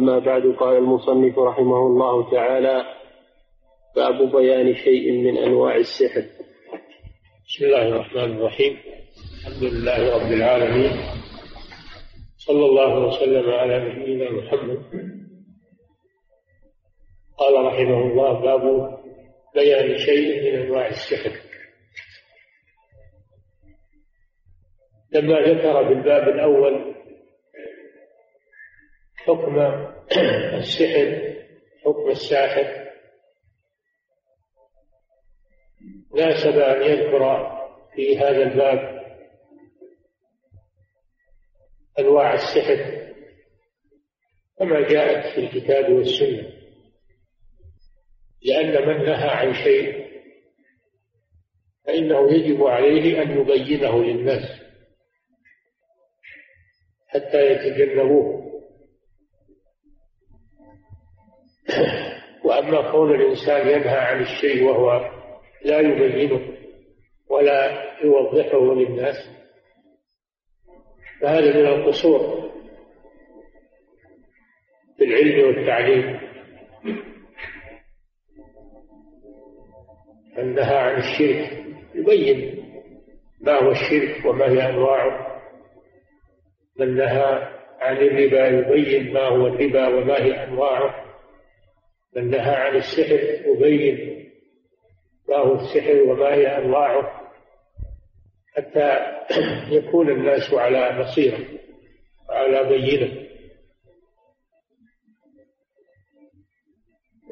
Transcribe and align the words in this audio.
أما 0.00 0.18
بعد 0.18 0.42
قال 0.42 0.76
المصنف 0.76 1.38
رحمه 1.38 1.86
الله 1.86 2.30
تعالى 2.30 2.84
باب 3.96 4.36
بيان 4.36 4.74
شيء 4.74 5.12
من 5.12 5.36
أنواع 5.36 5.76
السحر. 5.76 6.24
بسم 7.48 7.64
الله 7.64 7.88
الرحمن 7.88 8.36
الرحيم. 8.36 8.78
الحمد 9.38 9.62
لله 9.62 10.16
رب 10.16 10.32
العالمين. 10.32 10.90
صلى 12.36 12.64
الله 12.66 13.06
وسلم 13.06 13.50
على 13.50 13.78
نبينا 13.88 14.30
محمد. 14.30 14.82
قال 17.38 17.66
رحمه 17.66 18.00
الله 18.12 18.40
باب 18.40 18.64
بيان 19.54 19.98
شيء 19.98 20.28
من 20.42 20.60
أنواع 20.62 20.86
السحر. 20.88 21.32
لما 25.12 25.40
ذكر 25.40 25.86
في 25.86 25.92
الباب 25.92 26.28
الأول 26.28 26.89
حكم 29.30 29.58
السحر 30.54 31.36
حكم 31.84 32.10
الساحر. 32.10 32.90
ناسب 36.16 36.58
أن 36.58 36.82
يذكر 36.82 37.50
في 37.94 38.18
هذا 38.18 38.42
الباب 38.42 39.00
أنواع 41.98 42.34
السحر 42.34 43.10
كما 44.58 44.88
جاءت 44.88 45.34
في 45.34 45.40
الكتاب 45.40 45.92
والسنة. 45.92 46.52
لأن 48.42 48.88
من 48.88 49.04
نهى 49.04 49.28
عن 49.28 49.54
شيء 49.54 50.10
فإنه 51.86 52.32
يجب 52.32 52.62
عليه 52.62 53.22
أن 53.22 53.40
يبينه 53.40 54.04
للناس 54.04 54.60
حتى 57.08 57.50
يتجنبوه. 57.50 58.49
وأما 62.44 62.92
كون 62.92 63.14
الإنسان 63.14 63.68
ينهى 63.68 63.98
عن 63.98 64.20
الشيء 64.22 64.64
وهو 64.64 65.10
لا 65.64 65.80
يبينه 65.80 66.40
ولا 67.28 67.82
يوضحه 68.04 68.74
للناس 68.74 69.16
فهذا 71.20 71.56
من 71.60 71.66
القصور 71.66 72.50
في 74.98 75.04
العلم 75.04 75.46
والتعليم. 75.46 76.20
من 80.38 80.54
نهى 80.54 80.76
عن 80.76 80.96
الشرك 80.98 81.64
يبين 81.94 82.64
ما 83.40 83.52
هو 83.52 83.70
الشرك 83.70 84.24
وما 84.26 84.44
هي 84.44 84.70
أنواعه. 84.70 85.40
من 86.78 86.96
نهى 86.96 87.48
عن 87.80 87.96
الربا 87.96 88.46
يبين 88.48 89.12
ما 89.12 89.28
هو 89.28 89.46
الربا 89.46 89.88
وما 89.88 90.14
هي 90.22 90.44
أنواعه. 90.44 91.09
من 92.16 92.30
نهى 92.30 92.54
عن 92.54 92.76
السحر 92.76 93.46
يبين 93.46 94.30
ما 95.28 95.36
هو 95.36 95.54
السحر 95.54 96.02
وما 96.02 96.34
هي 96.34 96.58
أنواعه 96.58 97.20
حتى 98.56 98.98
يكون 99.76 100.10
الناس 100.10 100.54
على 100.54 100.98
بصيرة 101.00 101.38
وعلى 102.28 102.68
بينة. 102.68 103.30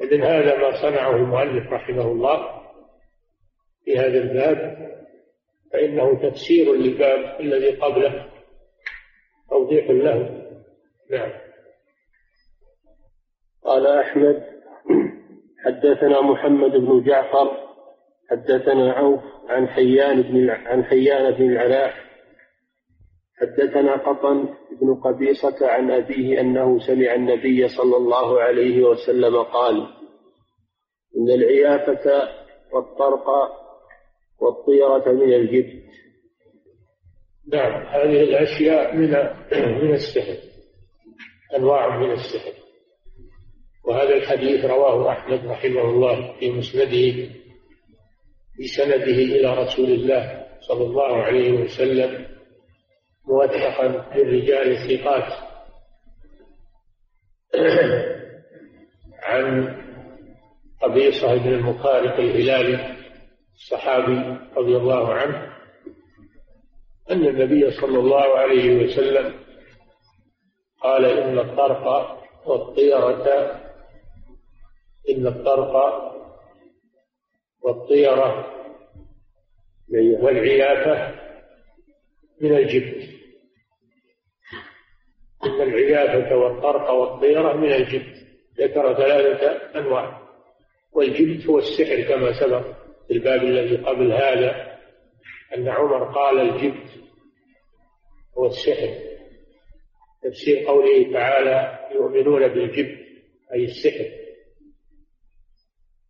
إذن 0.01 0.23
هذا 0.23 0.57
ما 0.57 0.81
صنعه 0.81 1.15
المؤلف 1.15 1.73
رحمه 1.73 2.11
الله 2.11 2.61
في 3.85 3.97
هذا 3.97 4.17
الباب 4.17 4.89
فإنه 5.73 6.29
تفسير 6.29 6.73
للباب 6.73 7.41
الذي 7.41 7.71
قبله 7.71 8.31
توضيح 9.49 9.89
له. 9.89 10.45
نعم. 11.11 11.31
قال 13.63 13.87
أحمد 13.87 14.58
حدثنا 15.65 16.21
محمد 16.21 16.71
بن 16.71 17.03
جعفر 17.03 17.69
حدثنا 18.31 18.93
عوف 18.93 19.21
عن 19.49 19.67
حيان 19.67 20.21
بن 20.21 20.49
عن 20.49 20.83
حيان 20.83 21.31
بن 21.31 21.51
العلاء 21.51 21.93
حدثنا 23.41 23.95
قطن 23.95 24.55
بن 24.81 24.95
قبيصة 24.95 25.67
عن 25.67 25.91
أبيه 25.91 26.41
أنه 26.41 26.79
سمع 26.79 27.15
النبي 27.15 27.67
صلى 27.67 27.97
الله 27.97 28.41
عليه 28.41 28.83
وسلم 28.83 29.43
قال 29.43 29.75
إن 31.17 31.29
العيافة 31.29 32.29
والطرق 32.73 33.27
والطيرة 34.39 35.11
من 35.11 35.33
الجبت. 35.33 35.89
نعم 37.53 37.85
هذه 37.85 38.23
الأشياء 38.23 38.95
من 38.95 39.09
من 39.83 39.93
السحر 39.93 40.37
أنواع 41.55 41.97
من 41.97 42.11
السحر. 42.11 42.48
وهذا 43.89 44.15
الحديث 44.15 44.65
رواه 44.65 45.11
أحمد 45.11 45.45
رحمه 45.45 45.81
الله 45.81 46.33
في 46.39 46.51
مسنده 46.51 47.29
بسنده 48.59 49.17
إلى 49.35 49.53
رسول 49.63 49.85
الله 49.85 50.45
صلى 50.59 50.85
الله 50.85 51.23
عليه 51.23 51.51
وسلم 51.51 52.25
موثقا 53.27 53.87
بالرجال 54.15 54.71
الثقات. 54.71 55.33
عن 59.23 59.75
قبيصة 60.81 61.35
بن 61.35 61.53
المخارق 61.53 62.13
الهلالي 62.19 62.95
الصحابي 63.55 64.37
رضي 64.57 64.77
الله 64.77 65.13
عنه 65.13 65.53
أن 67.11 67.27
النبي 67.27 67.71
صلى 67.71 67.99
الله 67.99 68.37
عليه 68.37 68.83
وسلم 68.83 69.33
قال 70.81 71.05
إن 71.05 71.39
الطرق 71.39 72.17
والطيرة 72.45 73.68
إن 75.09 75.27
الطرق 75.27 75.75
والطيرة 77.61 78.55
والعيافة 79.93 81.19
من 82.41 82.55
الجبت. 82.55 83.09
إن 85.45 85.61
العيافة 85.61 86.35
والطرق 86.35 86.91
والطيرة 86.91 87.53
من 87.53 87.73
الجبت. 87.73 88.27
ذكر 88.59 88.93
ثلاثة 88.93 89.79
أنواع. 89.79 90.29
والجبت 90.91 91.45
هو 91.45 91.57
السحر 91.57 92.01
كما 92.01 92.39
سبق 92.39 92.61
في 93.07 93.13
الباب 93.13 93.43
الذي 93.43 93.75
قبل 93.77 94.11
هذا. 94.11 94.77
أن 95.57 95.67
عمر 95.67 96.03
قال 96.03 96.39
الجبت 96.39 96.89
هو 98.37 98.45
السحر. 98.45 98.95
تفسير 100.23 100.65
قوله 100.67 101.13
تعالى 101.13 101.89
يؤمنون 101.95 102.47
بالجبت 102.47 102.99
أي 103.53 103.63
السحر. 103.63 104.18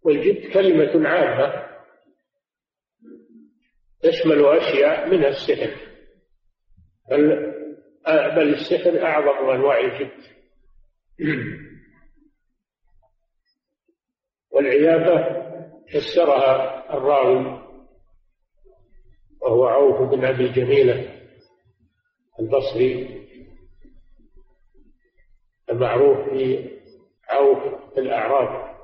والجبت 0.04 0.54
كلمة 0.54 1.10
عامة 1.10 1.70
تشمل 4.02 4.46
أشياء 4.46 5.10
منها 5.10 5.28
السحر. 5.28 5.76
بل, 7.12 7.54
بل 8.36 8.54
السحر 8.54 9.04
أعظم 9.04 9.50
أنواع 9.50 9.80
الجبت 9.80 10.30
والعيافة 14.52 15.40
فسرها 15.94 16.80
الراوي 16.94 17.70
وهو 19.42 19.68
عوف 19.68 20.10
بن 20.10 20.26
أبي 20.26 20.50
جميلة 20.50 21.20
البصري 22.40 23.20
المعروف 25.70 26.18
بعوف 27.30 27.58
الأعراب. 27.98 28.76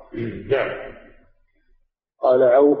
نعم. 0.50 0.95
قال 2.26 2.42
عوف 2.42 2.78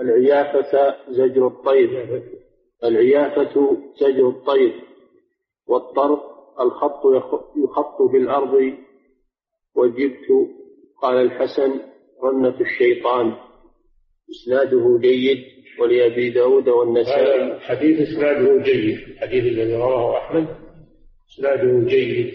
العيافة 0.00 0.96
زجر 1.10 1.46
الطير. 1.46 2.22
العيافة 2.84 3.76
زجر 4.00 4.28
الطير. 4.28 4.84
والطرف 5.66 6.20
الخط 6.60 7.02
يخط 7.56 8.10
في 8.10 8.16
الأرض. 8.16 8.74
وجبت 9.76 10.26
قال 11.02 11.16
الحسن 11.16 11.80
رنة 12.24 12.60
الشيطان. 12.60 13.32
إسناده 14.30 14.98
جيد 15.00 15.44
ولأبي 15.80 16.30
داود 16.30 16.68
والنسائي. 16.68 17.42
هذا 17.42 17.58
حديث 17.58 18.00
إسناده 18.00 18.62
جيد. 18.62 18.98
الحديث 19.08 19.44
الذي 19.44 19.76
رواه 19.76 20.18
أحمد 20.18 20.46
إسناده 21.34 21.88
جيد. 21.88 22.34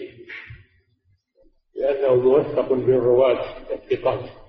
لأنه 1.74 2.14
موثق 2.14 2.72
بالرواة 2.72 3.40
الثقات. 3.72 4.43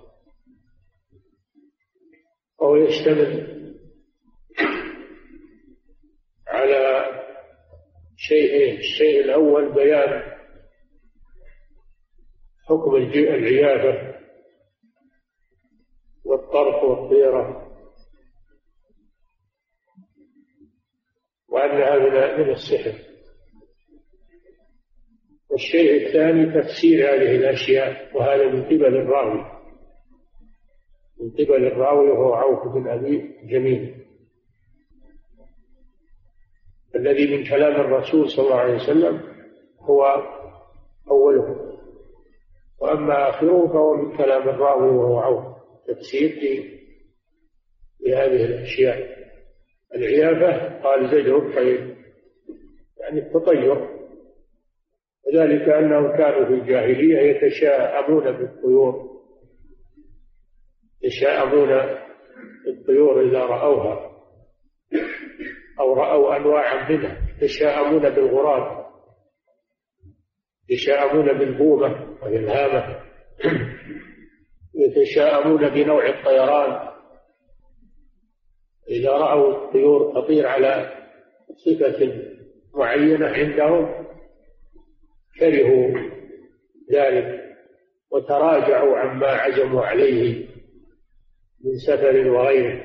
وهو 2.60 2.75
يشتمل 2.75 3.56
على 6.48 7.06
شيئين 8.18 8.78
الشيء 8.78 9.22
الأول 9.22 9.74
بيان 9.74 10.36
حكم 12.66 12.96
العيادة 12.96 14.16
والطرف 16.25 16.84
والطيرة. 16.84 17.66
وأنها 21.50 22.38
من 22.38 22.50
السحر. 22.50 22.94
والشيء 25.50 26.07
الثاني 26.07 26.62
تفسير 26.62 27.06
هذه 27.06 27.36
الأشياء 27.36 28.18
وهذا 28.18 28.48
من 28.48 28.63
قبل 28.63 28.86
الراوي. 28.86 29.55
من 31.21 31.29
قبل 31.31 31.65
الراوي 31.65 32.09
وهو 32.09 32.33
عوف 32.33 32.73
بن 32.73 32.88
أبي 32.88 33.35
جميل. 33.44 33.95
الذي 36.95 37.38
من 37.38 37.44
كلام 37.44 37.81
الرسول 37.81 38.29
صلى 38.29 38.45
الله 38.45 38.56
عليه 38.56 38.75
وسلم 38.75 39.21
هو 39.79 40.06
أوله. 41.12 41.75
وأما 42.81 43.29
آخره 43.29 43.67
فهو 43.67 43.95
من 43.95 44.17
كلام 44.17 44.50
الراوي 44.50 44.97
وهو 44.97 45.19
عوف. 45.19 45.56
تفسير 45.88 46.63
لهذه 48.07 48.45
الأشياء. 48.45 49.15
العيافة 49.95 50.81
قال 50.83 51.07
زجر 51.07 51.38
الطير 51.38 51.95
يعني 52.97 53.19
التطير. 53.19 53.89
وذلك 55.27 55.69
أنهم 55.69 56.18
كانوا 56.18 56.45
في 56.45 56.53
الجاهلية 56.53 57.18
يتشاءمون 57.18 58.31
بالطيور. 58.31 59.14
يتشاءمون 61.06 61.69
بالطيور 62.66 63.22
إذا 63.22 63.40
رأوها 63.40 64.12
أو 65.80 65.94
رأوا 65.94 66.38
أنواعا 66.38 66.90
منها 66.90 67.18
يتشاءمون 67.38 68.10
بالغراب 68.10 68.86
يتشاءمون 70.69 71.38
بالبومة 71.38 72.18
وهي 72.22 72.38
الهامة 72.38 73.02
يتشاءمون 74.75 75.69
بنوع 75.69 76.10
الطيران. 76.10 76.96
إذا 78.90 79.12
رأوا 79.12 79.66
الطيور 79.66 80.22
تطير 80.22 80.48
على 80.48 80.92
صفة 81.66 82.24
معينة 82.75 83.28
عندهم 83.28 84.06
كرهوا 85.40 86.10
ذلك 86.92 87.42
وتراجعوا 88.12 88.98
عما 88.98 89.28
عزموا 89.28 89.86
عليه. 89.86 90.55
من 91.65 91.77
سفر 91.88 92.29
وغيره. 92.29 92.83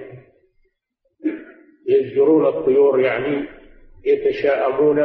يزجرون 1.89 2.47
الطيور 2.47 3.01
يعني 3.01 3.49
يتشاءمون 4.05 4.97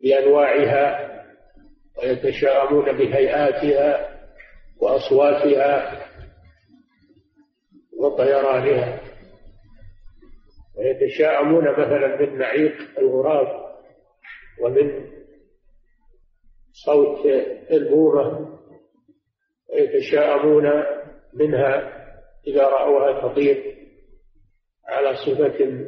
بأنواعها 0.00 1.08
ويتشاءمون 1.98 2.84
بهيئاتها 2.84 4.18
وأصواتها 4.80 6.06
وطيرانها. 8.00 9.00
ويتشاءمون 10.78 11.72
مثلا 11.72 12.16
من 12.20 12.38
نعيق 12.38 12.98
الغراب 12.98 13.68
ومن 14.62 15.08
صوت 16.72 17.26
البومة 17.70 18.58
ويتشاءمون 19.72 20.97
منها 21.34 21.98
إذا 22.46 22.62
رأوها 22.62 23.28
تطير 23.28 23.78
على 24.84 25.14
صفة 25.16 25.86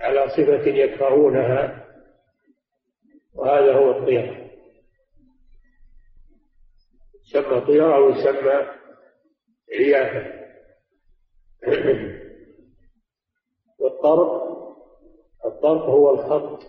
على 0.00 0.28
صفة 0.28 0.68
يكرهونها 0.70 1.86
وهذا 3.34 3.72
هو 3.74 3.90
الطير. 3.90 4.50
يسمى 7.24 7.60
طير 7.60 7.96
أو 7.96 8.10
يسمى 8.10 8.66
عيافة 9.78 10.40
والطرق 13.78 14.50
الطرق 15.46 15.82
هو 15.82 16.14
الخط 16.14 16.62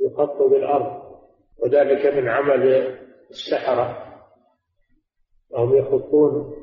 يخط 0.00 0.42
بالأرض 0.42 1.18
وذلك 1.58 2.06
من 2.06 2.28
عمل 2.28 2.66
السحرة. 3.30 4.05
وهم 5.50 5.76
يخطون 5.76 6.54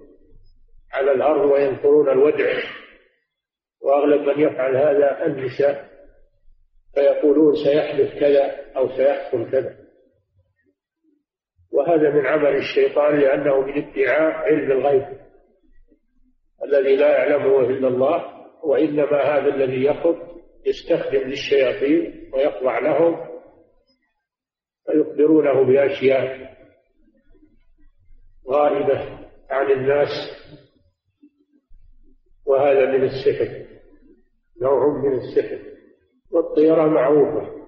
على 0.93 1.11
الأرض 1.11 1.51
وينثرون 1.51 2.09
الودع. 2.09 2.53
وأغلب 3.81 4.21
من 4.21 4.39
يفعل 4.39 4.75
هذا 4.75 5.25
النساء 5.25 5.89
فيقولون 6.93 7.55
سيحدث 7.55 8.19
كذا 8.19 8.73
أو 8.77 8.87
سيحصل 8.87 9.51
كذا. 9.51 9.75
وهذا 11.71 12.09
من 12.09 12.25
عمل 12.25 12.55
الشيطان 12.55 13.19
لأنه 13.19 13.61
من 13.61 13.73
ادعاء 13.73 14.31
علم 14.31 14.71
الغيب. 14.71 15.23
الذي 16.63 16.95
لا 16.95 17.17
يعلمه 17.17 17.59
إلا 17.59 17.87
الله 17.87 18.43
وإنما 18.63 19.21
هذا 19.21 19.55
الذي 19.55 19.85
يخط 19.85 20.33
يستخدم 20.65 21.19
للشياطين 21.19 22.29
ويخضع 22.33 22.79
لهم 22.79 23.27
فيخبرونه 24.85 25.63
بأشياء 25.63 26.53
غائبة 28.47 29.27
عن 29.49 29.71
الناس 29.71 30.09
وهذا 32.45 32.85
من 32.85 33.03
السحر 33.03 33.65
نوع 34.61 34.97
من 34.97 35.13
السحر 35.17 35.59
والطيرة 36.31 36.85
معروفة 36.85 37.63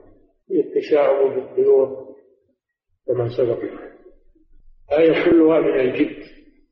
التشاؤم 0.51 1.35
بالطيور 1.35 2.15
كما 3.07 3.29
سبق. 3.37 3.59
هذه 4.91 5.25
كلها 5.25 5.59
من 5.59 5.79
الجبت 5.79 6.25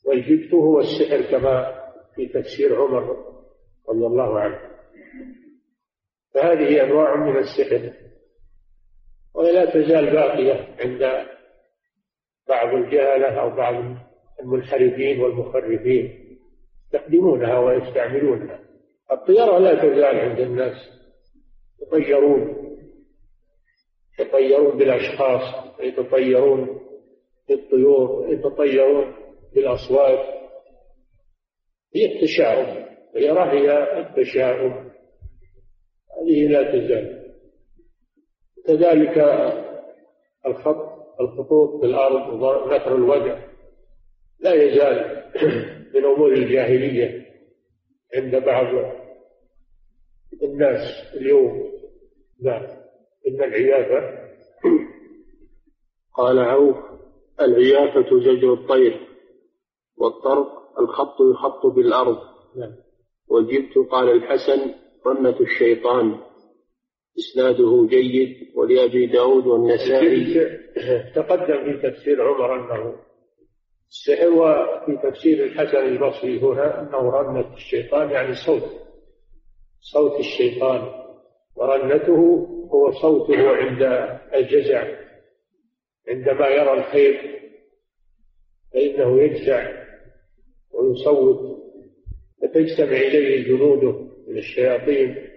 والجبت 0.06 0.54
هو 0.54 0.80
السحر 0.80 1.32
كما 1.32 1.84
في 2.16 2.28
تفسير 2.28 2.82
عمر 2.82 3.04
رضي 3.90 4.06
الله 4.06 4.40
عنه. 4.40 4.60
فهذه 6.34 6.84
أنواع 6.84 7.16
من 7.16 7.38
السحر 7.38 7.94
وهي 9.36 9.52
لا 9.52 9.66
تزال 9.66 10.12
باقية 10.12 10.76
عند 10.80 11.33
بعض 12.48 12.76
الجهلة 12.76 13.42
أو 13.42 13.50
بعض 13.50 13.98
المنحرفين 14.42 15.22
والمخرفين 15.22 16.38
يستخدمونها 16.86 17.60
ويستعملونها. 17.60 18.60
الطيرة 19.12 19.60
لا 19.60 19.76
تزال 19.76 20.04
عند 20.04 20.40
الناس 20.40 20.76
يطيرون 21.82 22.56
يتطيرون 24.20 24.78
بالأشخاص 24.78 25.42
يتطيرون 25.80 26.80
بالطيور 27.50 28.34
يتطيرون 28.34 29.16
بالأصوات. 29.56 30.44
هي 31.96 32.16
التشاؤم 32.16 32.86
الطيرة 33.08 33.52
هي 33.52 34.00
التشاؤم. 34.00 34.90
هذه 36.22 36.48
لا 36.48 36.72
تزال. 36.72 37.24
كذلك 38.68 39.18
الخط 40.46 40.93
الخطوط 41.22 41.82
في 41.82 41.86
الأرض 41.86 42.34
ونثر 42.34 42.96
الوجع 42.96 43.40
لا 44.40 44.54
يزال 44.54 45.24
من 45.96 46.06
أمور 46.06 46.34
الجاهلية 46.34 47.26
عند 48.16 48.36
بعض 48.36 48.94
الناس 50.44 50.80
اليوم. 51.16 51.74
نعم. 52.44 52.64
إن 53.28 53.44
العيافة 53.44 54.20
قال 56.14 56.40
عوف 56.40 56.78
العيافة 57.42 58.20
زجر 58.20 58.54
الطير 58.54 59.08
والطرق 59.98 60.80
الخط 60.80 61.22
يخط 61.32 61.66
بالأرض. 61.66 62.18
نعم. 62.56 62.76
وجبت 63.30 63.78
قال 63.92 64.10
الحسن 64.10 64.74
رنة 65.06 65.40
الشيطان. 65.40 66.20
إسناده 67.18 67.88
جيد 67.90 68.48
ولأبي 68.56 69.06
داود 69.06 69.48
والنسائي. 69.48 70.34
تقدم 71.16 71.64
في 71.82 71.90
تفسير 71.90 72.22
عمر 72.28 72.56
أنه 72.56 72.96
السحر 73.90 74.30
وفي 74.30 74.98
تفسير 75.10 75.44
الحسن 75.44 75.78
البصري 75.78 76.40
هنا 76.40 76.82
أنه 76.82 77.10
رنة 77.10 77.54
الشيطان 77.54 78.10
يعني 78.10 78.36
صوت 78.36 78.64
صوت 79.82 80.20
الشيطان 80.20 80.90
ورنته 81.56 82.48
هو 82.74 82.92
صوته 82.92 83.50
عند 83.50 83.82
الجزع 84.34 84.84
عندما 86.10 86.48
يرى 86.48 86.74
الخير 86.74 87.40
فإنه 88.74 89.22
يجزع 89.22 89.84
ويصوت 90.72 91.64
فتجتمع 92.42 92.98
إليه 92.98 93.48
جنوده 93.48 93.92
من 94.28 94.38
الشياطين. 94.38 95.33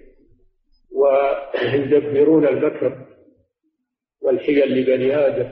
ويدبرون 0.96 2.46
المكر 2.46 2.98
والحيل 4.22 4.78
لبني 4.78 5.16
آدم. 5.16 5.50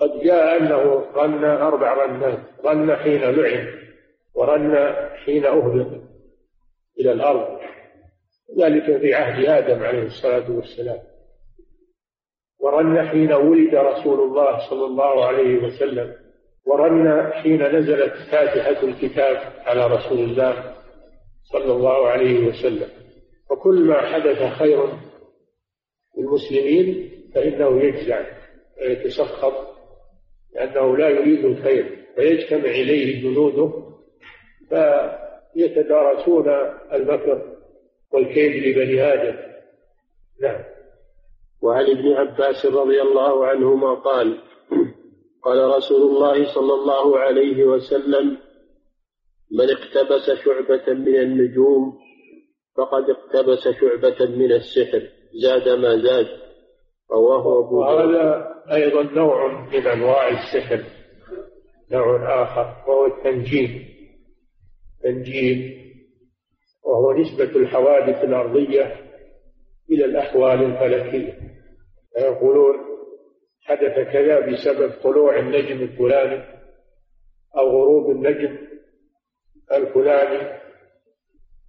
قد 0.00 0.20
جاء 0.24 0.56
أنه 0.56 1.04
رن 1.14 1.44
أربع 1.44 2.04
رنات 2.04 2.38
رن 2.64 2.96
حين 2.96 3.20
لعن 3.20 3.66
ورن 4.34 4.94
حين 5.24 5.46
أهبط 5.46 6.00
إلى 7.00 7.12
الأرض. 7.12 7.58
ذلك 8.58 9.00
في 9.00 9.14
عهد 9.14 9.44
آدم 9.44 9.82
عليه 9.82 10.02
الصلاة 10.02 10.50
والسلام. 10.50 10.98
ورن 12.60 13.08
حين 13.08 13.32
ولد 13.32 13.74
رسول 13.74 14.20
الله 14.20 14.70
صلى 14.70 14.84
الله 14.84 15.24
عليه 15.24 15.58
وسلم. 15.58 16.14
ورن 16.66 17.32
حين 17.32 17.62
نزلت 17.62 18.12
فاتحة 18.30 18.82
الكتاب 18.82 19.36
على 19.66 19.86
رسول 19.86 20.18
الله 20.18 20.74
صلى 21.52 21.72
الله 21.72 22.08
عليه 22.08 22.46
وسلم. 22.46 22.97
وكل 23.50 23.84
ما 23.84 24.00
حدث 24.00 24.52
خير 24.58 24.88
المسلمين 26.18 27.10
فإنه 27.34 27.82
يجزع 27.82 28.26
ويتسخط 28.80 29.54
لأنه 30.54 30.96
لا 30.96 31.08
يريد 31.08 31.44
الخير 31.44 32.04
فيجتمع 32.16 32.70
إليه 32.70 33.22
جنوده 33.22 33.72
فيتدارسون 34.68 36.48
المكر 36.92 37.56
والكيد 38.12 38.64
لبني 38.66 39.02
آدم. 39.02 39.38
نعم. 40.42 40.64
وعن 41.62 41.84
ابن 41.90 42.12
عباس 42.12 42.66
رضي 42.66 43.02
الله 43.02 43.46
عنهما 43.46 43.94
قال 43.94 44.38
قال 45.42 45.76
رسول 45.76 46.02
الله 46.10 46.54
صلى 46.54 46.74
الله 46.74 47.18
عليه 47.18 47.64
وسلم 47.64 48.38
من 49.52 49.70
اقتبس 49.70 50.30
شعبة 50.44 50.94
من 50.94 51.16
النجوم 51.16 51.98
فقد 52.78 53.04
اقتبس 53.10 53.68
شعبة 53.80 54.36
من 54.36 54.52
السحر 54.52 55.08
زاد 55.42 55.68
ما 55.68 55.96
زاد. 55.96 56.26
رواه 57.12 57.58
أبو 57.58 57.80
وهذا 57.80 58.54
أيضا 58.72 59.02
نوع 59.02 59.62
من 59.62 59.86
أنواع 59.86 60.28
السحر 60.28 60.84
نوع 61.92 62.42
آخر 62.42 62.90
وهو 62.90 63.06
التنجيم. 63.06 63.88
تنجيم 65.02 65.78
وهو 66.84 67.12
نسبة 67.12 67.60
الحوادث 67.60 68.24
الأرضية 68.24 68.96
إلى 69.90 70.04
الأحوال 70.04 70.62
الفلكية. 70.62 71.38
فيقولون 72.14 72.74
حدث 73.62 74.12
كذا 74.12 74.40
بسبب 74.40 74.92
طلوع 75.02 75.38
النجم 75.38 75.82
الفلاني 75.82 76.44
أو 77.56 77.68
غروب 77.68 78.10
النجم 78.10 78.58
الفلاني. 79.72 80.57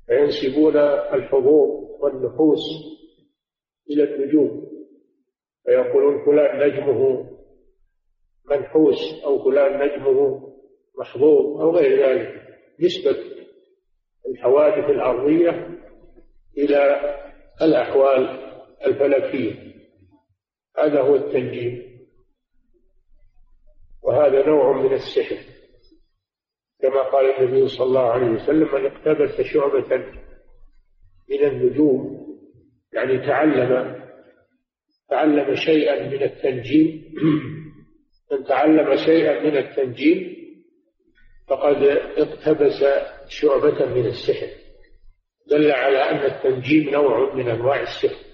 فينسبون 0.09 0.77
الحظوظ 1.13 2.01
والنحوس 2.01 2.61
إلى 3.89 4.03
النجوم. 4.03 4.69
فيقولون 5.65 6.25
فلان 6.25 6.67
نجمه 6.67 7.29
منحوس 8.45 9.23
أو 9.25 9.43
فلان 9.43 9.87
نجمه 9.87 10.49
محظوظ 10.99 11.61
أو 11.61 11.71
غير 11.71 12.05
ذلك. 12.05 12.41
نسبة 12.79 13.17
الحوادث 14.27 14.89
الأرضية 14.89 15.79
إلى 16.57 16.99
الأحوال 17.61 18.49
الفلكية. 18.85 19.69
هذا 20.77 21.01
هو 21.01 21.15
التنجيم. 21.15 21.99
وهذا 24.03 24.45
نوع 24.47 24.81
من 24.81 24.93
السحر. 24.93 25.37
كما 26.81 27.01
قال 27.01 27.25
النبي 27.25 27.67
صلى 27.67 27.85
الله 27.85 28.11
عليه 28.11 28.27
وسلم 28.27 28.67
من 28.73 28.85
اقتبس 28.85 29.41
شعبة 29.41 29.97
من 31.29 31.43
النجوم 31.43 32.27
يعني 32.93 33.17
تعلم 33.17 33.99
تعلم 35.09 35.55
شيئا 35.55 36.07
من 36.07 36.23
التنجيم 36.23 37.13
من 38.31 38.43
تعلم 38.43 38.95
شيئا 38.95 39.43
من 39.43 39.57
التنجيم 39.57 40.39
فقد 41.49 41.83
اقتبس 42.17 42.85
شعبة 43.27 43.85
من 43.85 44.05
السحر. 44.05 44.47
دل 45.47 45.71
على 45.71 45.97
أن 45.97 46.31
التنجيم 46.31 46.89
نوع 46.89 47.35
من 47.35 47.49
أنواع 47.49 47.81
السحر. 47.81 48.25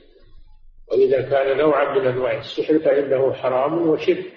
وإذا 0.91 1.21
كان 1.21 1.57
نوعا 1.57 1.99
من 1.99 2.07
أنواع 2.07 2.37
السحر 2.37 2.79
فإنه 2.79 3.33
حرام 3.33 3.89
وشرك. 3.89 4.34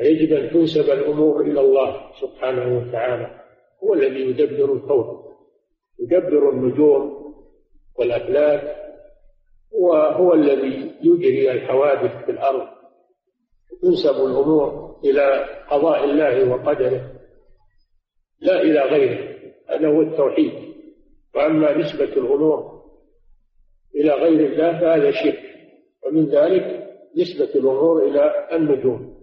ويجب 0.00 0.32
أن 0.32 0.50
تنسب 0.50 0.90
الأمور 0.90 1.40
إلى 1.40 1.60
الله 1.60 2.12
سبحانه 2.20 2.78
وتعالى 2.78 3.40
هو 3.84 3.94
الذي 3.94 4.20
يدبر 4.20 4.74
الكون 4.74 5.30
يدبر 6.00 6.50
النجوم 6.50 7.34
والأفلاك 7.98 8.76
وهو 9.72 10.34
الذي 10.34 10.94
يجري 11.02 11.50
الحوادث 11.50 12.24
في 12.24 12.30
الأرض. 12.30 12.68
تنسب 13.82 14.14
الأمور 14.14 15.00
إلى 15.04 15.44
قضاء 15.70 16.04
الله 16.04 16.50
وقدره. 16.50 17.12
لا 18.40 18.62
إلى 18.62 18.80
غيره 18.80 19.36
هذا 19.68 19.88
هو 19.88 20.02
التوحيد. 20.02 20.52
وأما 21.34 21.78
نسبة 21.78 22.04
الأمور 22.04 22.82
إلى 23.94 24.10
غير 24.10 24.52
الله 24.52 24.80
فهذا 24.80 25.10
شرك. 25.10 25.42
ومن 26.06 26.26
ذلك 26.26 26.90
نسبة 27.16 27.60
الأمور 27.60 28.06
إلى 28.06 28.48
النجوم. 28.52 29.19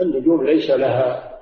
النجوم 0.00 0.44
ليس 0.44 0.70
لها 0.70 1.38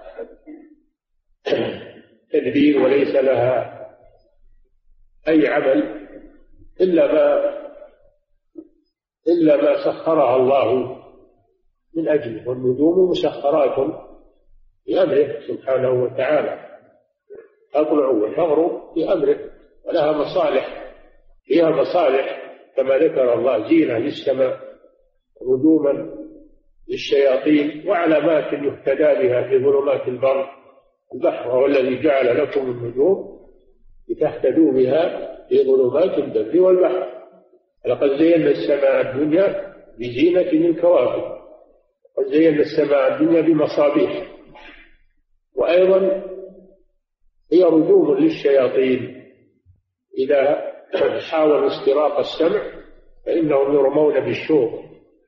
تدبير 2.31 2.83
وليس 2.83 3.15
لها 3.15 3.85
أي 5.29 5.49
عمل 5.49 6.09
إلا 6.81 7.13
ما 7.13 7.55
إلا 9.29 9.57
ما 9.57 9.85
سخرها 9.85 10.37
الله 10.37 10.97
من 11.97 12.09
أجله 12.09 12.49
والنجوم 12.49 13.11
مسخرات 13.11 14.05
بأمره 14.87 15.41
سبحانه 15.49 15.91
وتعالى. 15.91 16.65
تطلع 17.73 18.09
وتغرب 18.09 18.95
بأمره 18.95 19.39
ولها 19.85 20.13
مصالح 20.13 20.93
فيها 21.45 21.71
مصالح 21.71 22.55
كما 22.77 22.99
ذكر 22.99 23.35
الله 23.35 23.69
زينة 23.69 23.99
للسماء 23.99 24.61
رجوما 25.43 26.24
للشياطين 26.89 27.89
وعلامات 27.89 28.53
يهتدى 28.53 29.29
بها 29.29 29.49
في 29.49 29.59
ظلمات 29.59 30.09
البر 30.09 30.51
البحر 31.15 31.49
وهو 31.49 31.67
الذي 31.67 32.03
جعل 32.03 32.43
لكم 32.43 32.61
النجوم 32.61 33.35
لتهتدوا 34.09 34.73
بها 34.73 35.35
في 35.49 35.65
ظلمات 35.65 36.19
البر 36.19 36.61
والبحر. 36.61 37.15
لقد 37.87 38.19
زينا 38.19 38.51
السماء 38.51 39.01
الدنيا 39.01 39.75
بزينة 39.99 40.41
الكواكب 40.41 41.35
قد 42.17 42.25
زينا 42.33 42.61
السماء 42.61 43.15
الدنيا 43.15 43.41
بمصابيح. 43.41 44.27
وأيضا 45.57 46.25
هي 47.53 47.63
رجوم 47.63 48.15
للشياطين. 48.15 49.25
إذا 50.19 50.73
حاولوا 51.31 51.67
استراق 51.67 52.19
السمع 52.19 52.63
فإنهم 53.27 53.75
يرمون 53.75 54.21
بالشوق 54.21 54.71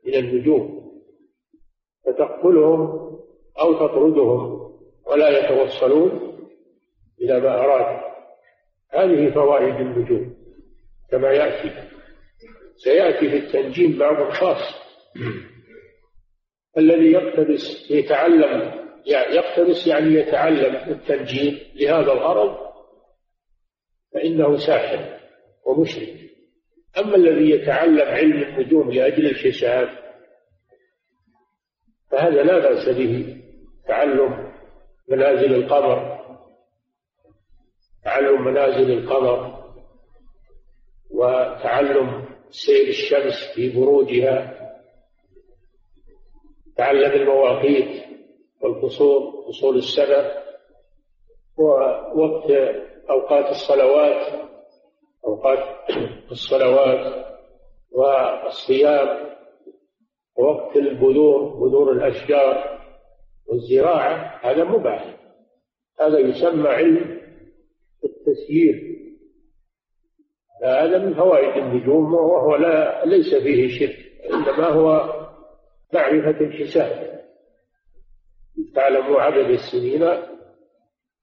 من 0.06 0.14
النجوم. 0.14 0.75
فتقتلهم 2.06 3.10
أو 3.60 3.74
تطردهم 3.74 4.72
ولا 5.06 5.28
يتوصلون 5.38 6.36
إلى 7.20 7.40
ما 7.40 7.58
أراد. 7.58 8.00
هذه 8.90 9.30
فوائد 9.30 9.74
النجوم 9.74 10.36
كما 11.10 11.32
يأتي. 11.32 11.70
سيأتي 12.76 13.30
في 13.30 13.36
التنجيم 13.36 13.98
بعض 13.98 14.30
خاص 14.30 14.74
الذي 16.78 17.12
يقتبس 17.12 17.90
يتعلم 17.90 18.86
يعني 19.06 19.34
يقتبس 19.34 19.86
يعني 19.86 20.14
يتعلم 20.14 20.76
التنجيم 20.90 21.58
لهذا 21.74 22.12
الغرض 22.12 22.56
فإنه 24.14 24.56
ساحر 24.56 25.18
ومشرك. 25.66 26.16
أما 26.98 27.16
الذي 27.16 27.50
يتعلم 27.50 28.08
علم 28.08 28.42
النجوم 28.42 28.90
لأجل 28.90 29.26
الحساب 29.26 30.05
فهذا 32.16 32.42
لا 32.42 32.58
بأس 32.58 32.88
به 32.88 33.36
تعلم 33.88 34.52
منازل 35.08 35.54
القمر. 35.54 36.18
تعلم 38.04 38.44
منازل 38.44 38.92
القمر 38.92 39.64
وتعلم 41.10 42.24
سير 42.50 42.88
الشمس 42.88 43.52
في 43.54 43.80
بروجها. 43.80 44.56
تعلم 46.76 47.12
المواقيت 47.12 48.04
والفصول 48.60 49.44
فصول 49.48 49.76
السنة 49.76 50.32
ووقت 51.58 52.50
أوقات 53.10 53.50
الصلوات 53.50 54.50
أوقات 55.26 55.90
الصلوات 56.30 57.26
والصيام. 57.92 59.36
ووقت 60.38 60.76
البذور 60.76 61.42
بذور 61.48 61.92
الأشجار 61.92 62.80
والزراعة 63.46 64.40
هذا 64.42 64.64
مباح 64.64 65.16
هذا 66.00 66.18
يسمى 66.18 66.68
علم 66.68 67.20
التسيير. 68.04 68.96
هذا 70.64 70.98
من 70.98 71.14
فوائد 71.14 71.62
النجوم 71.62 72.14
وهو 72.14 72.56
لا 72.56 73.04
ليس 73.04 73.34
فيه 73.34 73.78
شرك 73.78 73.96
إنما 74.30 74.66
هو 74.66 75.12
معرفة 75.94 76.40
الحساب. 76.40 77.20
تعلم 78.74 79.16
عدد 79.16 79.50
السنين 79.50 80.02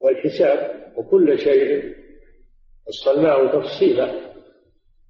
والحساب 0.01 0.93
وكل 0.97 1.39
شيء 1.39 1.93
فصلناه 2.87 3.59
تفصيلا. 3.59 4.32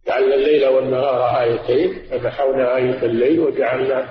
جعلنا 0.07 0.35
الليل 0.35 0.67
والنهار 0.67 1.41
آيتين 1.41 1.93
فمحونا 1.93 2.77
آية 2.77 3.05
الليل 3.05 3.39
وجعلنا 3.39 4.09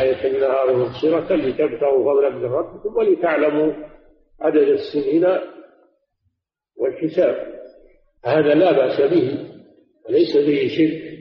آية 0.00 0.26
النهار 0.26 0.76
مبصرة 0.76 1.36
لتبتغوا 1.36 2.12
فضلا 2.12 2.30
من 2.30 2.44
ربكم 2.44 2.96
ولتعلموا 2.96 3.72
عدد 4.40 4.68
السنين 4.68 5.26
والحساب. 6.76 7.54
هذا 8.24 8.54
لا 8.54 8.72
بأس 8.72 9.00
به 9.00 9.38
وليس 10.08 10.36
به 10.36 10.68
شرك. 10.76 11.14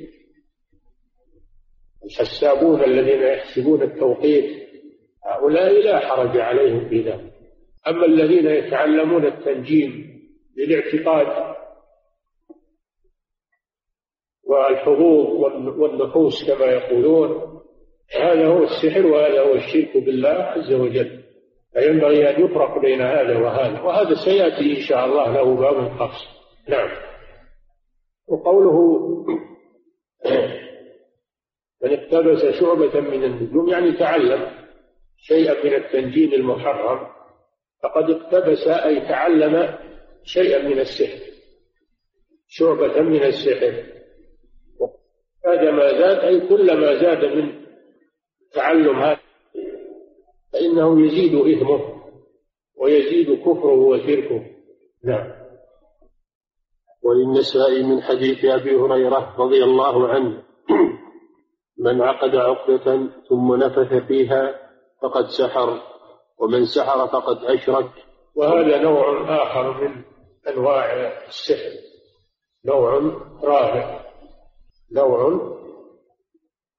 الحسابون 2.06 2.84
الذين 2.84 3.22
يحسبون 3.22 3.82
التوقيت 3.82 4.64
هؤلاء 5.26 5.82
لا 5.82 6.00
حرج 6.00 6.38
عليهم 6.38 6.90
في 6.90 7.02
ذلك. 7.02 7.34
أما 7.88 8.06
الذين 8.06 8.48
يتعلمون 8.48 9.26
التنجيم 9.26 10.20
للاعتقاد 10.58 11.53
والحظوظ 14.54 15.28
والنفوس 15.80 16.52
كما 16.52 16.66
يقولون. 16.66 17.54
هذا 18.22 18.48
هو 18.48 18.64
السحر 18.64 19.06
وهذا 19.06 19.42
هو 19.42 19.54
الشرك 19.54 19.98
بالله 19.98 20.30
عز 20.30 20.74
وجل. 20.74 21.24
فينبغي 21.74 22.30
أن 22.30 22.46
يفرق 22.46 22.80
بين 22.80 23.02
هذا 23.02 23.38
وهذا. 23.38 23.82
وهذا 23.82 24.14
سيأتي 24.14 24.78
إن 24.78 24.82
شاء 24.82 25.06
الله 25.06 25.34
له 25.34 25.56
باب 25.56 25.98
خاص. 25.98 26.28
نعم. 26.70 26.90
وقوله 28.28 28.78
من 31.84 31.94
اقتبس 31.94 32.60
شعبة 32.60 33.00
من 33.00 33.24
النجوم 33.24 33.70
يعني 33.70 33.92
تعلم 33.92 34.52
شيئا 35.18 35.64
من 35.64 35.74
التنجيم 35.74 36.34
المحرم 36.34 37.08
فقد 37.84 38.10
اقتبس 38.10 38.68
أي 38.68 39.00
تعلم 39.00 39.78
شيئا 40.24 40.68
من 40.68 40.80
السحر. 40.80 41.20
شعبة 42.48 43.02
من 43.02 43.24
السحر. 43.24 44.03
زاد 45.44 45.64
ما 45.64 46.00
زاد 46.00 46.20
أي 46.20 46.48
كلما 46.48 46.96
زاد 46.96 47.26
من 47.26 47.64
تعلم 48.54 49.00
هذا 49.00 49.20
فإنه 50.54 51.06
يزيد 51.06 51.36
إثمه 51.36 52.04
ويزيد 52.78 53.40
كفره 53.40 53.74
وشركه. 53.74 54.46
نعم. 55.04 55.32
وللنساء 57.04 57.84
من 57.84 58.02
حديث 58.02 58.46
أبي 58.46 58.76
هريرة 58.76 59.36
رضي 59.38 59.64
الله 59.64 60.08
عنه 60.08 60.44
من 61.86 62.02
عقد 62.02 62.36
عقدة 62.36 63.08
ثم 63.30 63.56
نفث 63.56 63.94
فيها 64.08 64.60
فقد 65.02 65.26
سحر 65.26 65.82
ومن 66.40 66.66
سحر 66.66 67.08
فقد 67.08 67.44
أشرك. 67.44 67.90
وهذا 68.36 68.82
نوع 68.82 69.26
آخر 69.44 69.82
من 69.82 70.02
أنواع 70.48 70.94
السحر 71.28 71.72
نوع 72.66 72.98
رابع. 73.44 74.03
نوع 74.94 75.54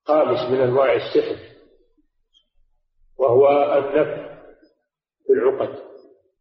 خامس 0.06 0.50
من 0.50 0.60
أنواع 0.60 0.92
السحر 0.92 1.36
وهو 3.18 3.48
النفث 3.78 4.34
في 5.26 5.32
العقد 5.32 5.78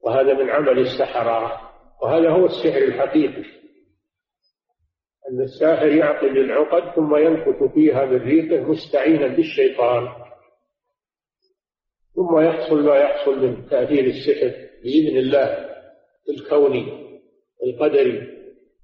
وهذا 0.02 0.34
من 0.34 0.50
عمل 0.50 0.80
السحرة 0.80 1.62
وهذا 2.02 2.30
هو 2.30 2.46
السحر 2.46 2.78
الحقيقي. 2.84 3.64
أن 5.30 5.42
الساحر 5.42 5.88
يعقد 5.88 6.38
العقد 6.38 6.96
ثم 6.96 7.16
ينفث 7.16 7.74
فيها 7.74 8.06
من 8.06 8.18
ريقه 8.18 8.62
مستعينا 8.72 9.28
بالشيطان 9.28 10.08
ثم 12.16 12.40
يحصل 12.40 12.84
ما 12.86 12.96
يحصل 12.96 13.40
من 13.40 13.70
تأثير 13.70 14.06
السحر 14.06 14.70
بإذن 14.84 15.18
الله 15.18 15.70
الكوني 16.30 17.10
القدري 17.64 18.33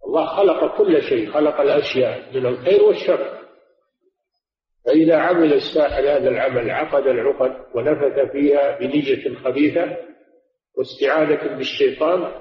الله 0.09 0.25
خلق 0.25 0.77
كل 0.77 1.01
شيء 1.01 1.31
خلق 1.31 1.61
الأشياء 1.61 2.37
من 2.37 2.45
الخير 2.45 2.83
والشر. 2.83 3.39
فإذا 4.85 5.17
عمل 5.17 5.53
الساحر 5.53 6.01
هذا 6.01 6.29
العمل 6.29 6.71
عقد 6.71 7.07
العقد 7.07 7.65
ونفث 7.75 8.31
فيها 8.31 8.79
بنية 8.79 9.35
خبيثة 9.43 9.97
واستعانة 10.77 11.57
بالشيطان 11.57 12.31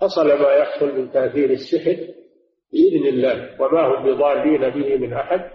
حصل 0.00 0.26
ما 0.26 0.52
يحصل 0.52 0.98
من 0.98 1.12
تأثير 1.12 1.50
السحر 1.50 1.96
بإذن 2.72 3.06
الله. 3.06 3.62
وما 3.62 3.86
هم 3.86 4.04
بضالين 4.04 4.70
به 4.70 4.96
من 4.96 5.12
أحد 5.12 5.50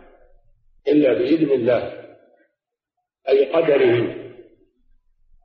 إلا 0.87 1.13
بإذن 1.13 1.51
الله 1.51 2.03
أي 3.29 3.51
قدره 3.51 4.15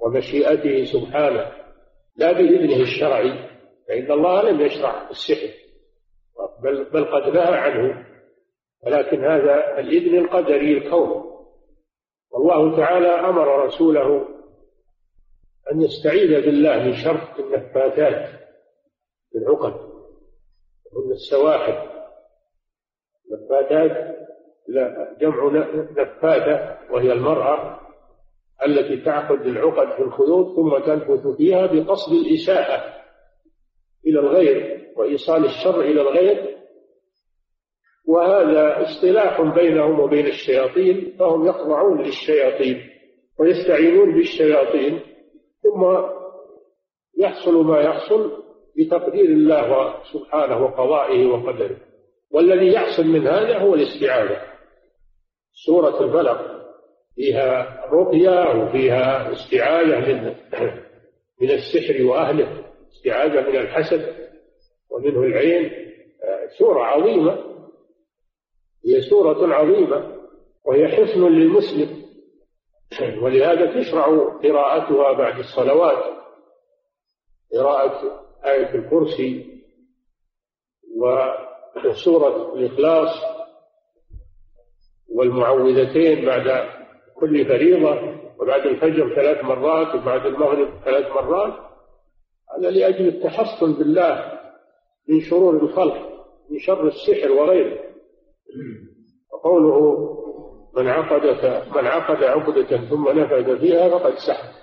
ومشيئته 0.01 0.85
سبحانه 0.85 1.53
لا 2.17 2.33
بإذنه 2.33 2.81
الشرعي. 2.81 3.48
فإن 3.89 4.13
الله 4.13 4.51
لم 4.51 4.61
يشرع 4.61 5.11
السحر 5.11 5.69
بل, 6.63 6.85
بل 6.85 7.05
قد 7.05 7.35
نهى 7.35 7.55
عنه. 7.55 8.07
ولكن 8.87 9.25
هذا 9.25 9.79
الإذن 9.79 10.19
القدري 10.19 10.79
الكون. 10.79 11.25
والله 12.31 12.77
تعالى 12.77 13.09
أمر 13.09 13.65
رسوله 13.65 14.29
أن 15.73 15.83
يستعيذ 15.83 16.45
بالله 16.45 16.85
من 16.85 16.95
شر 16.95 17.21
النفاثات 17.39 18.29
في 19.33 19.39
العقد 19.39 19.75
ومن 20.93 21.13
السواحل. 21.13 21.89
نفاثات 23.33 24.17
لا 24.69 25.17
جمع 25.21 25.51
نفاثة 25.97 26.79
وهي 26.91 27.13
المرأة 27.13 27.81
التي 28.67 29.05
تعقد 29.05 29.41
العقد 29.41 29.97
في 29.97 30.03
الخيوط 30.03 30.57
ثم 30.57 30.79
تنفث 30.79 31.27
فيها 31.37 31.67
بقصد 31.67 32.13
الإساءة. 32.13 32.99
إلى 34.07 34.21
الغير 34.21 34.89
وإيصال 34.97 35.45
الشر 35.45 35.81
إلى 35.81 36.01
الغير. 36.01 36.59
وهذا 38.09 38.83
اصطلاح 38.83 39.41
بينهم 39.41 40.01
وبين 40.01 40.27
الشياطين 40.27 41.17
فهم 41.19 41.47
يخضعون 41.47 42.03
للشياطين 42.03 42.91
ويستعينون 43.39 44.15
بالشياطين 44.15 45.01
ثم 45.63 45.85
يحصل 47.19 47.65
ما 47.65 47.81
يحصل 47.81 48.43
بتقدير 48.77 49.25
الله 49.25 49.95
سبحانه 50.13 50.65
وقضائه 50.65 51.27
وقدره. 51.27 51.77
والذي 52.31 52.73
يحصل 52.73 53.07
من 53.07 53.27
هذا 53.27 53.59
هو 53.59 53.75
الاستعاذة 53.75 54.43
سورة 55.67 56.05
الفلق 56.05 56.59
فيها 57.17 57.81
رقية 57.93 58.63
وفيها 58.63 59.33
استعاذة 59.33 59.99
من 59.99 60.35
من 61.41 61.51
السحر 61.51 62.05
وأهله. 62.05 62.68
استعاذة 62.93 63.51
من 63.51 63.57
الحسد 63.57 64.29
ومنه 64.91 65.23
العين 65.23 65.89
سورة 66.59 66.85
عظيمة. 66.85 67.45
هي 68.87 69.01
سورة 69.01 69.55
عظيمة 69.55 70.19
وهي 70.65 70.89
حصن 70.89 71.29
للمسلم. 71.29 72.09
ولهذا 73.23 73.81
تشرع 73.81 74.07
قراءتها 74.43 75.13
بعد 75.13 75.39
الصلوات. 75.39 76.19
قراءة 77.53 78.25
آية 78.45 78.75
الكرسي 78.75 79.63
وسورة 80.97 82.55
الإخلاص 82.55 83.23
والمعوذتين 85.09 86.27
بعد 86.27 86.69
كل 87.15 87.45
فريضة 87.45 88.19
وبعد 88.39 88.67
الفجر 88.67 89.15
ثلاث 89.15 89.45
مرات 89.45 89.95
وبعد 89.95 90.27
المغرب 90.27 90.69
ثلاث 90.85 91.07
مرات. 91.07 91.68
هذا 92.57 92.71
لأجل 92.71 93.09
التحصن 93.09 93.73
بالله 93.73 94.41
من 95.09 95.21
شرور 95.21 95.63
الخلق 95.63 96.09
من 96.51 96.59
شر 96.59 96.89
السحر 96.89 97.33
وغيره. 97.33 97.79
وقوله 99.33 100.09
من 100.77 100.89
عقد 100.89 101.25
من 101.77 101.87
عقد 101.87 102.25
عقدة 102.25 102.89
ثم 102.91 103.09
نفذ 103.09 103.59
فيها 103.61 103.89
فقد 103.89 104.15
سحر. 104.15 104.59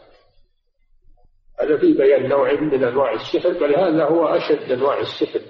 هذا 1.59 1.77
في 1.77 1.93
بيان 1.93 2.29
نوع 2.29 2.53
من 2.53 2.83
أنواع 2.83 3.13
السحر 3.13 3.53
بل 3.53 3.75
هذا 3.75 4.05
هو 4.05 4.25
أشد 4.25 4.71
أنواع 4.71 4.99
السحر 4.99 5.41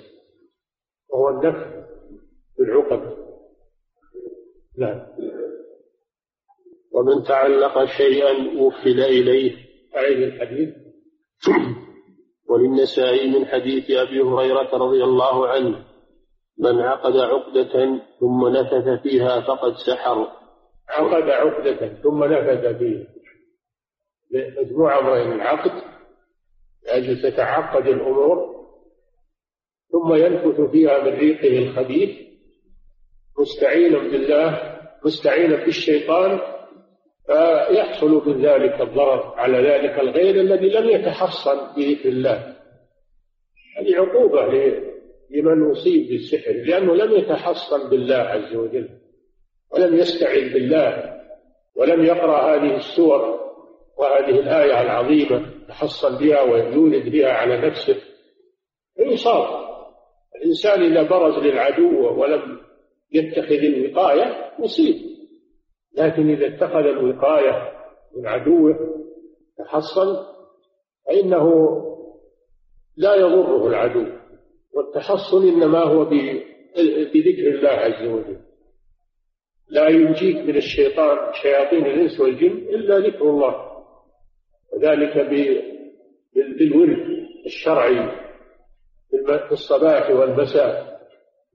وهو 1.09 1.29
النفذ 1.29 1.85
بالعقد. 2.59 3.17
نعم. 4.77 5.07
ومن 6.91 7.23
تعلق 7.23 7.85
شيئا 7.85 8.61
وفل 8.61 9.01
إليه. 9.01 9.65
أعيد 9.95 10.17
الحديث. 10.17 10.75
وللنسائي 12.49 13.39
من 13.39 13.45
حديث 13.45 13.91
أبي 13.91 14.21
هريرة 14.21 14.77
رضي 14.77 15.03
الله 15.03 15.47
عنه 15.47 15.85
من 16.57 16.81
عقد 16.81 17.17
عقدة 17.17 17.99
ثم 18.19 18.47
نفث 18.47 19.01
فيها 19.03 19.41
فقد 19.41 19.73
سحر. 19.73 20.27
عقد 20.89 21.29
عقدة 21.29 21.93
ثم 22.03 22.23
نفث 22.23 22.77
فيها. 22.77 23.05
مجموعة 24.61 25.01
من 25.01 25.31
العقد 25.31 25.71
لأجل 26.85 27.21
تتعقد 27.21 27.87
الأمور 27.87 28.55
ثم 29.91 30.13
ينفث 30.13 30.61
فيها 30.71 31.03
من 31.03 31.13
ريقه 31.17 31.57
الخبيث. 31.57 32.25
مستعينا 33.39 33.97
بالله 33.97 34.75
مستعينا 35.05 35.65
بالشيطان 35.65 36.54
فيحصل 37.27 38.29
من 38.29 38.45
ذلك 38.45 38.81
الضرر 38.81 39.33
على 39.37 39.57
ذلك 39.57 39.99
الغير 39.99 40.35
الذي 40.35 40.69
لم 40.69 40.89
يتحصن 40.89 41.57
بذكر 41.77 42.09
الله. 42.09 42.55
هذه 43.77 43.95
عقوبة 43.95 44.45
لمن 45.29 45.71
أصيب 45.71 46.07
بالسحر 46.07 46.51
لأنه 46.51 46.95
لم 46.95 47.11
يتحصن 47.11 47.89
بالله 47.89 48.15
عز 48.15 48.55
وجل 48.55 48.89
ولم 49.71 49.95
يستعن 49.95 50.49
بالله 50.53 51.15
ولم 51.75 52.05
يقرأ 52.05 52.55
هذه 52.55 52.75
السور 52.75 53.39
وهذه 53.97 54.39
الآية 54.39 54.81
العظيمة 54.81 55.45
تحصن 55.67 56.17
بها 56.17 56.41
ويولد 56.41 57.09
بها 57.09 57.29
على 57.29 57.57
نفسه. 57.57 57.95
فيصاب. 58.97 59.65
الإنسان 60.35 60.83
إذا 60.83 61.03
برز 61.03 61.43
للعدو 61.43 62.21
ولم 62.21 62.59
يتخذ 63.11 63.51
الوقاية 63.51 64.51
يصيب. 64.63 65.14
لكن 65.97 66.29
إذا 66.29 66.47
اتخذ 66.47 66.85
الوقاية 66.85 67.71
من 68.17 68.27
عدوه 68.27 68.75
تحصن 69.57 70.25
فإنه 71.07 71.51
لا 72.97 73.15
يضره 73.15 73.67
العدو. 73.67 74.05
والتحصن 74.73 75.47
إنما 75.47 75.79
هو 75.79 76.05
بذكر 76.05 77.47
الله 77.47 77.69
عز 77.69 78.07
وجل. 78.07 78.39
لا 79.69 79.87
ينجيك 79.89 80.35
من 80.35 80.55
الشيطان 80.57 81.33
شياطين 81.33 81.85
الإنس 81.85 82.19
والجن 82.19 82.57
إلا 82.57 82.99
ذكر 82.99 83.29
الله. 83.29 83.71
وذلك 84.73 85.17
بالورد 86.59 87.27
الشرعي 87.45 88.25
في 89.47 89.51
الصباح 89.51 90.09
والمساء. 90.09 90.99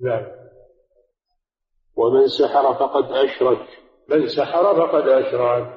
نعم. 0.00 0.26
ومن 1.96 2.26
سحر 2.26 2.74
فقد 2.74 3.04
أشرك. 3.12 3.66
من 4.10 4.26
سحر 4.26 4.74
فقد 4.74 5.08
أشرك. 5.08 5.74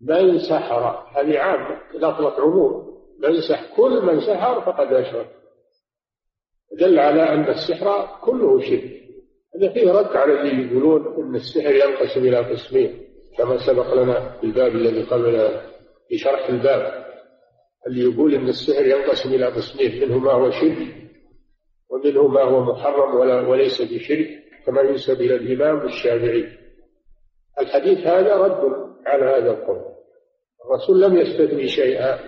من 0.00 0.38
سحر 0.38 1.06
هذه 1.16 1.38
عامة 1.38 1.80
لفظة 1.94 2.42
عموم. 2.42 3.00
من 3.22 3.40
سحر 3.40 3.76
كل 3.76 4.02
من 4.06 4.20
سحر 4.20 4.60
فقد 4.60 4.92
أشرك. 4.92 5.30
دل 6.80 6.98
على 6.98 7.22
أن 7.22 7.48
السحر 7.48 8.08
كله 8.20 8.60
شرك. 8.60 9.00
هذا 9.56 9.72
فيه 9.72 9.92
رد 9.92 10.16
على 10.16 10.40
اللي 10.40 10.66
يقولون 10.66 11.24
أن 11.24 11.34
السحر 11.34 11.74
ينقسم 11.74 12.20
إلى 12.20 12.36
قسمين 12.36 13.00
كما 13.38 13.56
سبق 13.66 13.94
لنا 13.94 14.30
في 14.40 14.44
الباب 14.46 14.72
الذي 14.74 15.02
قبل 15.02 15.60
في 16.08 16.18
شرح 16.18 16.48
الباب. 16.48 17.04
اللي 17.86 18.00
يقول 18.00 18.34
أن 18.34 18.48
السحر 18.48 18.86
ينقسم 18.86 19.34
إلى 19.34 19.46
قسمين 19.46 20.02
منه 20.02 20.18
ما 20.18 20.32
هو 20.32 20.50
شرك 20.50 20.96
ومنه 21.90 22.28
ما 22.28 22.42
هو 22.42 22.60
محرم 22.72 23.14
ولا 23.14 23.48
وليس 23.48 23.82
بشرك 23.82 24.28
كما 24.66 24.80
ينسب 24.80 25.20
إلى 25.20 25.34
الإمام 25.34 25.86
الشافعي. 25.86 26.59
الحديث 27.60 27.98
هذا 27.98 28.36
رد 28.36 28.90
على 29.06 29.24
هذا 29.24 29.50
القول. 29.50 29.84
الرسول 30.64 31.02
لم 31.02 31.16
يستثني 31.16 31.68
شيئا 31.68 32.18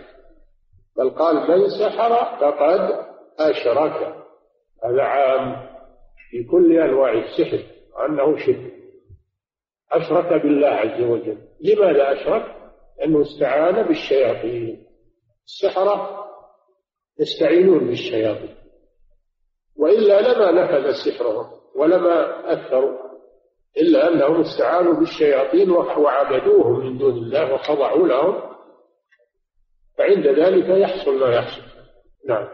بل 0.96 1.10
قال 1.10 1.50
من 1.50 1.68
سحر 1.68 2.38
فقد 2.40 3.06
أشرك. 3.38 4.14
هذا 4.84 5.02
عام 5.02 5.68
في 6.30 6.44
كل 6.44 6.78
أنواع 6.78 7.12
السحر 7.12 7.64
أنه 8.08 8.36
شرك. 8.36 8.72
أشرك 9.92 10.42
بالله 10.42 10.68
عز 10.68 11.02
وجل. 11.02 11.38
لماذا 11.60 12.12
أشرك؟ 12.12 12.56
لأنه 12.98 13.22
استعان 13.22 13.82
بالشياطين. 13.82 14.86
السحرة 15.44 16.24
يستعينون 17.20 17.86
بالشياطين. 17.86 18.54
وإلا 19.76 20.20
لما 20.20 20.50
نفذ 20.62 20.92
سحرهم 20.92 21.46
ولما 21.76 22.52
أثروا. 22.52 23.11
إلا 23.76 24.08
أنهم 24.08 24.40
استعانوا 24.40 24.94
بالشياطين 24.94 25.70
وعبدوهم 25.70 26.86
من 26.86 26.98
دون 26.98 27.12
الله 27.12 27.54
وخضعوا 27.54 28.08
لهم 28.08 28.52
فعند 29.98 30.26
ذلك 30.26 30.68
يحصل 30.68 31.20
ما 31.20 31.34
يحصل. 31.34 31.62
نعم. 32.28 32.48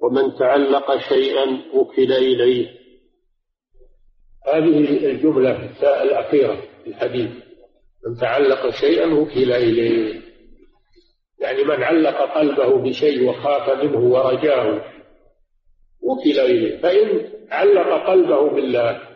ومن 0.00 0.38
تعلق 0.38 0.96
شيئا 0.98 1.62
وكل 1.74 2.12
إليه. 2.12 2.68
هذه 4.46 5.06
الجملة 5.10 5.70
الأخيرة 6.02 6.56
في 6.84 6.90
الحديث. 6.90 7.30
من 8.06 8.16
تعلق 8.20 8.70
شيئا 8.70 9.14
وكل 9.14 9.52
إليه. 9.52 10.20
يعني 11.40 11.64
من 11.64 11.82
علق 11.82 12.34
قلبه 12.34 12.78
بشيء 12.78 13.28
وخاف 13.28 13.84
منه 13.84 13.98
ورجاه 13.98 14.84
وكل 16.02 16.40
إليه. 16.40 16.80
فإن 16.82 17.32
علق 17.50 18.06
قلبه 18.06 18.50
بالله 18.50 19.11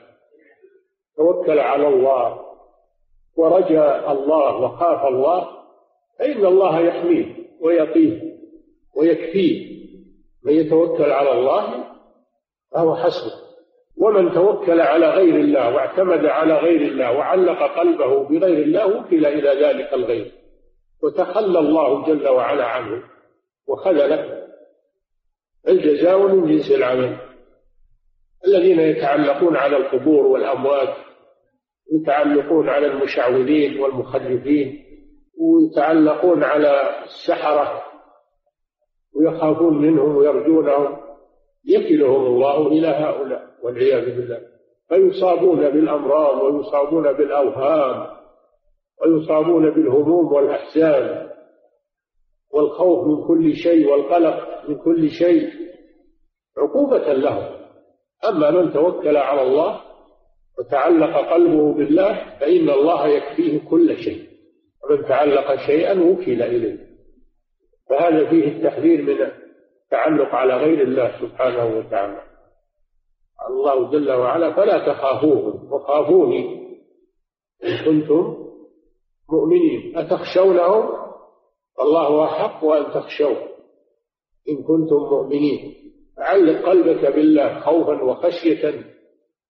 توكل 1.16 1.58
على 1.58 1.88
الله 1.88 2.46
ورجا 3.36 4.12
الله 4.12 4.56
وخاف 4.56 5.06
الله 5.06 5.48
فإن 6.18 6.46
الله 6.46 6.80
يحميه 6.80 7.36
ويقيه 7.60 8.36
ويكفيه. 8.96 9.76
من 10.44 10.52
يتوكل 10.52 11.10
على 11.10 11.32
الله 11.32 11.84
فهو 12.72 12.96
حسبه. 12.96 13.46
ومن 13.98 14.34
توكل 14.34 14.80
على 14.80 15.10
غير 15.10 15.34
الله 15.34 15.74
واعتمد 15.74 16.24
على 16.24 16.54
غير 16.54 16.80
الله 16.80 17.18
وعلق 17.18 17.78
قلبه 17.78 18.28
بغير 18.28 18.62
الله 18.62 18.86
وكل 18.86 19.26
إلى 19.26 19.66
ذلك 19.66 19.94
الغير. 19.94 20.32
وتخلى 21.02 21.58
الله 21.58 22.06
جل 22.06 22.28
وعلا 22.28 22.64
عنه 22.64 23.02
وخذله 23.68 24.46
الجزاء 25.68 26.18
من 26.18 26.46
جنس 26.46 26.70
العمل. 26.70 27.16
الذين 28.46 28.80
يتعلقون 28.80 29.56
على 29.56 29.76
القبور 29.76 30.26
والأموات 30.26 30.94
يتعلقون 31.92 32.68
على 32.68 32.86
المشعوذين 32.86 33.80
والمخلفين 33.80 34.84
ويتعلقون 35.40 36.44
على 36.44 36.80
السحرة 37.04 37.82
ويخافون 39.16 39.82
منهم 39.82 40.16
ويرجونهم 40.16 40.96
يكلهم 41.64 42.26
الله 42.26 42.66
إلى 42.66 42.86
هؤلاء 42.86 43.42
والعياذ 43.62 44.04
بالله. 44.04 44.40
فيصابون 44.88 45.70
بالأمراض 45.70 46.42
ويصابون 46.42 47.12
بالأوهام 47.12 48.16
ويصابون 49.02 49.70
بالهموم 49.70 50.32
والأحزان 50.32 51.28
والخوف 52.52 53.06
من 53.06 53.26
كل 53.26 53.52
شيء 53.54 53.90
والقلق 53.90 54.68
من 54.68 54.78
كل 54.78 55.08
شيء 55.10 55.50
عقوبة 56.58 57.12
لهم. 57.12 57.56
أما 58.28 58.50
من 58.50 58.72
توكل 58.72 59.16
على 59.16 59.42
الله 59.42 59.80
وتعلق 60.58 61.32
قلبه 61.32 61.74
بالله 61.74 62.38
فإن 62.40 62.70
الله 62.70 63.08
يكفيه 63.08 63.68
كل 63.70 63.96
شيء. 63.96 64.26
ومن 64.84 65.02
تعلق 65.02 65.66
شيئا 65.66 66.00
وكل 66.00 66.42
إليه. 66.42 66.86
فهذا 67.90 68.30
فيه 68.30 68.48
التحذير 68.48 69.02
من 69.02 69.30
التعلق 69.84 70.34
على 70.34 70.56
غير 70.56 70.82
الله 70.82 71.20
سبحانه 71.20 71.78
وتعالى. 71.78 72.22
الله 73.48 73.90
جل 73.90 74.12
وعلا 74.12 74.52
فلا 74.56 74.92
تخافوهم 74.92 75.72
وخافوني. 75.72 76.66
إن 77.64 77.84
كنتم 77.84 78.36
مؤمنين. 79.32 79.98
أتخشونهم؟ 79.98 80.88
الله 81.80 82.24
أحق 82.24 82.64
أن 82.64 82.92
تخشوه. 82.92 83.48
إن 84.48 84.56
كنتم 84.56 84.96
مؤمنين. 84.96 85.74
علق 86.18 86.68
قلبك 86.68 87.14
بالله 87.14 87.60
خوفا 87.60 88.02
وخشية. 88.02 88.95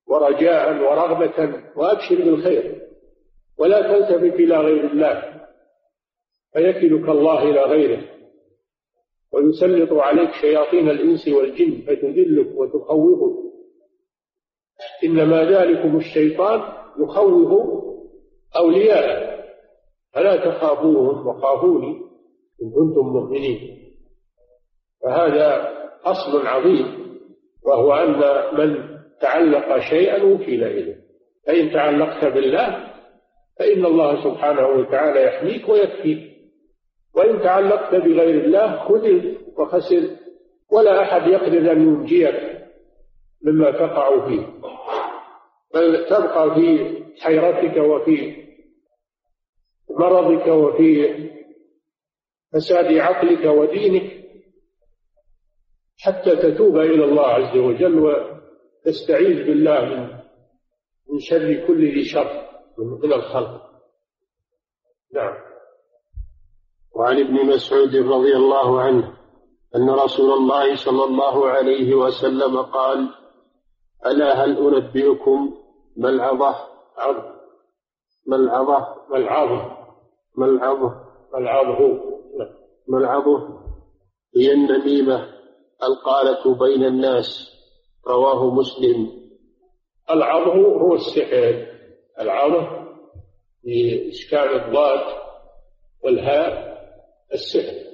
ورجاء 0.09 0.83
ورغبة 0.83 1.63
وأبشر 1.77 2.17
بالخير. 2.17 2.83
ولا 3.59 3.83
تلتفت 3.83 4.41
إلى 4.41 4.57
غير 4.57 4.85
الله 4.85 5.43
فيكلك 6.53 7.09
الله 7.09 7.43
إلى 7.43 7.63
غيره. 7.63 8.03
ويسلط 9.33 9.93
عليك 9.93 10.31
شياطين 10.41 10.91
الإنس 10.91 11.29
والجن 11.29 11.83
فتذلك 11.87 12.57
وتخوفك. 12.57 13.37
إنما 15.05 15.45
ذلكم 15.45 15.97
الشيطان 15.97 16.61
يخوف 16.99 17.83
أولياءه. 18.57 19.37
فلا 20.13 20.37
تخافوهم 20.37 21.27
وخافوني 21.27 22.01
إن 22.63 22.71
كنتم 22.71 23.07
مؤمنين. 23.07 23.87
فهذا 25.03 25.77
أصل 26.05 26.47
عظيم 26.47 27.17
وهو 27.67 27.93
أن 27.93 28.21
من 28.59 28.96
تعلق 29.21 29.79
شيئا 29.79 30.23
وكيل 30.23 30.65
إليه. 30.65 30.97
فإن 31.47 31.73
تعلقت 31.73 32.25
بالله 32.25 32.93
فإن 33.59 33.85
الله 33.87 34.25
سبحانه 34.25 34.67
وتعالى 34.67 35.23
يحميك 35.25 35.69
ويكفيك. 35.69 36.37
وإن 37.15 37.43
تعلقت 37.43 37.95
بغير 37.95 38.45
الله 38.45 38.77
خذل 38.89 39.39
وخسر. 39.59 40.11
ولا 40.73 41.03
أحد 41.03 41.31
يقدر 41.31 41.73
أن 41.73 41.83
ينجيك 41.83 42.57
مما 43.43 43.71
تقع 43.71 44.29
فيه. 44.29 44.47
بل 45.75 46.07
تبقى 46.07 46.55
في 46.55 46.97
حيرتك 47.21 47.77
وفي 47.77 48.47
مرضك 49.91 50.47
وفي 50.47 51.15
فساد 52.53 52.99
عقلك 52.99 53.45
ودينك 53.45 54.13
حتى 55.99 56.37
تتوب 56.37 56.77
إلى 56.79 57.05
الله 57.05 57.27
عز 57.27 57.57
وجل 57.57 57.99
وتستعيذ 58.87 59.47
بالله 59.47 59.85
من 59.85 60.17
من 61.09 61.19
شر 61.21 61.67
كل 61.67 61.95
ذي 61.95 62.05
شر 62.05 62.47
من 62.79 63.13
الخلق. 63.13 63.63
نعم. 65.15 65.35
وعن 66.97 67.21
ابن 67.21 67.47
مسعود 67.47 67.97
رضي 67.97 68.37
الله 68.37 68.81
عنه 68.81 69.17
أن 69.77 69.91
رسول 69.91 70.33
الله 70.33 70.77
صلى 70.77 71.05
الله 71.05 71.49
عليه 71.49 71.95
وسلم 71.95 72.63
قال 72.63 73.15
ألا 74.07 74.45
هل 74.45 74.59
أنبئكم 74.59 75.57
ما 75.97 76.09
العظة 76.09 76.55
ما 78.27 78.37
العظة 78.37 78.97
ما 79.11 79.17
العظة 79.17 79.77
ما 80.37 80.47
العظة 80.47 80.89
ما 81.33 81.39
العظه 81.39 82.01
ما 82.89 82.99
العظه 82.99 83.61
هي 84.37 84.53
النميمة 84.53 85.29
القالة 85.83 86.55
بين 86.55 86.85
الناس. 86.85 87.56
رواه 88.09 88.55
مسلم. 88.55 89.27
العظه 90.11 90.55
هو 90.55 90.95
السحر. 90.95 91.67
العظم 92.21 92.87
بإسكان 93.65 94.61
الضاد 94.61 95.17
والهاء 96.05 96.77
السحر. 97.33 97.87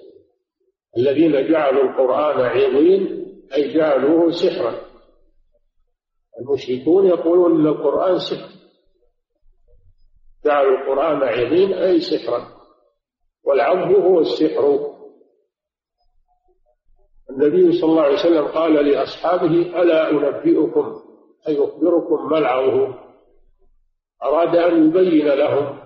الذين 0.99 1.53
جعلوا 1.53 1.83
القرآن 1.83 2.41
عظيم 2.41 3.23
أي 3.55 3.75
جعلوه 3.75 4.31
سحرا. 4.31 4.81
المشركون 6.41 7.07
يقولون 7.07 7.61
أن 7.61 7.67
القرآن 7.67 8.19
سحر. 8.19 8.49
جعلوا 10.45 10.79
القرآن 10.79 11.23
عظيم 11.23 11.73
أي 11.73 12.01
سحرا. 12.01 12.49
والعظم 13.45 13.95
هو 13.95 14.21
السحر. 14.21 14.92
النبي 17.33 17.73
صلى 17.81 17.91
الله 17.91 18.03
عليه 18.03 18.15
وسلم 18.15 18.45
قال 18.47 18.73
لأصحابه 18.73 19.83
ألا 19.83 20.11
أنبئكم 20.11 21.01
أي 21.49 21.65
أخبركم 21.65 22.35
العظم 22.35 22.95
أراد 24.23 24.57
أن 24.57 24.87
يبين 24.89 25.29
لهم 25.29 25.79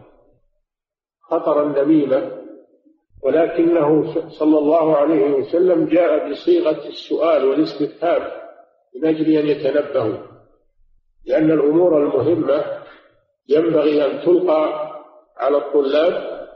خطر 1.23 1.63
النميمة 1.63 2.33
ولكنه 3.23 4.15
صلى 4.29 4.59
الله 4.59 4.97
عليه 4.97 5.33
وسلم 5.33 5.85
جاء 5.87 6.31
بصيغة 6.31 6.89
السؤال 6.89 7.45
والاستفهام 7.49 8.23
من 8.97 9.09
أجل 9.09 9.33
أن 9.37 9.47
يتنبهوا 9.47 10.27
لأن 11.27 11.51
الأمور 11.51 11.99
المهمة 12.03 12.65
ينبغي 13.49 14.07
أن 14.07 14.25
تلقى 14.25 14.93
على 15.37 15.57
الطلاب 15.57 16.47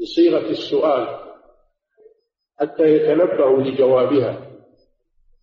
بصيغة 0.00 0.50
السؤال. 0.50 1.25
حتى 2.60 2.82
يتنبهوا 2.82 3.62
لجوابها. 3.62 4.46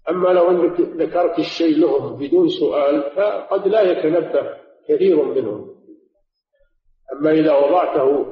أما 0.10 0.30
لو 0.30 0.50
أنك 0.50 0.80
ذكرت 0.80 1.40
الشيء 1.40 1.78
لهم 1.78 2.16
بدون 2.16 2.50
سؤال 2.50 3.12
فقد 3.16 3.68
لا 3.68 3.82
يتنبه 3.82 4.58
كثير 4.88 5.24
منهم. 5.24 5.76
أما 7.14 7.32
إذا 7.32 7.58
وضعته 7.58 8.26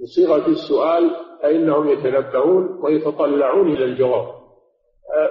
بصيغة 0.00 0.46
السؤال 0.46 1.10
فإنهم 1.42 1.88
يتنبهون 1.88 2.78
ويتطلعون 2.82 3.72
إلى 3.72 3.84
الجواب. 3.84 4.38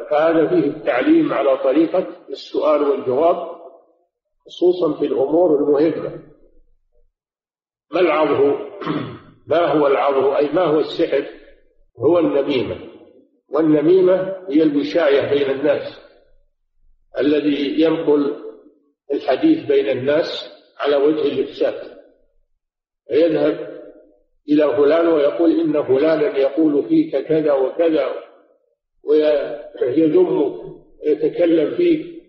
فهذا 0.10 0.48
فيه 0.48 0.68
التعليم 0.68 1.34
على 1.34 1.58
طريقة 1.58 2.08
السؤال 2.30 2.82
والجواب 2.82 3.58
خصوصا 4.46 5.00
في 5.00 5.06
الأمور 5.06 5.56
المهمة. 5.56 6.20
ما 7.92 8.00
العظه 8.00 8.60
ما 9.52 9.66
هو 9.66 9.88
العظه 9.88 10.38
أي 10.38 10.52
ما 10.54 10.64
هو 10.64 10.80
السحر؟ 10.80 11.26
هو 12.00 12.20
النميمة. 12.20 12.78
والنميمة 13.50 14.36
هي 14.50 14.64
الوشاية 14.64 15.30
بين 15.30 15.50
الناس 15.50 16.00
الذي 17.20 17.82
ينقل 17.82 18.36
الحديث 19.14 19.66
بين 19.66 19.90
الناس 19.90 20.50
على 20.80 20.96
وجه 20.96 21.22
الإفساد. 21.22 21.98
فيذهب 23.08 23.78
إلى 24.50 24.78
فلان 24.78 25.08
ويقول 25.08 25.60
إن 25.60 25.84
فلانا 25.84 26.38
يقول 26.38 26.90
فيك 26.90 27.18
كذا 27.18 27.54
وكذا 27.54 28.06
ويذمك 29.04 30.62
ويتكلم 31.04 31.76
فيك 31.76 32.24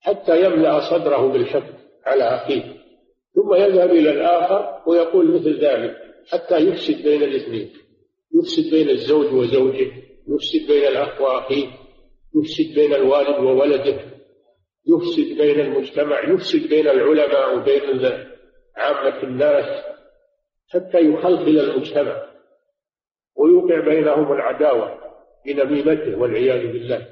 حتى 0.00 0.44
يملأ 0.44 0.80
صدره 0.90 1.32
بالحقد 1.32 1.74
على 2.06 2.24
أخيه. 2.24 2.62
ثم 3.34 3.54
يذهب 3.54 3.90
إلى 3.90 4.10
الآخر 4.10 4.82
ويقول 4.86 5.34
مثل 5.34 5.58
ذلك 5.64 5.96
حتى 6.30 6.56
يفسد 6.56 7.02
بين 7.02 7.22
الإثنين. 7.22 7.72
يفسد 8.34 8.70
بين 8.70 8.90
الزوج 8.90 9.32
وزوجه 9.32 9.92
يفسد 10.28 10.66
بين 10.68 10.88
الأخ 10.88 11.20
وأخيه 11.20 11.66
يفسد 12.34 12.74
بين 12.74 12.94
الوالد 12.94 13.38
وولده 13.40 14.00
يفسد 14.86 15.38
بين 15.38 15.60
المجتمع 15.60 16.28
يفسد 16.28 16.68
بين 16.68 16.88
العلماء 16.88 17.56
وبين 17.56 17.82
عامة 18.76 19.22
الناس 19.22 19.84
حتى 20.68 21.00
يخلخل 21.00 21.58
المجتمع 21.58 22.22
ويوقع 23.36 23.80
بينهم 23.80 24.32
العداوة 24.32 24.98
بنميمته 25.46 26.18
والعياذ 26.18 26.72
بالله. 26.72 27.06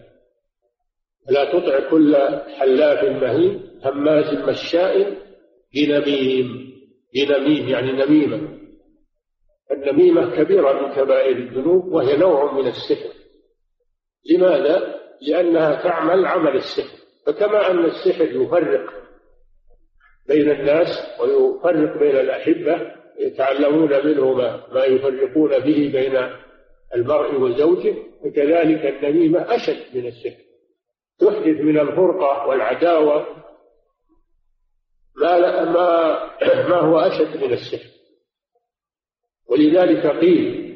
لا 1.30 1.52
تطع 1.52 1.90
كل 1.90 2.16
حلاف 2.58 3.04
مهين 3.22 3.80
هماز 3.84 4.48
مشاء 4.48 5.16
بنميم 5.74 6.72
بنميم 7.14 7.68
يعني 7.68 7.92
نميمة. 7.92 8.61
النميمة 9.72 10.36
كبيرة 10.36 10.72
من 10.72 10.94
كبائر 10.94 11.36
الذنوب 11.36 11.92
وهي 11.92 12.16
نوع 12.16 12.52
من 12.52 12.66
السحر. 12.66 13.10
لماذا؟ 14.30 15.00
لأنها 15.20 15.82
تعمل 15.82 16.26
عمل 16.26 16.56
السحر. 16.56 16.98
فكما 17.26 17.70
أن 17.70 17.84
السحر 17.84 18.24
يفرق 18.24 18.92
بين 20.28 20.50
الناس 20.50 20.88
ويفرق 21.20 21.98
بين 21.98 22.16
الأحبة 22.16 22.92
يتعلمون 23.18 24.06
منه 24.06 24.34
ما, 24.34 24.66
ما 24.72 24.84
يفرقون 24.84 25.50
به 25.50 25.90
بين 25.92 26.30
المرء 26.94 27.40
وزوجه 27.40 27.94
وكذلك 28.24 28.86
النميمة 28.86 29.54
أشد 29.54 29.96
من 29.96 30.06
السحر. 30.06 30.42
تحدث 31.18 31.60
من 31.60 31.78
الفرقة 31.78 32.46
والعداوة 32.46 33.26
ما, 35.16 35.64
ما, 35.64 36.18
ما 36.68 36.76
هو 36.76 36.98
أشد 36.98 37.44
من 37.44 37.52
السحر. 37.52 37.91
ولذلك 39.52 40.06
قيل 40.06 40.72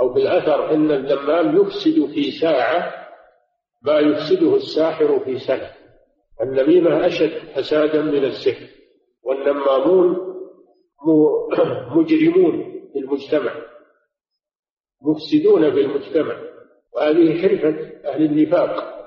أو 0.00 0.14
في 0.14 0.20
الأثر 0.20 0.74
إن 0.74 0.90
الذمام 0.90 1.56
يفسد 1.56 2.06
في 2.14 2.30
ساعة 2.30 2.94
ما 3.82 3.98
يفسده 3.98 4.56
الساحر 4.56 5.20
في 5.24 5.38
سنة. 5.38 5.70
النميمة 6.42 7.06
أشد 7.06 7.38
فسادا 7.54 8.02
من 8.02 8.24
السحر 8.24 8.66
والنمامون 9.22 10.16
مجرمون 11.96 12.82
في 12.92 12.98
المجتمع 12.98 13.52
مفسدون 15.02 15.70
في 15.70 15.80
المجتمع. 15.80 16.36
وهذه 16.92 17.42
حرفة 17.42 17.90
أهل 18.04 18.24
النفاق 18.24 19.00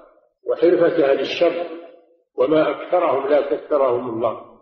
وحرفة 0.49 1.11
أهل 1.11 1.19
الشر 1.19 1.67
وما 2.35 2.69
أكثرهم 2.69 3.29
لا 3.29 3.55
كثرهم 3.55 4.09
الله. 4.09 4.53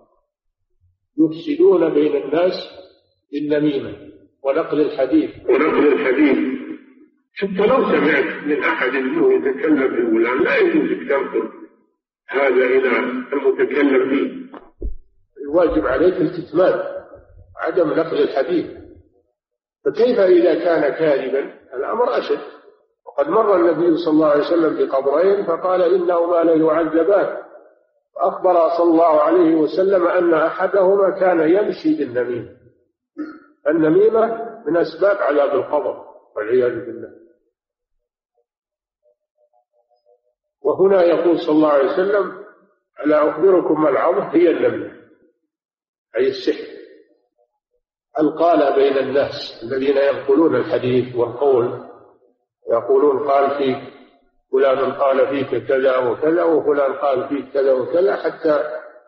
يفسدون 1.17 1.93
بين 1.93 2.15
الناس 2.15 2.81
بالنميمة 3.31 3.93
ونقل 4.43 4.81
الحديث. 4.81 5.29
ونقل 5.49 5.87
الحديث. 5.93 6.37
حتى 7.33 7.67
لو 7.67 7.85
سمعت 7.85 8.43
من 8.45 8.63
أحد 8.63 8.89
أنه 8.89 9.33
يتكلم 9.33 9.87
في 9.87 10.11
فلان 10.11 10.43
لا 10.43 10.57
يجوز 10.57 11.09
تنقل 11.09 11.49
هذا 12.27 12.65
إلى 12.65 12.99
المتكلم 13.33 14.09
فيه 14.09 14.41
الواجب 15.43 15.87
عليك 15.87 16.13
الكتمان 16.13 16.79
عدم 17.57 17.89
نقل 17.89 18.21
الحديث. 18.21 18.65
فكيف 19.85 20.19
إذا 20.19 20.53
كان 20.55 20.81
كاذبا؟ 20.81 21.53
الأمر 21.73 22.17
أشد. 22.17 22.39
وقد 23.05 23.29
مر 23.29 23.55
النبي 23.55 23.97
صلى 23.97 24.13
الله 24.13 24.27
عليه 24.27 24.41
وسلم 24.41 24.75
بقبرين 24.75 25.45
فقال 25.45 25.81
إنهما 25.81 26.43
ليعذبان. 26.43 27.37
فأخبر 28.15 28.69
صلى 28.77 28.91
الله 28.91 29.21
عليه 29.21 29.55
وسلم 29.55 30.07
أن 30.07 30.33
أحدهما 30.33 31.09
كان 31.09 31.49
يمشي 31.49 31.95
بالنميمة. 31.95 32.60
النميمة 33.67 34.25
من 34.65 34.77
أسباب 34.77 35.17
عذاب 35.17 35.55
القبر 35.55 36.05
والعياذ 36.35 36.85
بالله. 36.85 37.21
وهنا 40.61 41.03
يقول 41.03 41.39
صلى 41.39 41.55
الله 41.55 41.71
عليه 41.71 41.93
وسلم 41.93 42.45
ألا 43.05 43.29
أخبركم 43.29 43.87
العظم؟ 43.87 44.21
هي 44.21 44.51
النميمة 44.51 45.01
أي 46.17 46.27
السحر. 46.27 46.71
القال 48.19 48.75
بين 48.75 48.97
الناس 48.97 49.63
الذين 49.63 49.97
ينقلون 49.97 50.55
الحديث 50.55 51.15
والقول 51.15 51.89
يقولون 52.71 53.29
قال 53.29 53.57
فيك 53.57 53.93
فلان 54.51 54.91
قال 54.91 55.27
فيك 55.27 55.67
كذا 55.67 55.97
وكذا 55.97 56.43
وفلان 56.43 56.93
قال 56.93 57.29
فيك 57.29 57.53
كذا 57.53 57.73
وكذا 57.73 58.15
حتى 58.15 58.63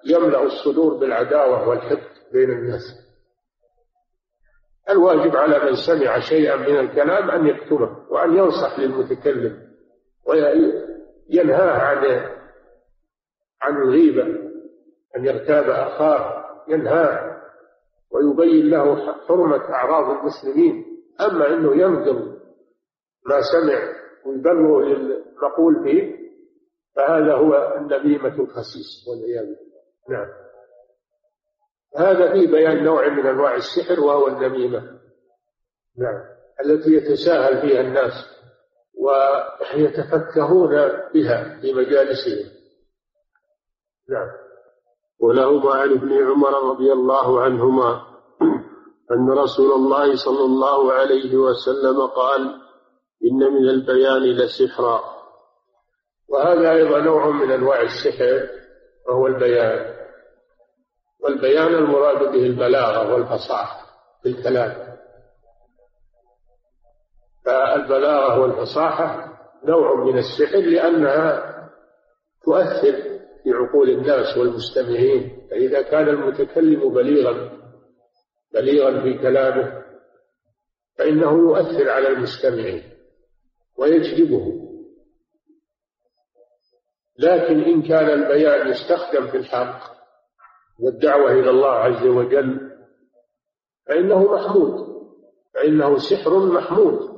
يملأ 0.05 0.43
الصدور 0.43 0.93
بالعداوة 0.93 1.67
والحقد 1.69 2.07
بين 2.33 2.49
الناس. 2.49 3.02
الواجب 4.89 5.35
على 5.35 5.59
من 5.59 5.75
سمع 5.75 6.19
شيئا 6.19 6.55
من 6.55 6.79
الكلام 6.79 7.29
أن 7.29 7.47
يكتبه 7.47 7.97
وأن 8.09 8.37
ينصح 8.37 8.79
للمتكلم 8.79 9.57
وينهاه 10.27 11.79
عن 11.79 12.29
عن 13.61 13.81
الغيبة 13.81 14.23
أن 15.17 15.25
يغتاب 15.25 15.69
أخاه 15.69 16.43
ينهاه 16.67 17.41
ويبين 18.11 18.69
له 18.69 19.13
حرمة 19.27 19.69
أعراض 19.69 20.17
المسلمين. 20.19 20.85
أما 21.21 21.47
أنه 21.53 21.75
ينقل 21.75 22.39
ما 23.29 23.39
سمع 23.41 23.93
ويبلغ 24.25 24.79
للمقول 24.81 25.83
فيه 25.83 26.15
فهذا 26.95 27.33
هو 27.33 27.77
النميمة 27.77 28.39
الخسيس 28.39 29.07
والعياذ 29.07 29.45
بالله. 29.45 29.83
نعم. 30.09 30.27
هذا 31.97 32.33
فيه 32.33 32.47
بيان 32.47 32.83
نوع 32.83 33.07
من 33.07 33.25
أنواع 33.27 33.55
السحر 33.55 33.99
وهو 33.99 34.27
النميمة. 34.27 34.79
نعم. 35.97 36.23
التي 36.65 36.93
يتساهل 36.93 37.61
فيها 37.61 37.81
الناس 37.81 38.13
ويتفكهون 39.73 40.69
بها 41.13 41.59
في 41.61 41.73
مجالسهم. 41.73 42.49
نعم. 44.09 44.27
ولهما 45.19 45.73
عن 45.73 45.91
ابن 45.91 46.13
عمر 46.13 46.69
رضي 46.69 46.91
الله 46.91 47.41
عنهما 47.41 48.01
أن 49.11 49.29
رسول 49.29 49.71
الله 49.71 50.15
صلى 50.15 50.45
الله 50.45 50.93
عليه 50.93 51.35
وسلم 51.35 52.05
قال 52.05 52.41
إن 53.23 53.53
من 53.53 53.69
البيان 53.69 54.23
لسحرا. 54.23 55.03
وهذا 56.29 56.71
أيضا 56.71 56.99
نوع 56.99 57.29
من 57.29 57.51
أنواع 57.51 57.81
السحر 57.81 58.49
وهو 59.07 59.27
البيان. 59.27 59.92
والبيان 61.23 61.67
المراد 61.75 62.31
به 62.31 62.45
البلاغة 62.45 63.13
والفصاحة 63.13 63.85
في 64.23 64.29
الكلام. 64.29 64.93
فالبلاغة 67.45 68.39
والفصاحة 68.39 69.33
نوع 69.65 70.03
من 70.03 70.17
السحر 70.17 70.59
لأنها 70.59 71.53
تؤثر 72.43 72.91
في 73.43 73.51
عقول 73.51 73.89
الناس 73.89 74.37
والمستمعين. 74.37 75.47
فإذا 75.51 75.81
كان 75.81 76.09
المتكلم 76.09 76.93
بليغا 76.93 77.51
بليغا 78.53 79.01
في 79.01 79.13
كلامه 79.13 79.83
فإنه 80.97 81.31
يؤثر 81.31 81.89
على 81.89 82.07
المستمعين 82.07 82.83
ويجذبه. 83.77 84.69
لكن 87.19 87.59
إن 87.63 87.81
كان 87.81 88.09
البيان 88.09 88.67
يستخدم 88.67 89.27
في 89.27 89.37
الحق 89.37 90.02
والدعوة 90.79 91.31
إلى 91.31 91.49
الله 91.49 91.69
عز 91.69 92.07
وجل 92.07 92.71
فإنه 93.87 94.33
محمود 94.33 94.93
فإنه 95.53 95.97
سحر 95.97 96.39
محمود 96.39 97.13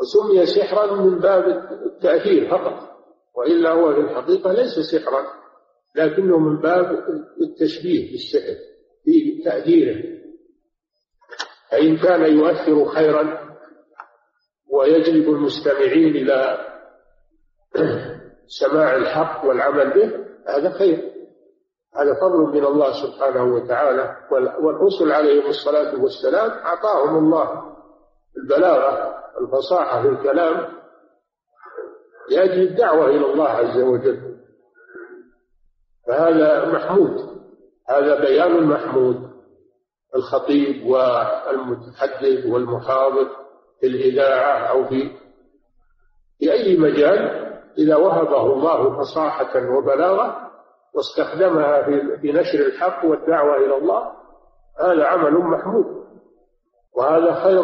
وسمي 0.00 0.46
سحرا 0.46 0.94
من 0.94 1.18
باب 1.18 1.44
التأثير 1.86 2.50
فقط 2.50 2.88
وإلا 3.34 3.70
هو 3.70 3.94
في 3.94 4.00
الحقيقة 4.00 4.52
ليس 4.52 4.78
سحرا 4.78 5.26
لكنه 5.96 6.38
من 6.38 6.60
باب 6.60 7.04
التشبيه 7.42 8.10
بالسحر 8.10 8.56
في 9.04 9.42
تأثيره. 9.44 10.18
فإن 11.70 11.96
كان 11.96 12.38
يؤثر 12.38 12.84
خيرا 12.84 13.54
ويجلب 14.70 15.28
المستمعين 15.28 16.16
إلى 16.16 16.66
سماع 18.60 18.96
الحق 18.96 19.44
والعمل 19.44 19.90
به 19.90 20.26
هذا 20.46 20.70
خير. 20.70 21.17
هذا 21.96 22.14
فضل 22.14 22.38
من 22.38 22.64
الله 22.64 22.92
سبحانه 22.92 23.54
وتعالى 23.54 24.16
والرسل 24.60 25.12
عليهم 25.12 25.46
الصلاة 25.46 26.02
والسلام 26.02 26.50
أعطاهم 26.50 27.18
الله 27.18 27.62
البلاغة 28.36 29.14
الفصاحة 29.40 30.02
في 30.02 30.08
الكلام 30.08 30.68
لأجل 32.30 32.62
الدعوة 32.62 33.06
إلى 33.06 33.32
الله 33.32 33.48
عز 33.48 33.80
وجل. 33.80 34.38
فهذا 36.06 36.64
محمود 36.72 37.38
هذا 37.88 38.20
بيان 38.20 38.64
محمود 38.66 39.28
الخطيب 40.16 40.86
والمتحدث 40.86 42.46
والمحاضر 42.46 43.28
في 43.80 43.86
الإذاعة 43.86 44.58
أو 44.66 44.84
في 44.88 45.10
في 46.38 46.52
أي 46.52 46.76
مجال 46.76 47.48
إذا 47.78 47.96
وهبه 47.96 48.52
الله 48.52 48.98
فصاحة 49.00 49.70
وبلاغة 49.76 50.47
واستخدمها 50.98 51.82
في 52.16 52.32
نشر 52.32 52.66
الحق 52.66 53.04
والدعوة 53.04 53.56
إلى 53.56 53.76
الله 53.76 54.12
هذا 54.80 55.04
عمل 55.04 55.32
محمود. 55.32 55.86
وهذا 56.96 57.34
خير 57.34 57.62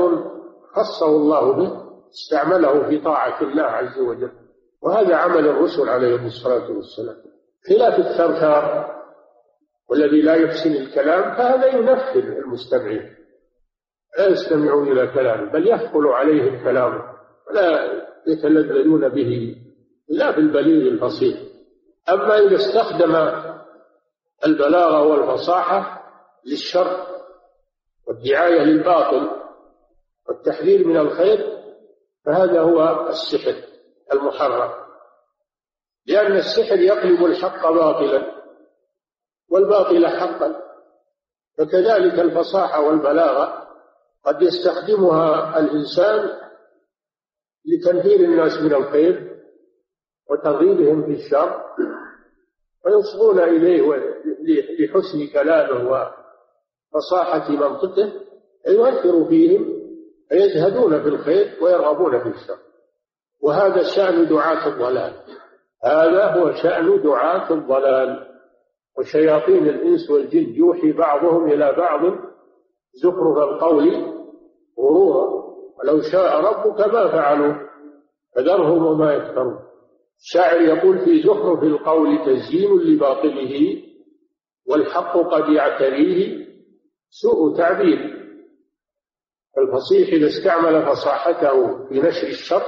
خصه 0.73 1.07
الله 1.07 1.53
به 1.53 1.85
استعمله 2.11 2.89
في 2.89 2.99
طاعة 2.99 3.43
الله 3.43 3.63
عز 3.63 3.99
وجل. 3.99 4.33
وهذا 4.83 5.17
عمل 5.17 5.49
الرسل 5.49 5.89
عليهم 5.89 6.27
الصلاة 6.27 6.71
والسلام. 6.71 7.17
خلاف 7.69 7.99
الثرثار 7.99 8.95
والذي 9.91 10.23
لا 10.23 10.35
يحسن 10.35 10.73
الكلام 10.73 11.37
فهذا 11.37 11.67
ينفر 11.67 12.39
المستمعين. 12.39 13.15
لا 14.19 14.29
يستمعون 14.29 14.93
إلى 14.93 15.07
كلامه 15.07 15.53
بل 15.53 15.69
يثقل 15.69 16.07
عليهم 16.07 16.65
كلامه. 16.65 17.03
ولا 17.49 17.91
يتلذذون 18.27 19.09
به 19.09 19.57
لا 20.09 20.31
بالبليغ 20.31 20.93
البسيط. 20.93 21.54
أما 22.09 22.39
إذا 22.39 22.57
استخدم 22.57 23.15
البلاغة 24.47 25.03
والفصاحة 25.03 26.05
للشر 26.47 27.07
والدعاية 28.07 28.61
للباطل 28.61 29.31
والتحذير 30.29 30.87
من 30.87 30.97
الخير 30.97 31.63
فهذا 32.25 32.61
هو 32.61 33.09
السحر 33.09 33.55
المحرم. 34.13 34.85
لأن 36.07 36.37
السحر 36.37 36.79
يقلب 36.79 37.25
الحق 37.25 37.71
باطلا 37.71 38.35
والباطل 39.51 40.07
حقا. 40.07 40.65
فكذلك 41.59 42.19
الفصاحة 42.19 42.81
والبلاغة 42.81 43.69
قد 44.25 44.43
يستخدمها 44.43 45.59
الإنسان 45.59 46.41
لتنفير 47.65 48.21
الناس 48.21 48.59
من 48.59 48.75
الخير 48.75 49.34
وترغيبهم 50.31 51.03
في 51.03 51.13
الشر 51.13 51.61
ويصغون 52.87 53.39
إليه 53.39 53.83
لحسن 54.79 55.27
كلامه 55.33 56.11
وفصاحة 56.95 57.51
منطقه 57.51 58.13
فيؤثر 58.65 59.25
فيهم 59.25 59.75
فيزهدون 60.29 61.03
في 61.03 61.09
الخير 61.09 61.57
ويرغبون 61.63 62.21
في 62.21 62.29
الشر. 62.29 62.59
وهذا 63.43 63.83
شأن 63.97 64.29
دعاة 64.29 64.69
الضلال. 64.69 65.13
هذا 65.85 66.25
هو 66.27 66.53
شأن 66.53 67.03
دعاة 67.03 67.53
الضلال. 67.53 68.27
وشياطين 68.99 69.69
الإنس 69.69 70.11
والجن 70.11 70.55
يوحي 70.55 70.93
بعضهم 70.93 71.53
إلى 71.53 71.73
بعض 71.73 72.01
زخرف 72.95 73.39
القول 73.39 74.15
غرورا. 74.79 75.45
ولو 75.79 76.01
شاء 76.13 76.41
ربك 76.41 76.81
ما 76.81 77.09
فعلوا 77.09 77.55
فذرهم 78.37 78.87
وما 78.87 79.15
يفترون. 79.15 79.59
الشاعر 80.19 80.61
يقول 80.61 80.99
في 81.05 81.23
زخرف 81.23 81.63
القول 81.63 82.25
تزيين 82.27 82.79
لباطله 82.79 83.83
والحق 84.67 85.17
قد 85.17 85.49
يعتريه 85.53 86.47
سوء 87.11 87.57
تعبير. 87.57 88.15
الفصيح 89.59 90.09
إذا 90.09 90.27
استعمل 90.27 90.87
فصاحته 90.87 91.87
في 91.89 92.01
نشر 92.01 92.27
الشر 92.27 92.63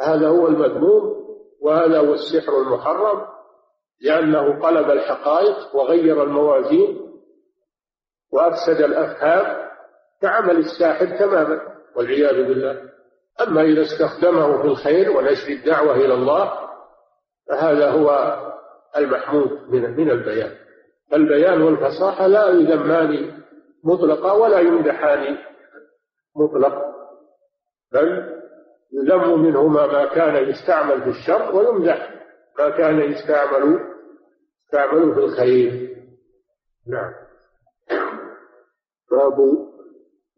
هذا 0.00 0.28
هو 0.28 0.48
المذموم 0.48 1.22
وهذا 1.60 1.98
هو 1.98 2.12
السحر 2.14 2.60
المحرم 2.60 3.26
لأنه 4.00 4.60
قلب 4.60 4.90
الحقائق 4.90 5.76
وغير 5.76 6.22
الموازين 6.22 7.12
وأفسد 8.32 8.80
الأفهام 8.80 9.68
كعمل 10.22 10.56
الساحر 10.56 11.06
تماما 11.18 11.60
والعياذ 11.96 12.48
بالله. 12.48 12.90
أما 13.40 13.62
إذا 13.62 13.82
استخدمه 13.82 14.62
في 14.62 14.68
الخير 14.68 15.10
ونشر 15.10 15.48
الدعوة 15.48 15.96
إلى 15.96 16.14
الله 16.14 16.52
فهذا 17.48 17.90
هو 17.90 18.38
المحمود 18.96 19.50
من 19.68 19.96
من 19.96 20.10
البيان. 20.10 20.56
البيان 21.12 21.62
والفصاحة 21.62 22.26
لا 22.26 22.48
يذمان 22.48 23.42
مطلقا 23.84 24.32
ولا 24.32 24.58
يمدحان 24.58 25.38
مطلق 26.36 26.82
بل 27.92 28.32
يذم 28.92 29.42
منهما 29.42 29.86
ما 29.86 30.04
كان 30.04 30.48
يستعمل 30.48 31.02
في 31.02 31.08
الشر 31.08 31.56
ويمدح 31.56 32.14
ما 32.58 32.70
كان 32.70 33.00
يستعمل 33.00 33.80
يستعمل 34.64 35.14
في 35.14 35.20
الخير. 35.20 35.96
نعم. 36.86 37.12
باب 39.10 39.36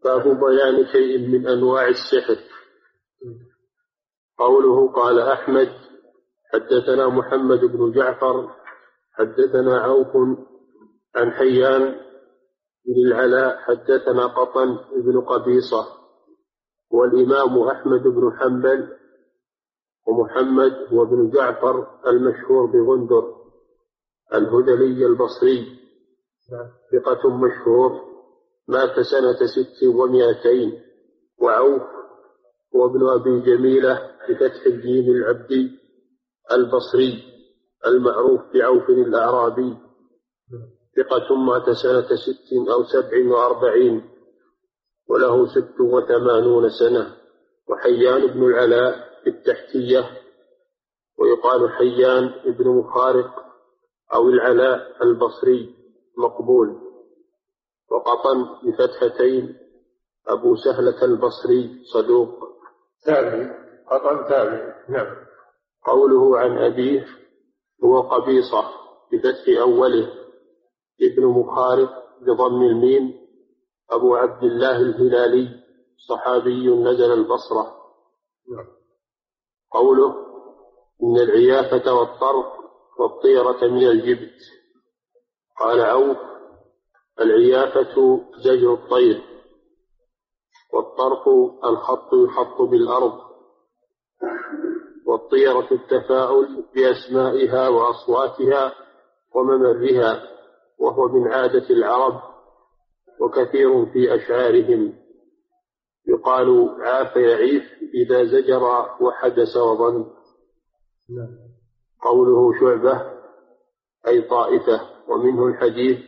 باب 0.03 0.23
بيان 0.23 0.85
شيء 0.91 1.27
من 1.27 1.47
أنواع 1.47 1.87
السحر. 1.87 2.37
قوله 4.37 4.91
قال 4.91 5.19
أحمد 5.19 5.69
حدثنا 6.53 7.07
محمد 7.07 7.59
بن 7.65 7.91
جعفر 7.91 8.49
حدثنا 9.13 9.79
عوف 9.79 10.07
عن 11.15 11.31
حيان 11.31 11.81
بن 12.85 13.07
العلاء 13.07 13.57
حدثنا 13.57 14.27
قطن 14.27 14.77
بن 14.95 15.21
قبيصة 15.21 15.85
والإمام 16.91 17.59
أحمد 17.59 18.03
بن 18.03 18.37
حنبل 18.39 18.97
ومحمد 20.07 20.93
وابن 20.93 21.29
جعفر 21.29 21.87
المشهور 22.07 22.65
بغندر 22.65 23.35
الهذلي 24.33 25.05
البصري 25.05 25.79
ثقة 26.91 27.29
مشهور 27.29 28.01
مات 28.67 28.99
سنة 28.99 29.33
ست 29.47 29.83
ومائتين 29.95 30.81
وعوف 31.41 31.81
وابن 32.73 33.07
أبي 33.09 33.39
جميلة 33.39 34.14
بفتح 34.31 34.65
الجيم 34.65 35.11
العبدي 35.11 35.79
البصري 36.51 37.23
المعروف 37.85 38.41
بعوف 38.53 38.89
الأعرابي. 38.89 39.77
ثقة 40.97 41.35
مات 41.35 41.69
سنة 41.69 42.15
ست 42.15 42.53
أو 42.73 42.83
سبع 42.83 43.31
وأربعين 43.31 44.09
وله 45.09 45.47
ست 45.47 45.79
وثمانون 45.79 46.69
سنة. 46.69 47.15
وحيان 47.69 48.27
بن 48.27 48.43
العلاء 48.43 49.09
بالتحتية 49.25 50.09
ويقال 51.19 51.69
حيان 51.69 52.31
بن 52.45 52.67
مخارق 52.67 53.45
أو 54.13 54.29
العلاء 54.29 55.03
البصري 55.03 55.75
مقبول. 56.17 56.81
وقطن 57.91 58.45
بفتحتين 58.63 59.57
أبو 60.27 60.55
سهلة 60.55 61.03
البصري 61.03 61.83
صدوق. 61.93 62.29
تابعي 63.05 63.64
قطن 63.89 64.29
تابعي 64.29 64.73
نعم. 64.89 65.15
قوله 65.85 66.39
عن 66.39 66.57
أبيه 66.57 67.07
هو 67.83 68.01
قبيصة 68.01 68.69
بفتح 69.11 69.61
أوله. 69.61 70.11
ابن 71.01 71.25
مخارق 71.25 72.03
بضم 72.21 72.61
الميم. 72.61 73.25
أبو 73.89 74.15
عبد 74.15 74.43
الله 74.43 74.75
الهلالي 74.81 75.63
صحابي 76.09 76.67
نزل 76.69 77.13
البصرة. 77.13 77.75
نعم. 78.51 78.67
قوله 79.71 80.25
إن 81.03 81.17
العيافة 81.17 81.93
والطرف 81.93 82.45
والطيرة 82.99 83.67
من 83.67 83.87
الجبت. 83.87 84.39
قال 85.59 85.81
عوف 85.81 86.17
العيافة 87.21 88.21
زجر 88.37 88.73
الطير 88.73 89.21
والطرف 90.73 91.27
الخط 91.65 92.13
يخط 92.13 92.61
بالأرض. 92.61 93.24
والطيرة 95.05 95.67
التفاؤل 95.71 96.63
بأسمائها 96.75 97.69
وأصواتها 97.69 98.73
وممرها 99.35 100.23
وهو 100.79 101.07
من 101.07 101.27
عادة 101.27 101.69
العرب 101.69 102.21
وكثير 103.21 103.85
في 103.85 104.15
أشعارهم. 104.15 104.93
يقال 106.07 106.69
عاف 106.81 107.15
يعيف 107.15 107.63
إذا 107.93 108.23
زجر 108.23 108.63
وحدث 109.01 109.57
وظن. 109.57 110.05
قوله 112.01 112.59
شعبة 112.59 113.11
أي 114.07 114.21
طائفة 114.21 114.81
ومنه 115.07 115.47
الحديث 115.47 115.99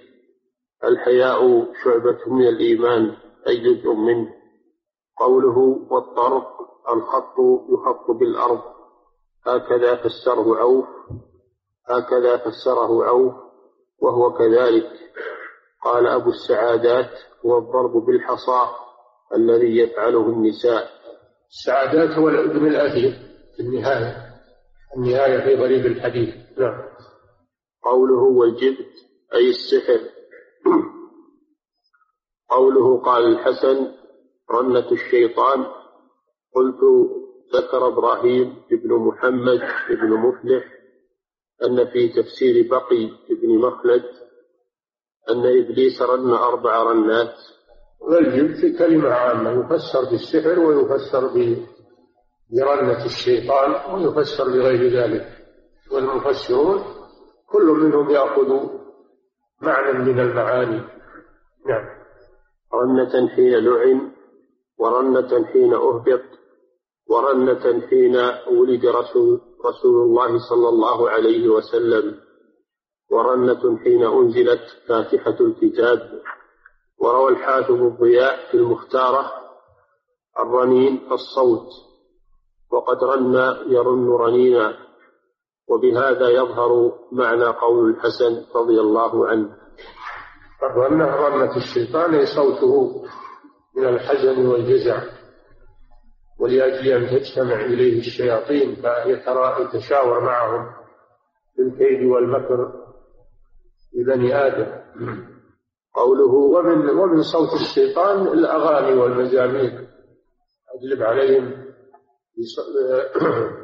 الحياء 0.83 1.73
شعبة 1.83 2.19
من 2.27 2.47
الإيمان 2.47 3.15
أي 3.47 3.57
جزء 3.57 3.93
منه. 3.93 4.33
قوله 5.17 5.57
والطرق 5.89 6.66
الخط 6.89 7.35
يخط 7.69 8.11
بالأرض 8.11 8.61
هكذا 9.45 9.95
فسره 9.95 10.57
عوف 10.57 10.85
هكذا 11.89 12.37
فسره 12.37 13.05
عوف 13.05 13.33
وهو 13.99 14.33
كذلك. 14.33 14.91
قال 15.83 16.07
أبو 16.07 16.29
السعادات 16.29 17.09
هو 17.45 17.57
الضرب 17.57 18.05
بالحصى 18.05 18.67
الذي 19.35 19.77
يفعله 19.77 20.25
النساء. 20.29 20.89
السعادات 21.49 22.17
هو 22.17 22.29
الأذن 22.29 22.67
الأثير 22.67 23.11
في 23.55 23.63
النهاية 23.63 24.27
النهاية 24.97 25.39
في 25.43 25.61
غريب 25.63 25.85
الحديث. 25.85 26.35
نعم. 26.59 26.83
قوله 27.83 28.23
والجبت 28.23 28.93
أي 29.33 29.49
السحر. 29.49 29.99
قوله 32.49 33.01
قال 33.01 33.23
الحسن 33.23 33.91
رنة 34.51 34.91
الشيطان 34.91 35.65
قلت 36.55 36.79
ذكر 37.55 37.87
إبراهيم 37.87 38.55
بن 38.71 38.93
محمد 38.93 39.59
بن 39.89 40.09
مفلح 40.09 40.63
أن 41.63 41.85
في 41.85 42.09
تفسير 42.09 42.67
بقي 42.69 43.11
بن 43.41 43.57
مخلد 43.57 44.03
أن 45.29 45.39
إبليس 45.39 46.01
رن 46.01 46.29
أربع 46.29 46.83
رنات. 46.83 47.35
والجبت 47.99 48.77
كلمة 48.79 49.09
عامة 49.09 49.51
يفسر 49.51 50.09
بالسحر 50.11 50.59
ويفسر 50.59 51.27
برنة 52.49 53.05
الشيطان 53.05 53.93
ويفسر 53.93 54.43
بغير 54.43 55.01
ذلك. 55.01 55.27
والمفسرون 55.91 56.83
كل 57.47 57.65
منهم 57.65 58.09
يأخذ 58.09 58.69
معنى 59.61 59.99
من 59.99 60.19
المعاني. 60.19 60.81
نعم. 61.67 61.85
رنة 62.73 63.27
حين 63.27 63.53
لعن 63.53 64.16
ورنة 64.79 65.45
حين 65.45 65.73
أهبط 65.73 66.23
ورنة 67.09 67.87
حين 67.89 68.15
ولد 68.51 68.85
رسول, 68.85 69.41
رسول 69.65 70.01
الله 70.01 70.39
صلى 70.49 70.69
الله 70.69 71.09
عليه 71.09 71.49
وسلم 71.49 72.19
ورنة 73.11 73.77
حين 73.77 74.03
أنزلت 74.03 74.61
فاتحة 74.87 75.37
الكتاب. 75.41 76.21
وروى 76.99 77.31
الحافظ 77.31 77.81
الضياء 77.81 78.51
في 78.51 78.57
المختارة 78.57 79.31
الرنين 80.39 81.07
الصوت 81.11 81.67
وقد 82.71 83.03
رن 83.03 83.35
يرن 83.67 84.09
رنينا 84.09 84.77
وبهذا 85.67 86.29
يظهر 86.29 86.93
معنى 87.11 87.45
قول 87.45 87.89
الحسن 87.89 88.45
رضي 88.55 88.79
الله 88.79 89.27
عنه. 89.27 89.57
الرنة 90.63 91.05
رنة 91.05 91.57
الشيطان 91.57 92.25
صوته. 92.25 93.03
من 93.77 93.85
الحزن 93.85 94.45
والجزع 94.45 95.03
ولأجل 96.39 96.87
أن 96.87 97.09
تجتمع 97.09 97.65
إليه 97.65 97.99
الشياطين 97.99 98.75
فيتشاور 98.75 100.19
معهم 100.19 100.69
في 101.55 101.61
الكيد 101.61 102.03
والمكر 102.05 102.73
لبني 103.93 104.35
آدم. 104.35 104.71
قوله 105.93 106.33
ومن 106.33 106.89
ومن 106.89 107.21
صوت 107.23 107.53
الشيطان 107.53 108.27
الأغاني 108.27 108.93
والمزامير 108.99 109.87
أجلب 110.75 111.03
عليهم 111.03 111.67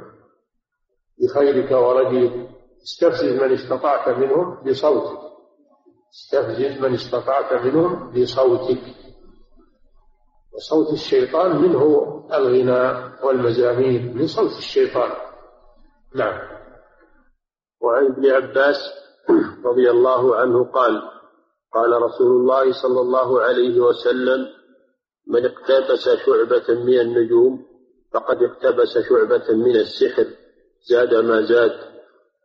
بخيرك 1.20 1.72
ورديك. 1.72 2.50
استفزز 2.84 3.42
من 3.42 3.54
استطعت 3.54 4.10
منهم 4.10 4.64
بصوتك. 4.64 5.20
استفزز 6.14 6.82
من 6.82 6.94
استطعت 6.94 7.66
منهم 7.66 8.12
بصوتك. 8.12 9.03
وصوت 10.54 10.94
الشيطان 10.94 11.62
منه 11.62 11.84
الغناء 12.34 13.26
والمزامير 13.26 14.02
من 14.02 14.28
صوت 14.28 14.58
الشيطان. 14.58 15.12
نعم. 16.16 16.40
وعن 17.82 18.06
ابن 18.06 18.32
عباس 18.32 18.78
رضي 19.70 19.92
الله 19.92 20.36
عنه 20.36 20.64
قال 20.64 21.02
قال 21.74 22.02
رسول 22.02 22.32
الله 22.32 22.72
صلى 22.72 23.02
الله 23.02 23.42
عليه 23.42 23.80
وسلم 23.80 24.48
من 25.28 25.46
اقتبس 25.46 26.10
شعبة 26.10 26.84
من 26.84 27.00
النجوم 27.00 27.66
فقد 28.14 28.38
اقتبس 28.44 28.98
شعبة 29.10 29.54
من 29.54 29.76
السحر. 29.76 30.28
زاد 30.90 31.14
ما 31.14 31.42
زاد. 31.42 31.94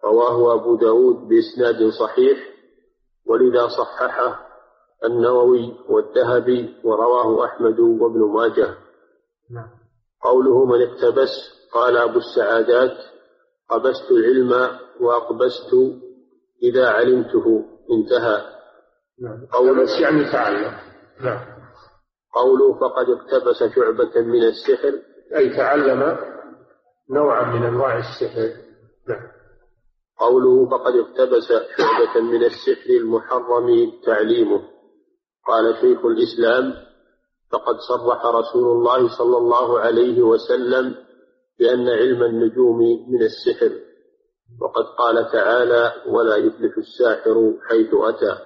رواه 0.04 0.54
أبو 0.54 0.76
داود 0.76 1.28
بإسناد 1.28 1.88
صحيح. 1.88 2.38
ولذا 3.26 3.68
صححه 3.68 4.47
النووي 5.04 5.76
والذهبي 5.88 6.74
ورواه 6.84 7.44
أحمد 7.44 7.80
وابن 7.80 8.20
ماجه. 8.20 8.74
نعم. 9.50 9.68
قوله 10.22 10.64
من 10.64 10.82
اقتبس 10.82 11.30
قال 11.74 11.96
أبو 11.96 12.18
السعادات 12.18 12.96
قبست 13.70 14.10
العلم 14.10 14.78
وأقبست 15.00 15.74
إذا 16.62 16.88
علمته. 16.88 17.64
انتهى. 17.90 18.42
نعم. 19.22 19.46
قول 19.52 19.88
يعني 20.02 20.32
تعلم. 20.32 20.74
نعم. 21.20 21.40
قوله 22.32 22.80
فقد 22.80 23.06
اقتبس 23.08 23.74
شعبة 23.74 24.20
من 24.20 24.42
السحر. 24.42 24.92
أي 25.36 25.56
تعلم 25.56 26.18
نوعا 27.10 27.54
من 27.54 27.66
أنواع 27.66 27.98
السحر. 27.98 28.48
نعم. 29.08 29.28
قوله 30.18 30.70
فقد 30.70 30.94
اقتبس 30.94 31.48
شعبة 31.48 32.20
من 32.20 32.44
السحر 32.44 32.90
المحرم 32.90 33.92
تعليمه. 34.06 34.77
قال 35.48 35.76
شيخ 35.80 36.04
الإسلام 36.04 36.74
فقد 37.52 37.76
صرح 37.88 38.26
رسول 38.26 38.66
الله 38.76 39.18
صلى 39.18 39.36
الله 39.36 39.80
عليه 39.80 40.22
وسلم 40.22 40.94
بأن 41.58 41.88
علم 41.88 42.22
النجوم 42.22 42.78
من 43.12 43.22
السحر 43.22 43.72
وقد 44.60 44.84
قال 44.98 45.30
تعالى 45.32 45.92
ولا 46.06 46.36
يفلح 46.36 46.78
الساحر 46.78 47.54
حيث 47.68 47.88
أتى. 47.94 48.38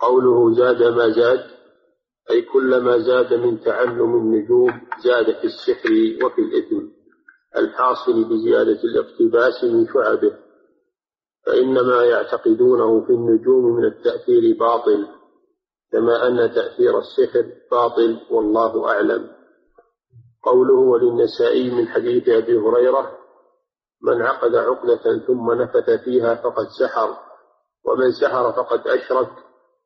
قوله 0.00 0.54
زاد 0.54 0.82
ما 0.82 1.10
زاد 1.10 1.44
أي 2.30 2.42
كلما 2.42 2.98
زاد 2.98 3.34
من 3.34 3.60
تعلم 3.60 4.16
النجوم 4.16 4.80
زاد 5.04 5.24
في 5.24 5.44
السحر 5.44 5.90
وفي 6.26 6.40
الإثم 6.40 6.86
الحاصل 7.56 8.24
بزيادة 8.24 8.78
الاقتباس 8.84 9.64
من 9.64 9.86
شعبه 9.86 10.32
فإنما 11.46 12.04
يعتقدونه 12.04 13.04
في 13.06 13.12
النجوم 13.12 13.76
من 13.76 13.84
التأثير 13.84 14.56
باطل 14.58 15.06
كما 15.94 16.26
أن 16.26 16.54
تأثير 16.54 16.98
السحر 16.98 17.46
باطل 17.70 18.20
والله 18.30 18.88
أعلم. 18.88 19.30
قوله 20.42 20.74
وللنسائي 20.74 21.70
من 21.70 21.88
حديث 21.88 22.28
أبي 22.28 22.58
هريرة 22.58 23.18
من 24.02 24.22
عقد 24.22 24.54
عقدة 24.54 25.18
ثم 25.26 25.52
نفث 25.52 25.90
فيها 25.90 26.34
فقد 26.34 26.66
سحر 26.80 27.16
ومن 27.84 28.12
سحر 28.12 28.52
فقد 28.52 28.88
أشرك 28.88 29.30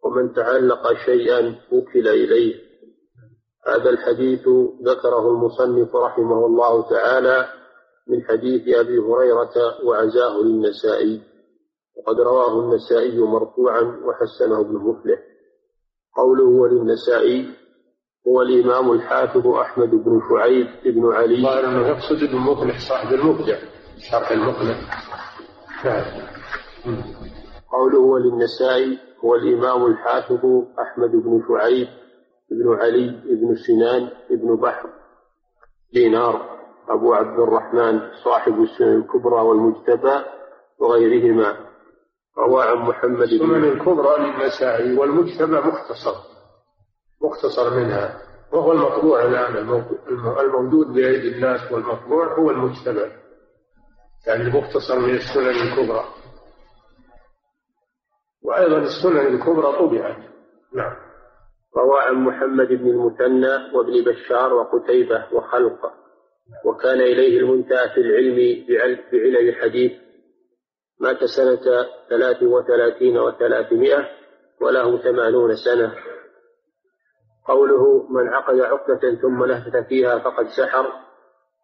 ومن 0.04 0.32
تعلق 0.32 0.92
شيئا 1.04 1.54
وكل 1.72 2.08
إليه. 2.08 2.54
هذا 3.66 3.90
الحديث 3.90 4.48
ذكره 4.82 5.28
المصنف 5.28 5.96
رحمه 5.96 6.46
الله 6.46 6.90
تعالى 6.90 7.48
من 8.06 8.22
حديث 8.22 8.76
أبي 8.76 8.98
هريرة 8.98 9.84
وعزاه 9.84 10.36
للنسائي 10.38 11.22
وقد 11.96 12.20
رواه 12.20 12.60
النسائي 12.60 13.18
مرفوعا 13.18 13.82
وحسنه 14.04 14.60
ابن 14.60 14.74
مفلح. 14.74 15.27
قوله 16.18 16.44
وللنسائي 16.44 17.46
هو 18.28 18.42
الإمام 18.42 18.92
الحافظ 18.92 19.46
أحمد 19.46 19.90
بن 19.90 20.20
شعيب 20.30 20.66
بن 20.84 21.12
علي. 21.12 21.42
ظاهر 21.42 21.64
أنه 21.64 21.86
يقصد 21.88 22.22
ابن 22.22 22.36
مفلح 22.36 22.78
صاحب 22.78 23.14
المبدع 23.14 23.56
شرح 24.10 24.30
المقنع. 24.30 24.76
نعم 25.84 26.04
قوله 27.72 27.98
وللنسائي 27.98 28.98
هو 29.24 29.34
الإمام 29.34 29.86
الحافظ 29.86 30.44
أحمد 30.80 31.10
بن 31.10 31.42
شعيب 31.48 31.88
بن 32.50 32.76
علي 32.80 33.20
بن 33.24 33.54
سنان 33.54 34.08
بن 34.30 34.56
بحر. 34.56 34.88
دينار 35.92 36.58
أبو 36.88 37.14
عبد 37.14 37.40
الرحمن 37.40 38.00
صاحب 38.24 38.62
السنن 38.62 38.96
الكبرى 38.96 39.40
والمجتبى 39.40 40.24
وغيرهما. 40.78 41.67
روى 42.38 42.62
عن 42.62 42.76
محمد 42.76 43.22
السنن 43.22 43.64
الكبرى 43.64 44.16
للنسائي 44.18 44.98
والمجتبى 44.98 45.56
مختصر 45.56 46.14
مختصر 47.22 47.76
منها 47.76 48.22
وهو 48.52 48.72
المطبوع 48.72 49.22
الآن 49.24 49.56
الموجود 50.40 50.86
بأيدي 50.86 51.28
الناس 51.28 51.72
والمطبوع 51.72 52.38
هو 52.38 52.50
المجتبى 52.50 53.10
يعني 54.26 54.42
المختصر 54.42 54.98
من 54.98 55.14
السنن 55.14 55.48
الكبرى. 55.68 56.04
وأيضا 58.42 58.78
السنن 58.78 59.26
الكبرى 59.34 59.72
طبعت. 59.78 60.16
نعم. 60.74 60.96
روى 61.76 62.00
عن 62.00 62.14
محمد 62.14 62.68
بن 62.68 62.90
المثنى 62.90 63.76
وابن 63.76 64.04
بشار 64.04 64.54
وقتيبة 64.54 65.26
وخلق 65.32 65.92
وكان 66.64 67.00
إليه 67.00 67.38
المنتهى 67.38 67.88
في 67.94 68.00
العلم 68.00 68.66
بعلل 68.68 69.48
الحديث 69.48 69.92
مات 71.00 71.24
سنة 71.24 71.86
ثلاث 72.10 72.42
وثلاثين 72.42 73.18
وثلاثمائة 73.18 74.08
وله 74.60 74.98
ثمانون 75.02 75.56
سنة. 75.56 75.94
قوله 77.48 78.06
من 78.10 78.28
عقد 78.28 78.60
عقدة 78.60 79.14
ثم 79.22 79.44
نفث 79.44 79.88
فيها 79.88 80.18
فقد 80.18 80.46
سحر 80.48 80.92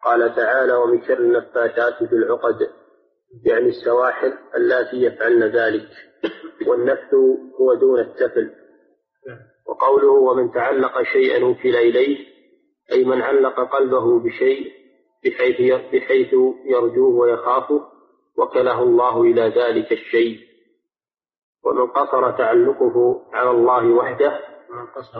قال 0.03 0.35
تعالى 0.35 0.73
ومن 0.73 1.05
شر 1.07 1.19
النفاثات 1.19 2.03
في 2.03 2.15
العقد 2.15 2.69
يعني 3.45 3.69
السواحل 3.69 4.33
اللاتي 4.55 4.97
يفعلن 4.97 5.43
ذلك. 5.43 5.87
والنفث 6.67 7.13
هو 7.59 7.73
دون 7.73 7.99
التفل. 7.99 8.51
وقوله 9.67 10.11
ومن 10.11 10.51
تعلق 10.51 11.01
شيئا 11.03 11.45
وكل 11.45 11.75
إليه 11.75 12.35
أي 12.91 13.03
من 13.03 13.21
علق 13.21 13.75
قلبه 13.75 14.19
بشيء 14.19 14.71
بحيث 15.25 15.73
بحيث 15.93 16.33
يرجوه 16.65 17.15
ويخافه 17.15 17.94
وكله 18.37 18.83
الله 18.83 19.21
إلى 19.21 19.41
ذلك 19.41 19.91
الشيء 19.91 20.39
ومن 21.65 21.87
قصر 21.87 22.31
تعلقه 22.31 23.21
على 23.33 23.49
الله 23.51 23.93
وحده 23.93 24.39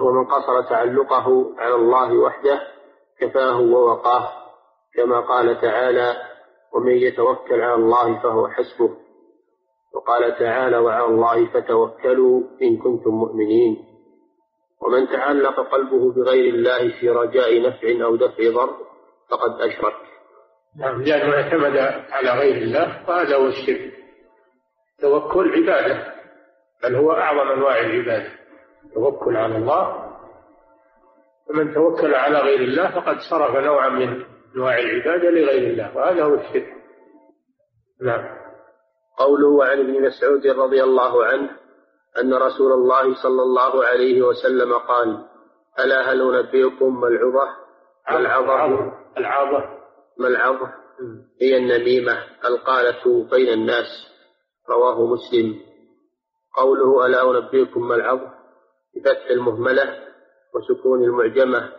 ومن 0.02 0.26
قصر 0.26 0.62
تعلقه 0.62 1.54
على 1.58 1.76
الله 1.76 2.18
وحده 2.18 2.62
كفاه 3.20 3.60
ووقاه 3.62 4.30
كما 4.96 5.20
قال 5.20 5.62
تعالى 5.62 6.16
ومن 6.74 6.92
يتوكل 6.92 7.62
على 7.62 7.74
الله 7.76 8.20
فهو 8.24 8.48
حسبه 8.48 8.90
وقال 9.94 10.36
تعالى 10.40 10.78
وعلى 10.78 11.06
الله 11.06 11.46
فتوكلوا 11.46 12.42
إن 12.62 12.78
كنتم 12.78 13.10
مؤمنين 13.12 13.86
ومن 14.82 15.08
تعلق 15.08 15.60
قلبه 15.60 16.12
بغير 16.12 16.54
الله 16.54 17.00
في 17.00 17.10
رجاء 17.10 17.62
نفع 17.62 18.06
أو 18.06 18.16
دفع 18.16 18.50
ضر 18.50 18.76
فقد 19.30 19.62
أشرك 19.62 19.96
نعم 20.80 21.02
لأنه 21.02 21.34
اعتمد 21.34 21.78
على 22.12 22.30
غير 22.30 22.58
الله 22.58 23.10
وهذا 23.10 23.36
هو 23.36 23.48
الشرك. 23.48 23.94
توكل 25.02 25.52
عبادة 25.56 26.14
بل 26.84 26.96
هو 26.96 27.12
أعظم 27.12 27.52
أنواع 27.52 27.80
العبادة. 27.80 28.32
التوكل 28.86 29.38
على 29.38 29.58
الله 29.58 30.06
فمن 31.50 31.74
توكل 31.74 32.16
على 32.16 32.40
غير 32.40 32.60
الله 32.60 32.92
فقد 32.92 33.18
صرف 33.30 33.56
نوعا 33.56 33.90
من 33.90 34.26
أنواع 34.56 34.80
العبادة 34.80 35.30
لغير 35.30 35.72
الله 35.72 35.98
وهذا 35.98 36.24
هو 36.24 36.34
الشرك. 36.34 36.74
نعم. 38.02 38.36
قوله 39.18 39.66
عن 39.66 39.80
ابن 39.80 40.02
مسعود 40.02 40.48
رضي 40.48 40.84
الله 40.84 41.26
عنه 41.26 41.50
أن 42.22 42.34
رسول 42.34 42.72
الله 42.72 43.24
صلى 43.24 43.42
الله 43.42 43.86
عليه 43.86 44.22
وسلم 44.22 44.74
قال 44.74 45.26
ألا 45.80 46.12
هل 46.12 46.22
أنبئكم 46.22 47.02
ما 47.02 47.08
العظة. 47.08 47.50
العظة. 48.12 48.94
العظة. 49.18 49.75
ما 50.18 50.28
العظة 50.28 50.74
هي 51.42 51.58
النميمة 51.58 52.24
القالة 52.46 53.24
بين 53.32 53.50
الناس. 53.54 53.88
رواه 54.70 55.06
مسلم. 55.06 55.60
قوله 56.58 57.06
ألا 57.06 57.30
أنبئكم 57.32 57.88
ما 57.88 57.96
العظة 57.96 58.34
بفتح 58.96 59.26
المهملة 59.30 60.04
وسكون 60.56 61.04
المعجمة 61.04 61.72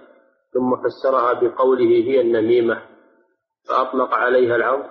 ثم 0.54 0.76
فسرها 0.84 1.32
بقوله 1.32 1.88
هي 1.90 2.20
النميمة 2.20 2.82
فأطلق 3.68 4.14
عليها 4.14 4.56
العظم 4.56 4.88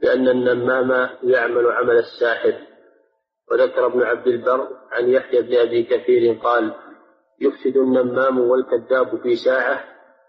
لأن 0.00 0.28
النمام 0.28 1.08
يعمل 1.22 1.66
عمل 1.72 1.96
الساحر. 1.98 2.54
وذكر 3.50 3.86
ابن 3.86 4.02
عبد 4.02 4.26
البر 4.26 4.68
عن 4.92 5.08
يحيى 5.08 5.42
بن 5.42 5.56
أبي 5.56 5.82
كثير 5.82 6.38
قال 6.42 6.74
يفسد 7.40 7.76
النمام 7.76 8.40
والكذاب 8.40 9.22
في 9.22 9.36
ساعة 9.36 9.84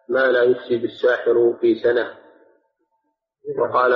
ما 0.09 0.32
لا 0.32 0.43
يفسد 0.43 0.84
الساحر 0.84 1.57
في 1.61 1.76
سنة 1.76 2.22
وقال 3.59 3.93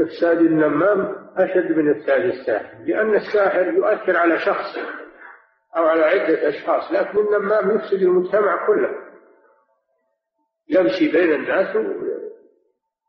إفساد 0.00 0.38
النمام 0.38 1.28
أشد 1.36 1.72
من 1.72 1.90
إفساد 1.90 2.20
الساحر 2.20 2.78
لأن 2.84 3.14
الساحر 3.14 3.72
يؤثر 3.72 4.16
على 4.16 4.38
شخص 4.38 4.78
أو 5.76 5.84
على 5.84 6.02
عدة 6.02 6.48
أشخاص 6.48 6.92
لكن 6.92 7.18
النمام 7.18 7.76
يفسد 7.76 8.02
المجتمع 8.02 8.66
كله. 8.66 8.90
يمشي 10.68 11.12
بين 11.12 11.32
الناس 11.32 11.76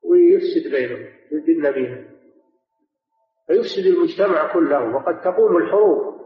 ويفسد 0.03 0.72
بينهم 0.72 1.05
بالنميمة 1.32 2.10
فيفسد 3.47 3.86
المجتمع 3.86 4.53
كله 4.53 4.95
وقد 4.95 5.22
تقوم 5.22 5.57
الحروب 5.57 6.20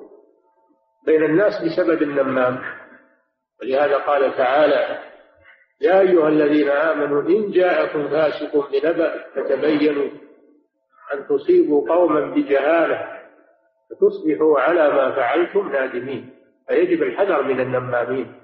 بين 1.05 1.23
الناس 1.23 1.53
بسبب 1.61 2.01
النمام. 2.01 2.59
ولهذا 3.61 3.97
قال 3.97 4.37
تعالى 4.37 5.12
يا 5.81 5.99
أيها 5.99 6.27
الذين 6.29 6.69
آمنوا 6.69 7.21
إن 7.21 7.51
جاءكم 7.51 8.07
فاسق 8.07 8.71
بنبأ 8.71 9.25
فتبينوا 9.35 10.09
أن 11.13 11.27
تصيبوا 11.29 11.89
قوما 11.89 12.35
بجهالة 12.35 13.23
فتصبحوا 13.89 14.59
على 14.59 14.89
ما 14.89 15.15
فعلتم 15.15 15.71
نادمين. 15.71 16.29
فيجب 16.67 17.03
الحذر 17.03 17.43
من 17.43 17.59
النمامين. 17.59 18.35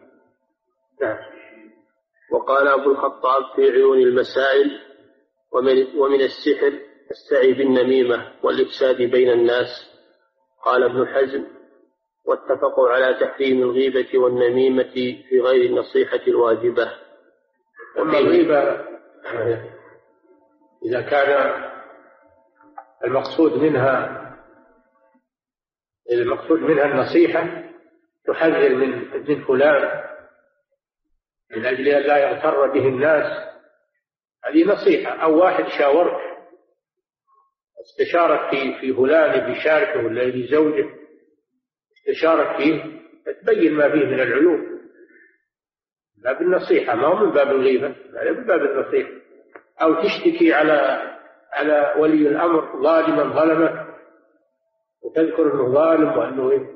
نعم. 1.02 1.18
وقال 2.32 2.68
أبو 2.68 2.92
الخطاب 2.92 3.44
في 3.56 3.72
عيون 3.72 3.98
المسائل 3.98 4.80
ومن, 5.52 5.98
ومن 5.98 6.22
السحر 6.22 6.74
السعي 7.12 7.54
بالنميمة 7.54 8.32
والإفساد 8.44 8.98
بين 9.02 9.30
الناس. 9.30 9.68
قال 10.66 10.84
ابن 10.84 11.08
حزم 11.08 11.46
واتفقوا 12.26 12.90
على 12.90 13.20
تحريم 13.20 13.62
الغيبة 13.62 14.20
والنميمة 14.20 14.94
في 15.30 15.40
غير 15.42 15.70
النصيحة 15.70 16.22
الواجبة. 16.28 16.92
أما 17.98 18.18
الغيبة 18.20 18.86
إذا 20.86 21.02
كان 21.02 21.54
المقصود 23.06 23.54
منها 23.54 24.20
المقصود 26.12 26.60
منها 26.60 26.86
النصيحة 26.86 27.64
تحذر 28.28 28.76
من 28.76 28.90
من 29.30 29.46
فلان 29.46 30.04
من 31.52 31.66
أجل 31.66 31.88
أن 31.88 32.02
لا 32.02 32.18
يغتر 32.18 32.68
به 32.68 32.88
الناس 32.88 33.50
هذه 34.46 34.66
نصيحة. 34.66 35.12
أو 35.12 35.40
واحد 35.40 35.68
شاورك 35.68 36.22
استشارك 37.82 38.50
في 38.50 38.80
في 38.82 38.94
فلان 38.94 39.54
بشاركه 39.54 40.06
ولا 40.06 40.26
بزوجه 40.26 40.90
استشارك 41.98 42.58
فيه 42.58 43.00
تبين 43.42 43.74
ما 43.74 43.90
فيه 43.90 44.06
من 44.06 44.20
العلوم 44.20 44.79
باب 46.24 46.42
النصيحة 46.42 46.96
ما 46.96 47.08
هو 47.08 47.26
من 47.26 47.32
باب 47.32 47.52
الغيبة؟ 47.52 47.96
هذا 48.22 48.32
من 48.32 48.44
باب 48.44 48.62
النصيحة. 48.62 49.10
أو 49.82 49.94
تشتكي 49.94 50.54
على 50.54 51.02
على 51.54 51.94
ولي 51.98 52.28
الأمر 52.28 52.84
ظالما 52.84 53.24
ظلمك 53.24 53.86
وتذكر 55.04 55.54
أنه 55.54 55.74
ظالم 55.74 56.18
وأنه 56.18 56.68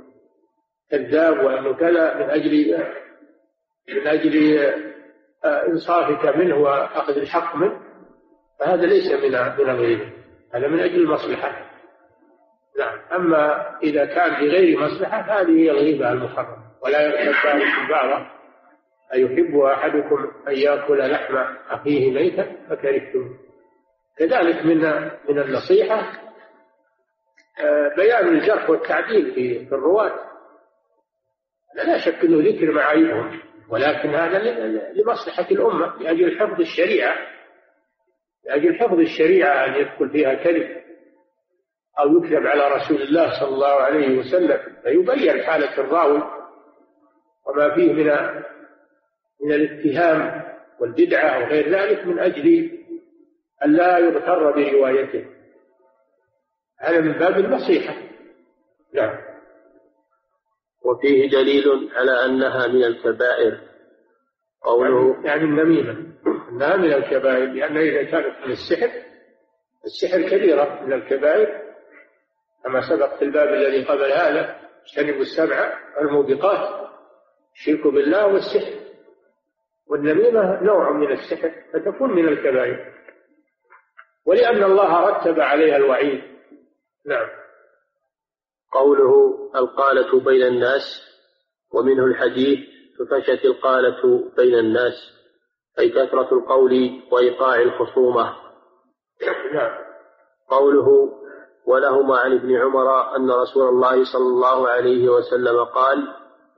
كذاب 0.92 1.46
وأنه 1.46 1.74
كذا 1.74 2.16
من 2.16 2.30
أجل 2.30 2.84
من 3.90 4.08
أجل 4.08 4.60
آه، 5.46 5.68
إنصافك 5.68 6.38
منه 6.38 6.56
وأخذ 6.56 7.18
الحق 7.18 7.56
منه 7.56 7.80
فهذا 8.60 8.86
ليس 8.86 9.12
من 9.12 9.32
من 9.32 9.70
الغيبة. 9.70 10.10
هذا 10.54 10.68
من 10.68 10.80
أجل 10.80 11.02
المصلحة. 11.02 11.70
نعم. 12.80 13.00
أما 13.14 13.70
إذا 13.84 14.06
كان 14.06 14.46
لغير 14.46 14.80
مصلحة 14.80 15.20
هذه 15.20 15.60
هي 15.60 15.72
الغيبة 15.72 16.12
المحرمة. 16.12 16.58
ولا 16.82 17.32
بعضكم 17.44 17.88
بعضا 17.90 18.33
أيحب 19.14 19.58
أحدكم 19.58 20.32
أن 20.48 20.54
يأكل 20.54 21.12
لحم 21.12 21.36
أخيه 21.70 22.12
ميتا 22.12 22.56
فكرهتم. 22.70 23.38
كذلك 24.18 24.66
من 24.66 24.80
من 25.30 25.40
النصيحة 25.40 26.20
آه، 27.60 27.96
بيان 27.96 28.28
الجرح 28.28 28.70
والتعديل 28.70 29.34
في 29.34 29.76
الرواة. 29.76 30.34
لا 31.76 31.98
شك 31.98 32.24
إنه 32.24 32.50
ذكر 32.50 32.72
معايبهم 32.72 33.40
ولكن 33.70 34.10
هذا 34.10 34.40
لمصلحة 34.94 35.48
الأمة 35.52 35.98
لأجل 36.02 36.40
حفظ 36.40 36.60
الشريعة 36.60 37.16
لأجل 38.46 38.80
حفظ 38.80 39.00
الشريعة 39.00 39.66
أن 39.66 39.74
يدخل 39.76 40.10
فيها 40.10 40.34
كذب 40.34 40.84
أو 42.00 42.18
يكذب 42.18 42.48
على 42.48 42.68
رسول 42.68 43.02
الله 43.02 43.40
صلى 43.40 43.50
الله 43.50 43.74
عليه 43.82 44.18
وسلم 44.20 44.60
فيبين 44.84 45.44
حالة 45.44 45.78
الراوي 45.78 46.24
وما 47.48 47.76
فيه 47.76 47.94
من 47.94 48.10
من 49.44 49.52
الاتهام 49.52 50.44
والبدعة 50.80 51.44
وغير 51.44 51.70
ذلك 51.70 52.06
من 52.06 52.20
أجل 52.20 52.72
أن 53.66 53.74
لا 53.74 53.98
يغتر 53.98 54.52
بروايته. 54.52 55.26
هذا 56.80 57.00
من 57.00 57.12
باب 57.12 57.38
النصيحة. 57.38 57.96
نعم. 58.94 59.18
وفيه 60.86 61.30
دليل 61.30 61.90
على 61.96 62.26
أنها 62.26 62.68
من 62.68 62.84
الكبائر. 62.84 63.60
قوله 64.62 65.14
يعني, 65.14 65.28
يعني 65.28 65.44
النميمة. 65.44 66.14
أنها 66.50 66.76
من 66.76 66.94
الكبائر 66.94 67.46
لأن 67.46 67.78
إذا 67.78 68.04
كانت 68.04 68.46
من 68.46 68.52
السحر 68.52 68.92
السحر 69.86 70.30
كبيرة 70.30 70.84
من 70.86 70.94
الكبائر. 70.94 71.64
كما 72.64 72.90
سبق 72.90 73.16
في 73.16 73.26
الباب 73.26 73.54
الذي 73.54 73.84
قبل 73.84 74.12
هذا 74.12 74.56
اجتنبوا 74.86 75.22
السبع 75.22 75.74
الموبقات 76.02 76.90
الشرك 77.56 77.88
بالله 77.88 78.28
والسحر. 78.28 78.83
والنميمة 79.94 80.64
نوع 80.64 80.92
من 80.92 81.12
السحر 81.12 81.52
فتكون 81.74 82.12
من 82.16 82.28
الكبائر. 82.28 82.94
ولأن 84.26 84.64
الله 84.64 85.10
رتب 85.10 85.40
عليها 85.40 85.78
الوعيد. 85.78 86.22
نعم. 87.06 87.28
قوله 88.72 89.34
القالة 89.56 90.20
بين 90.20 90.44
الناس 90.48 90.82
ومنه 91.74 92.06
الحديث 92.06 92.60
ففشت 93.00 93.46
القالة 93.46 94.32
بين 94.38 94.56
الناس 94.56 94.94
أي 95.80 95.90
كثرة 95.90 96.34
القول 96.34 97.02
وإيقاع 97.12 97.56
الخصومة. 97.56 98.36
نعم. 99.54 99.78
قوله 100.50 101.10
ولهما 101.66 102.18
عن 102.18 102.38
ابن 102.38 102.56
عمر 102.56 103.16
أن 103.16 103.32
رسول 103.32 103.70
الله 103.70 104.04
صلى 104.14 104.28
الله 104.28 104.70
عليه 104.70 105.10
وسلم 105.10 105.64
قال 105.64 105.98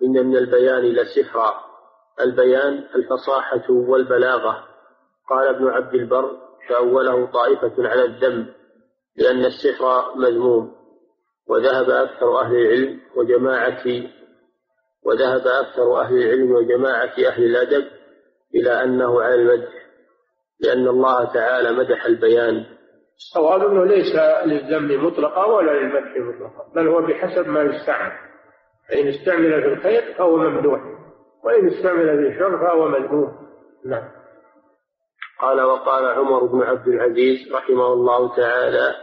إن 0.04 0.28
من 0.28 0.38
البيان 0.38 0.84
لسحرا. 0.84 1.65
البيان 2.22 2.84
الفصاحة 2.96 3.70
والبلاغة. 3.70 4.64
قال 5.30 5.48
ابن 5.48 5.68
عبد 5.68 5.94
البر 5.94 6.38
فأوله 6.70 7.26
طائفة 7.26 7.90
على 7.90 8.06
الذم 8.06 8.48
لأن 9.18 9.46
السحر 9.46 10.16
مذموم 10.16 10.76
وذهب 11.48 11.90
أكثر 11.90 12.42
أهل 12.42 12.56
العلم 12.56 13.00
وجماعة 13.16 13.84
وذهب 15.06 15.48
أكثر 15.48 16.02
أهل 16.02 16.18
العلم 16.18 16.52
وجماعة 16.52 17.14
أهل 17.28 17.44
الأدب 17.44 17.88
إلى 18.56 18.84
أنه 18.84 19.22
على 19.22 19.36
المدح 19.36 19.72
لأن 20.60 20.88
الله 20.88 21.34
تعالى 21.34 21.72
مدح 21.72 22.06
البيان. 22.06 22.66
الصواب 23.16 23.62
أنه 23.62 23.86
ليس 23.86 24.16
للذم 24.46 25.06
مطلقا 25.06 25.46
ولا 25.46 25.72
للمدح 25.72 26.18
مطلقا 26.18 26.74
بل 26.76 26.88
هو 26.88 27.02
بحسب 27.02 27.48
ما 27.48 27.62
يستعمل. 27.62 28.12
فإن 28.90 29.08
استعمل 29.08 29.62
في 29.62 29.68
الخير 29.68 30.14
فهو 30.18 30.38
ممدوح. 30.38 30.82
وإن 31.46 31.68
استعمل 31.68 32.06
في 32.06 32.34
الشر 32.34 32.58
فهو 32.58 32.88
مذموم 32.88 33.32
نعم. 33.86 34.12
قال 35.42 35.62
وقال 35.62 36.06
عمر 36.06 36.46
بن 36.46 36.62
عبد 36.62 36.88
العزيز 36.88 37.54
رحمه 37.54 37.94
الله 37.94 38.36
تعالى 38.36 38.96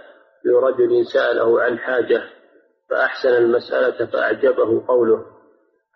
لرجل 0.45 1.07
سأله 1.07 1.63
عن 1.63 1.79
حاجة 1.79 2.23
فأحسن 2.91 3.29
المسألة 3.29 4.07
فأعجبه 4.07 4.87
قوله 4.89 5.25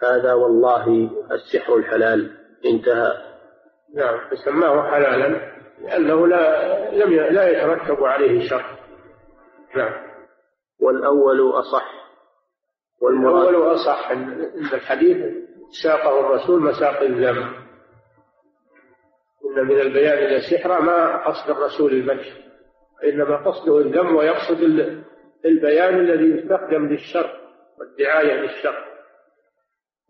هذا 0.03 0.33
والله 0.33 1.11
السحر 1.33 1.77
الحلال. 1.77 2.37
انتهى. 2.67 3.13
نعم. 3.95 4.19
فسماه 4.31 4.91
حلالا 4.91 5.57
لأنه 5.83 6.27
لا 6.27 6.91
لم 6.91 7.15
لا 7.15 7.49
يترتب 7.49 8.05
عليه 8.05 8.49
شر 8.49 8.79
نعم. 9.77 9.93
والأول 10.81 11.51
أصح. 11.51 11.93
والمراد 13.03 13.49
الأول 13.49 13.75
أصح 13.75 14.11
أن 14.11 14.51
الحديث. 14.73 15.46
ساقه 15.83 16.21
الرسول 16.21 16.63
مساق 16.63 17.01
الذم. 17.01 17.67
إن 19.45 19.65
من 19.65 19.81
البيان 19.81 20.19
إلى 20.19 20.37
السحر 20.37 20.81
ما 20.83 21.27
قصد 21.27 21.51
الرسول 21.51 21.93
المدح 21.93 22.27
إنما 23.05 23.37
قصده 23.37 23.79
الذم 23.79 24.17
ويقصد 24.17 24.61
البيان 25.45 25.95
الذي 25.95 26.39
يستخدم 26.39 26.87
للشر 26.87 27.41
والدعاية 27.79 28.35
للشر. 28.35 28.85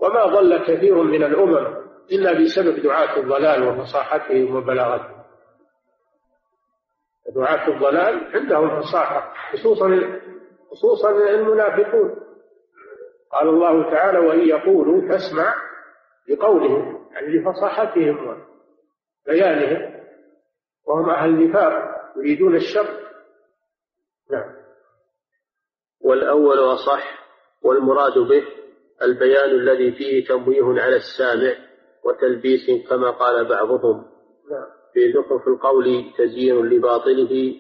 وما 0.01 0.27
ضل 0.27 0.59
كثير 0.59 1.03
من 1.03 1.23
الأمم 1.23 1.87
إلا 2.13 2.33
بسبب 2.33 2.83
دعاة 2.83 3.21
الضلال 3.21 3.63
وفصاحتهم 3.63 4.57
وبلاغتهم. 4.57 5.17
دعاة 7.35 7.69
الضلال 7.69 8.37
عندهم 8.37 8.81
فصاحة 8.81 9.35
خصوصا 9.53 10.19
خصوصا 10.71 11.11
المنافقون. 11.11 12.26
قال 13.37 13.49
الله 13.49 13.91
تعالى 13.91 14.18
وإن 14.18 14.49
يقولوا 14.49 15.09
فاسمع 15.09 15.55
لقولهم 16.28 17.07
يعني 17.12 17.26
لفصاحتهم 17.26 18.45
وبيانهم 19.28 19.97
وهم 20.87 21.11
أهل 21.11 21.30
النفاق 21.30 21.72
يريدون 22.16 22.57
الشر. 22.57 22.89
نعم. 24.30 24.57
والأول 26.01 26.59
أصح 26.59 27.26
والمراد 27.62 28.18
به 28.18 28.43
البيان 29.03 29.51
الذي 29.51 29.93
فيه 29.93 30.24
تنويه 30.24 30.82
على 30.82 30.97
السامع 30.97 31.53
وتلبيس 32.05 32.89
كما 32.89 33.11
قال 33.11 33.49
بعضهم. 33.49 34.05
نعم. 34.51 34.66
في 34.93 35.47
القول 35.47 36.12
تزيين 36.18 36.66
لباطله 36.66 37.55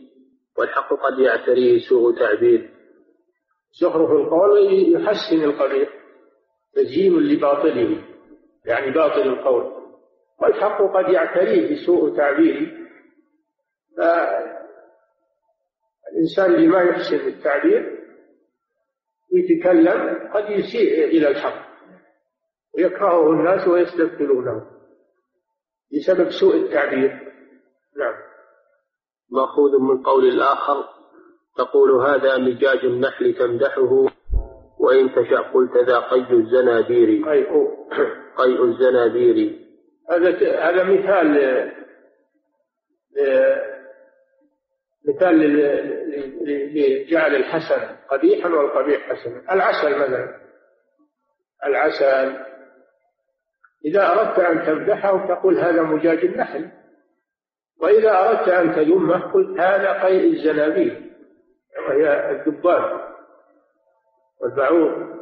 والحق 0.58 0.94
قد 0.94 1.18
يعتريه 1.18 1.78
سوء 1.88 2.18
تعبير. 2.18 2.75
زخرف 3.80 4.10
القول 4.10 4.72
يحسن 4.94 5.44
القبيح 5.44 5.88
تزيين 6.74 7.18
لباطله 7.18 8.02
يعني 8.64 8.90
باطل 8.90 9.20
القول. 9.20 9.72
والحق 10.42 10.82
قد 10.82 11.12
يعتريه 11.12 11.86
سوء 11.86 12.16
تعبيره. 12.16 12.72
فالإنسان 16.06 16.54
اللي 16.54 16.66
ما 16.66 16.82
يحسن 16.82 17.28
التعبير 17.28 17.96
يتكلم 19.32 20.30
قد 20.34 20.50
يسيء 20.50 21.04
إلى 21.04 21.28
الحق 21.28 21.66
ويكرهه 22.74 23.30
الناس 23.30 23.68
ويستبدلونه 23.68 24.70
بسبب 25.92 26.30
سوء 26.30 26.56
التعبير. 26.56 27.10
نعم. 27.96 28.14
مأخوذ 29.30 29.78
من 29.80 30.02
قول 30.02 30.28
الآخر 30.28 30.85
تقول 31.58 31.90
هذا 31.90 32.38
مجاج 32.38 32.84
النحل 32.84 33.34
تمدحه 33.34 34.06
وإن 34.78 35.14
تشأ 35.14 35.38
قلت 35.38 35.76
ذا 35.76 35.98
قي 35.98 36.32
الزنابير 36.32 37.28
قيء. 37.28 37.76
قيء 38.36 38.64
الزنابير 38.64 39.58
هذا 40.10 40.30
هذا 40.70 40.84
مثال 40.84 41.72
مثال 45.08 45.38
لجعل 46.74 47.36
الحسن 47.36 47.96
قبيحا 48.10 48.48
والقبيح 48.48 49.00
حسنا 49.00 49.54
العسل 49.54 49.98
مثلا. 49.98 50.40
العسل. 51.66 52.36
إذا 53.84 54.12
أردت 54.12 54.38
أن 54.38 54.66
تمدحه 54.66 55.26
تقول 55.28 55.58
هذا 55.58 55.82
مجاج 55.82 56.24
النحل. 56.24 56.70
وإذا 57.80 58.10
أردت 58.10 58.48
أن 58.48 58.74
تذمه 58.74 59.32
قلت 59.32 59.60
هذا 59.60 60.02
قيء 60.02 60.32
الزنابيل 60.32 61.05
وهي 61.88 62.30
الدبان 62.30 63.00
والبعوض. 64.42 65.16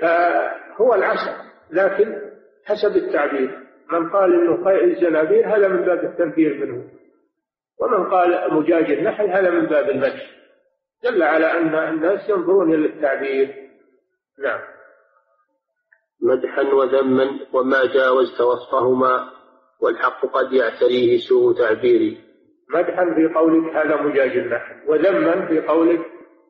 فهو 0.00 0.94
العسل 0.94 1.32
لكن 1.70 2.30
حسب 2.64 2.96
التعبير. 2.96 3.68
من 3.92 4.10
قال 4.10 4.34
إنه 4.34 4.64
قيء 4.64 4.84
الزنابيل 4.84 5.44
هذا 5.44 5.68
من 5.68 5.84
باب 5.84 6.04
التنفير 6.04 6.66
منه. 6.66 6.84
ومن 7.80 8.10
قال 8.10 8.54
مجاج 8.54 8.90
النحل 8.90 9.30
هذا 9.30 9.50
من 9.50 9.66
باب 9.66 9.90
المدح. 9.90 10.30
دل 11.04 11.22
على 11.22 11.46
أن 11.46 11.74
الناس 11.74 12.28
ينظرون 12.28 12.74
إلى 12.74 12.86
التعبير. 12.86 13.68
نعم. 14.38 14.60
مدحا 16.22 16.62
وذما 16.62 17.38
وما 17.52 17.94
جاوزت 17.94 18.40
وصفهما 18.40 19.30
والحق 19.80 20.26
قد 20.26 20.52
يعتريه 20.52 21.18
سوء 21.28 21.58
تعبيري. 21.58 22.27
مدحا 22.74 23.14
في 23.14 23.34
قولك 23.34 23.76
هذا 23.76 24.02
مجاج 24.02 24.36
النحل 24.36 24.74
وذما 24.88 25.46
في 25.46 25.60
قولك 25.60 26.00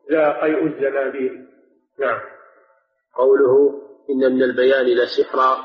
لا 0.09 0.41
قيء 0.43 0.65
الزنابير 0.65 1.45
نعم. 1.99 2.19
قوله 3.15 3.81
إن 4.09 4.35
من 4.35 4.43
البيان 4.43 4.85
لسحرا 4.85 5.57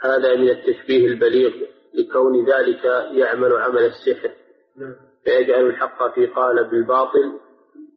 هذا 0.00 0.36
من 0.36 0.48
التشبيه 0.48 1.06
البليغ 1.06 1.52
لكون 1.94 2.46
ذلك 2.46 2.84
يعمل 3.10 3.52
عمل 3.52 3.84
السحر. 3.84 4.30
نعم. 4.76 4.94
فيجعل 5.24 5.66
الحق 5.66 6.14
في 6.14 6.26
قالب 6.26 6.74
الباطل 6.74 7.40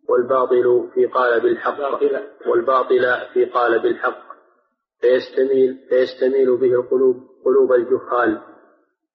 والباطل 0.09 0.89
في 0.93 1.05
قالب 1.05 1.45
الحق 1.45 2.01
والباطل 2.47 3.17
في 3.33 3.45
قالب 3.45 3.85
الحق 3.85 4.27
فيستميل 5.01 5.79
فيستميل 5.89 6.57
به 6.57 6.73
القلوب 6.73 7.15
قلوب 7.45 7.73
الجهال 7.73 8.41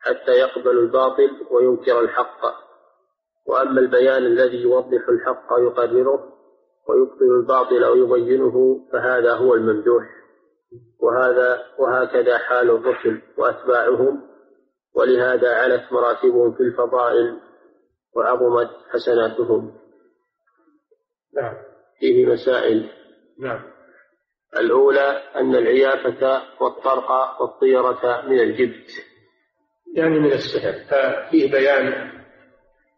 حتى 0.00 0.32
يقبل 0.32 0.78
الباطل 0.78 1.30
وينكر 1.50 2.00
الحق. 2.00 2.62
وأما 3.46 3.80
البيان 3.80 4.26
الذي 4.26 4.56
يوضح 4.56 5.08
الحق 5.08 5.52
ويقرره 5.52 6.32
ويبطل 6.88 7.24
الباطل 7.40 7.84
أو 7.84 7.96
يبينه 7.96 8.86
فهذا 8.92 9.34
هو 9.34 9.54
الممدوح. 9.54 10.04
وهذا 11.00 11.62
وهكذا 11.78 12.38
حال 12.38 12.70
الرسل 12.70 13.22
وأتباعهم. 13.38 14.22
ولهذا 14.94 15.54
علت 15.54 15.92
مراتبهم 15.92 16.52
في 16.52 16.62
الفضائل 16.62 17.40
وعظمت 18.16 18.70
حسناتهم. 18.90 19.74
نعم. 21.34 21.54
فيه 21.98 22.26
مسائل. 22.26 22.90
نعم. 23.38 23.72
الأولى 24.58 25.22
أن 25.36 25.54
العيافة 25.54 26.42
والطرق 26.60 27.40
والطيرة 27.40 28.22
من 28.28 28.40
الجبت. 28.40 28.90
يعني 29.94 30.18
من 30.18 30.32
السحر. 30.32 30.72
ففيه 30.72 31.50
بيان 31.50 32.21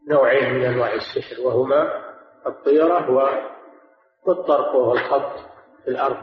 نوعين 0.09 0.55
من 0.55 0.64
أنواع 0.64 0.92
السحر 0.94 1.42
وهما 1.42 2.05
الطيرة 2.46 3.11
والطرق 4.26 4.74
وهو 4.74 4.92
الخط 4.92 5.38
في 5.84 5.90
الأرض. 5.90 6.22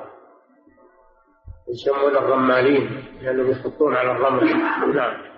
يسمون 1.70 2.18
الرمالين 2.18 3.06
لأنهم 3.22 3.52
يخطون 3.52 3.96
على 3.96 4.12
الرمل. 4.12 4.58
نعم. 4.96 5.32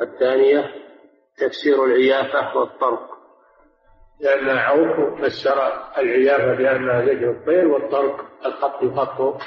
الثانية 0.00 0.74
تفسير 1.38 1.84
العيافة 1.84 2.58
والطرق. 2.58 3.18
لأن 4.20 4.58
عوف 4.58 5.22
فسر 5.22 5.58
العيافة 5.98 6.54
بأنها 6.54 7.04
زجر 7.04 7.30
الطير 7.30 7.68
والطرق 7.68 8.24
الخط 8.46 8.82
يخط 8.82 9.42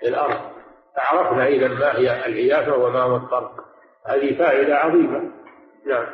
في 0.00 0.08
الأرض. 0.08 0.50
فعرفنا 0.96 1.46
إذا 1.46 1.68
ما 1.68 1.98
هي 1.98 2.26
العيافة 2.26 2.76
وما 2.76 3.02
هو 3.02 3.16
الطرق. 3.16 3.64
هذه 4.06 4.38
فائدة 4.38 4.76
عظيمة. 4.76 5.32
نعم. 5.86 6.06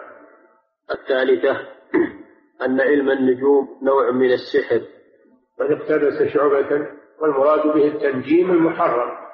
الثالثة 0.91 1.69
أن 2.65 2.81
علم 2.81 3.11
النجوم 3.11 3.79
نوع 3.83 4.11
من 4.11 4.33
السحر. 4.33 4.83
من 5.61 5.73
اقتبس 5.73 6.33
شعبة 6.33 6.89
والمراد 7.21 7.67
به 7.67 7.87
التنجيم 7.87 8.51
المحرم 8.51 9.27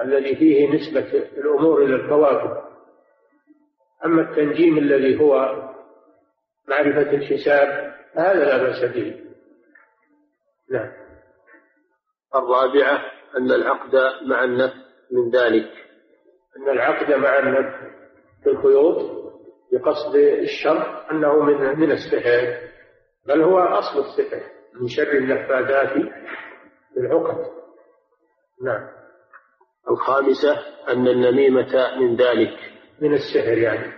الذي 0.00 0.36
فيه 0.36 0.68
نسبة 0.74 1.28
الأمور 1.36 1.84
إلى 1.84 1.94
الكواكب. 1.94 2.62
أما 4.04 4.22
التنجيم 4.22 4.78
الذي 4.78 5.20
هو 5.20 5.62
معرفة 6.68 7.10
الحساب 7.10 7.94
هذا 8.14 8.44
لا 8.44 8.62
بأس 8.62 8.94
به. 8.94 9.20
نعم. 10.70 10.92
الرابعة 12.34 13.04
أن 13.36 13.50
العقد 13.50 13.96
مع 14.26 14.44
النفس 14.44 14.76
من 15.10 15.30
ذلك. 15.30 15.70
أن 16.56 16.68
العقد 16.68 17.12
مع 17.12 17.38
النفس 17.38 17.74
في 18.44 18.50
الخيوط 18.50 19.21
بقصد 19.72 20.14
الشر 20.16 21.10
أنه 21.10 21.42
من 21.42 21.78
من 21.78 21.90
السحر 21.92 22.56
بل 23.26 23.42
هو 23.42 23.58
أصل 23.58 23.98
السحر 24.00 24.42
من 24.80 24.88
شر 24.88 25.12
النفاذات 25.12 26.12
بالعقد 26.96 27.46
نعم. 28.64 28.88
الخامسة 29.90 30.58
أن 30.88 31.08
النميمة 31.08 31.98
من 32.00 32.16
ذلك. 32.16 32.58
من 33.00 33.14
السحر 33.14 33.58
يعني. 33.58 33.92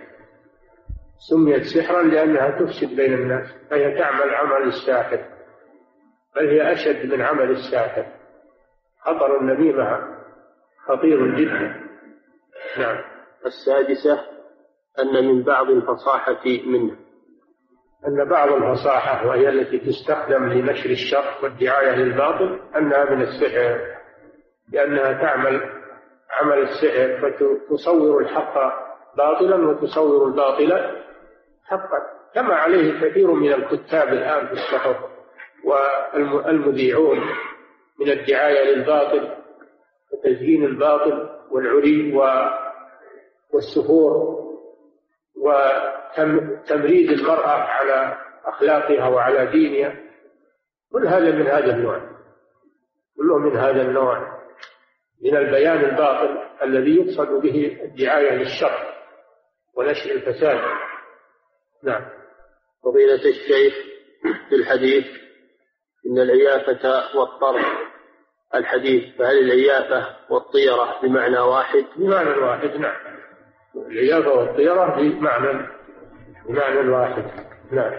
سميت 1.29 1.63
سحرا 1.63 2.03
لأنها 2.03 2.59
تفسد 2.59 2.95
بين 2.95 3.13
الناس 3.13 3.47
فهي 3.69 3.97
تعمل 3.97 4.35
عمل 4.35 4.67
الساحر 4.67 5.25
بل 6.35 6.47
هي 6.47 6.73
أشد 6.73 7.13
من 7.13 7.21
عمل 7.21 7.51
الساحر. 7.51 8.05
خطر 9.01 9.41
النميمة 9.41 10.15
خطير 10.85 11.35
جدا. 11.35 11.85
نعم. 12.77 12.97
السادسة 13.45 14.34
أن 14.99 15.27
من 15.27 15.43
بعض 15.43 15.69
الفصاحة 15.69 16.43
منه. 16.65 16.95
أن 18.07 18.29
بعض 18.29 18.51
الفصاحة 18.51 19.27
وهي 19.27 19.49
التي 19.49 19.79
تستخدم 19.79 20.45
لنشر 20.45 20.89
الشر 20.89 21.33
والدعاية 21.43 21.95
للباطل 21.95 22.59
أنها 22.77 23.15
من 23.15 23.21
السحر 23.21 23.79
لأنها 24.71 25.13
تعمل 25.13 25.61
عمل 26.31 26.57
السحر 26.57 27.31
فتصور 27.69 28.21
الحق 28.21 28.53
باطلا 29.17 29.67
وتصور 29.67 30.27
الباطل 30.27 30.71
حقا. 31.65 31.99
كما 32.35 32.55
عليه 32.55 33.01
كثير 33.01 33.31
من 33.31 33.53
الكتاب 33.53 34.07
الآن 34.07 34.47
في 34.47 34.53
الصحف 34.53 34.95
والمذيعون 35.65 37.19
من 37.99 38.09
الدعاية 38.09 38.75
للباطل 38.75 39.33
وتزيين 40.13 40.65
الباطل 40.65 41.29
والعري 41.51 42.13
والسفور. 43.53 44.34
وتمريد 45.37 47.09
المرأة 47.09 47.49
على 47.49 48.17
أخلاقها 48.45 49.07
وعلى 49.07 49.45
دينها. 49.51 49.95
كل 50.91 51.07
هذا 51.07 51.31
من 51.31 51.47
هذا 51.47 51.75
النوع. 51.75 52.01
كله 53.17 53.37
من 53.37 53.57
هذا 53.57 53.81
النوع 53.81 54.35
من 55.21 55.37
البيان 55.37 55.85
الباطل 55.85 56.37
الذي 56.63 56.95
يقصد 56.95 57.41
به 57.41 57.79
الدعاية 57.83 58.31
للشر 58.31 58.93
ونشر 59.75 60.11
الفساد. 60.11 60.61
نعم. 61.83 62.05
فضيلة 62.83 63.29
الشيخ 63.29 63.73
في 64.49 64.55
الحديث 64.55 65.05
إن 66.05 66.19
العيافة 66.19 67.17
والطرف. 67.19 67.65
الحديث 68.55 69.15
فهل 69.17 69.37
العيافة 69.39 70.15
والطيرة 70.29 70.99
بمعنى 71.03 71.39
واحد؟ 71.39 71.85
بمعنى 71.95 72.29
واحد 72.29 72.75
نعم. 72.75 72.95
العيافة 73.77 74.33
والطيرة 74.33 74.95
بمعنى 74.95 75.67
بمعنى 76.49 76.89
واحد. 76.89 77.23
نعم. 77.71 77.93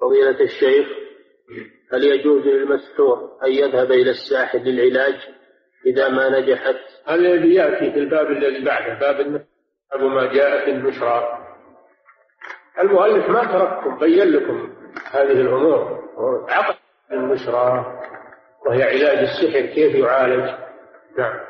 فضيلة 0.00 0.40
الشيخ 0.40 0.86
هل 1.92 2.04
يجوز 2.04 2.42
للمسحور 2.42 3.30
أن 3.46 3.52
يذهب 3.52 3.92
إلى 3.92 4.10
الساحر 4.10 4.58
للعلاج 4.58 5.14
إذا 5.86 6.08
ما 6.08 6.40
نجحت؟ 6.40 6.76
هذا 7.06 7.28
يأتي 7.44 7.92
في 7.92 7.98
الباب 7.98 8.26
الذي 8.30 8.64
بعده 8.64 8.94
باب 9.00 9.46
باب 9.92 10.02
ما 10.02 10.32
جاء 10.32 10.64
في 10.64 10.70
البشرى 10.70 11.38
المؤلف 12.80 13.28
ما 13.28 13.44
ترككم 13.44 13.98
بين 13.98 14.28
لكم 14.28 14.74
هذه 15.10 15.40
الأمور. 15.40 16.04
عقد 16.48 16.76
البشرى 17.12 18.00
وهي 18.66 18.82
علاج 18.82 19.18
السحر 19.18 19.66
كيف 19.66 19.94
يعالج؟ 19.94 20.54
نعم. 21.18 21.40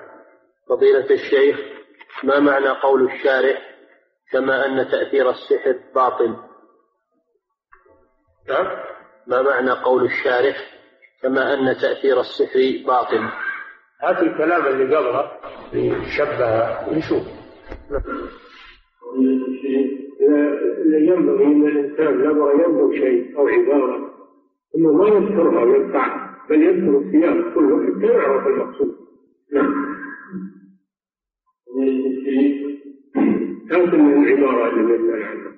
فضيلة 0.68 1.10
الشيخ 1.10 1.73
ما 2.22 2.40
معنى 2.40 2.68
قول 2.68 3.10
الشارع 3.10 3.58
كما 4.32 4.66
أن 4.66 4.88
تأثير 4.90 5.30
السحر 5.30 5.78
باطل؟ 5.94 6.36
نعم 8.48 8.66
ما 9.26 9.42
معنى 9.42 9.70
قول 9.70 10.04
الشارع 10.04 10.54
كما 11.22 11.54
أن 11.54 11.76
تأثير 11.76 12.20
السحر 12.20 12.84
باطل؟ 12.86 13.28
هذا 14.02 14.22
الكلام 14.22 14.66
اللي 14.66 14.96
قبله 14.96 15.30
شبه 16.16 16.90
نشوف. 16.90 17.22
إذا 20.86 20.98
ينبغي 20.98 21.44
أن 21.44 21.66
الإنسان 21.66 22.24
يبغى 22.24 22.52
ينظر 22.64 22.92
شيء 22.92 23.38
أو 23.38 23.48
عبارة 23.48 24.14
أنه 24.76 24.92
ما 24.92 25.08
يذكرها 25.08 25.64
ويقطع 25.64 26.34
بل 26.50 26.62
يذكر 26.62 26.98
السياق 26.98 27.54
كله 27.54 27.86
حتى 27.86 28.06
يعرف 28.06 28.46
المقصود. 28.46 28.96
نعم. 29.52 29.93
هذه 33.70 33.96
من 33.96 34.26
العبارة 34.26 34.80
اللي 34.80 34.94
قلنا 34.96 35.26
عنها 35.26 35.52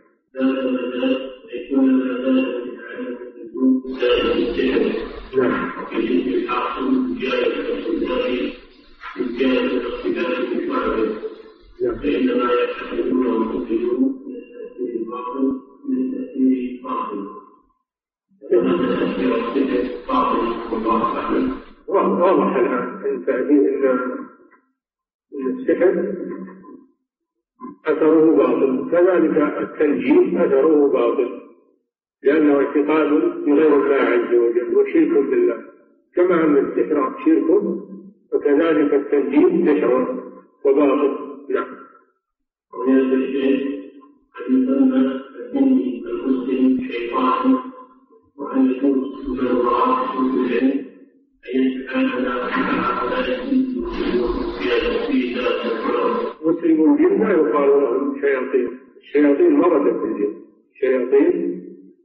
نعم. 11.82 11.96
فإنما 12.02 12.50
يتحدثون 12.52 13.26
ويقولون 13.26 14.12
من 14.28 14.40
تأثير 14.52 14.94
الباطل 15.00 15.60
من 15.88 16.12
تأثير 16.12 16.80
باطل 16.84 17.20
كما 18.50 18.72
تأثير 18.76 19.30
باطل 20.08 20.44
والله 20.72 21.18
أعلم 21.18 21.54
واضح 21.88 22.56
الآن 22.56 22.88
أن 23.06 23.24
تأثير 23.26 23.92
أن 23.92 24.26
السحر 25.34 26.14
أثره 27.86 28.36
باطل. 28.36 28.90
كذلك 28.90 29.36
التنجيم 29.36 30.38
أثره 30.38 30.88
باطل. 30.92 31.40
لأنه 32.22 32.56
اعتقاد 32.56 33.10
بغير 33.46 33.84
الله 33.84 33.94
عز 33.94 34.34
وجل 34.34 34.76
وشرك 34.76 35.24
بالله. 35.30 35.58
كما 36.14 36.44
أن 36.44 36.56
السحر 36.56 37.14
شرك 37.24 37.50
وكذلك 38.32 38.94
التنجيم 38.94 39.66
سحر 39.66 40.22
وباطل. 40.64 41.18
نعم. 41.50 41.76
ومن 42.74 42.98
أن 44.50 46.06
المسلم 46.06 46.88
شيطان 46.90 47.58
وأن 48.36 48.70
يكون 48.70 48.98
من 49.28 49.46
الله 49.46 50.20
أن 51.54 51.60
يتعامل 51.60 52.24
مع 52.24 52.48
هؤلاء 52.48 53.65
في 53.86 55.36
مسلم 56.44 56.92
الجن 56.94 57.20
لا 57.22 57.30
يقال 57.32 57.68
لهم 57.70 58.20
شياطين 58.20 58.68
الشياطين 58.96 59.52
مردة 59.52 60.04
الجن 60.04 60.34
الشياطين 60.74 61.62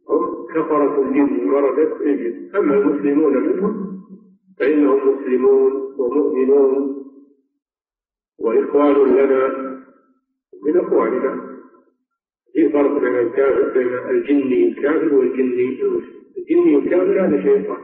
هم 0.10 0.46
كفرة 0.56 1.02
الجن 1.02 1.46
مردة 1.48 2.02
الجن 2.02 2.56
أما 2.56 2.74
المسلمون 2.78 3.38
منهم 3.38 4.02
فإنهم 4.60 5.00
مسلمون 5.16 5.72
ومؤمنون 5.98 7.04
وإخوان 8.40 9.16
لنا 9.16 9.72
من 10.64 10.78
إخواننا. 10.78 11.52
في 12.54 12.70
فرق 12.70 12.98
بين 13.02 13.16
الكافر 13.16 13.74
بين 13.74 13.88
الجني 14.10 14.68
الكافر 14.68 15.14
والجني 15.14 15.82
المسلم 15.82 16.22
الجني 16.38 16.76
الكافر 16.76 17.26
هذا 17.26 17.42
شيطان. 17.44 17.78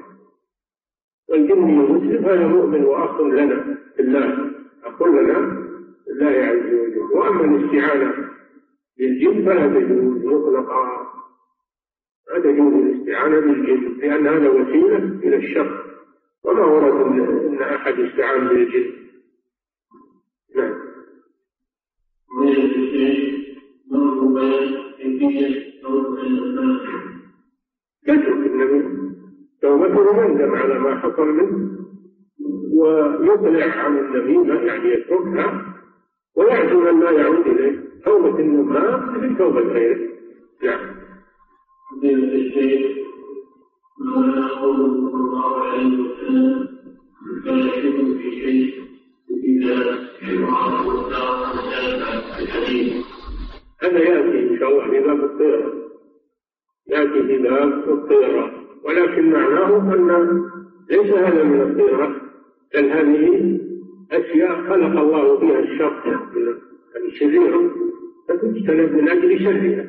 والجني 1.29 1.85
المسلم 1.85 2.25
هذا 2.25 2.47
مؤمن 2.47 2.83
وأخ 2.83 3.21
لنا 3.21 3.77
في 3.95 4.01
الله. 4.01 4.51
أخ 4.83 5.03
لنا 5.03 5.37
الله 6.07 6.27
عز 6.27 6.73
وجل 6.73 7.11
وأما 7.13 7.45
الاستعانة 7.45 8.29
بالجن 8.97 9.45
فلا 9.45 9.67
تجوز 9.67 10.25
مطلقا. 10.25 11.07
لا 12.33 12.39
تجوز 12.39 12.73
الاستعانة 12.73 13.39
بالجن 13.39 13.97
لأن 13.97 14.27
هذا 14.27 14.49
وسيلة 14.49 14.97
إلى 14.97 15.35
الشر. 15.35 15.83
وما 16.43 16.65
ورد 16.65 17.19
أن 17.21 17.61
أحد 17.61 17.99
استعان 17.99 18.47
بالجن. 18.47 18.93
نعم. 20.55 20.87
يترك 28.07 28.45
النبي 28.45 29.16
توبته 29.61 30.13
مندم 30.13 30.55
على 30.55 30.79
ما 30.79 30.99
حصل 30.99 31.27
منه 31.27 31.77
ويقلع 32.73 33.65
عن 33.65 33.97
النميمة 33.97 34.53
يعني 34.53 34.93
يتركها 34.93 35.73
ويعزم 36.35 36.99
ما 36.99 37.11
يعود 37.11 37.47
إليه. 37.47 37.87
توبة 38.05 38.39
النمام 38.39 39.17
مثل 39.17 39.37
توبة 39.37 39.61
غيره 39.61 40.09
نعم. 40.63 40.79
الشيخ 42.03 42.97
مولانا 43.99 44.47
قوله 44.47 45.11
صلى 45.11 45.19
الله 45.21 45.59
عليه 45.59 45.99
وسلم 46.01 46.67
كان 47.45 47.57
يشك 47.59 48.17
في 48.21 48.31
شيء 48.31 48.87
هذا 53.81 53.99
يأتي 53.99 54.49
إن 54.49 54.59
شاء 54.59 54.69
الله 54.69 54.89
في 54.91 54.99
باب 54.99 55.23
الطيرة 55.23 55.73
يأتي 56.87 57.23
في 57.27 57.37
باب 57.37 57.89
الطيرة 57.89 58.66
ولكن 58.87 59.31
معناه 59.31 59.77
أن 59.77 60.41
ليس 60.89 61.11
هذا 61.11 61.43
من 61.43 61.61
الطيرة 61.61 62.15
بل 62.73 62.85
هذه 62.89 63.59
أشياء 64.11 64.55
خلق 64.69 64.99
الله 65.01 65.39
فيها 65.39 65.59
الشر 65.59 66.19
هذه 66.95 67.13
شريرة 67.19 67.71
فتجتنب 68.29 68.91
من 68.95 69.09
أجل 69.09 69.39
شرها 69.39 69.85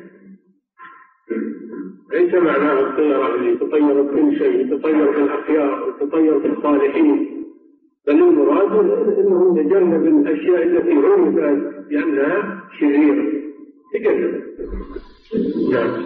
ليس 2.13 2.33
معناها 2.33 2.79
الطيرة 2.79 3.35
اللي 3.35 3.55
تطير 3.55 4.01
بكل 4.01 4.37
شيء 4.37 4.77
تطير 4.77 5.11
بالأخيار 5.11 5.87
وتطير 5.87 6.37
بالصالحين 6.37 7.29
بل 8.07 8.23
المراد 8.23 8.71
أنه 9.19 9.59
يتجنب 9.59 10.07
الاشياء 10.07 10.63
التي 10.63 10.93
عرفت 10.93 11.33
بأنها 11.89 12.63
شريرة. 12.79 13.39
تجنب 13.93 14.43
نعم. 15.71 16.05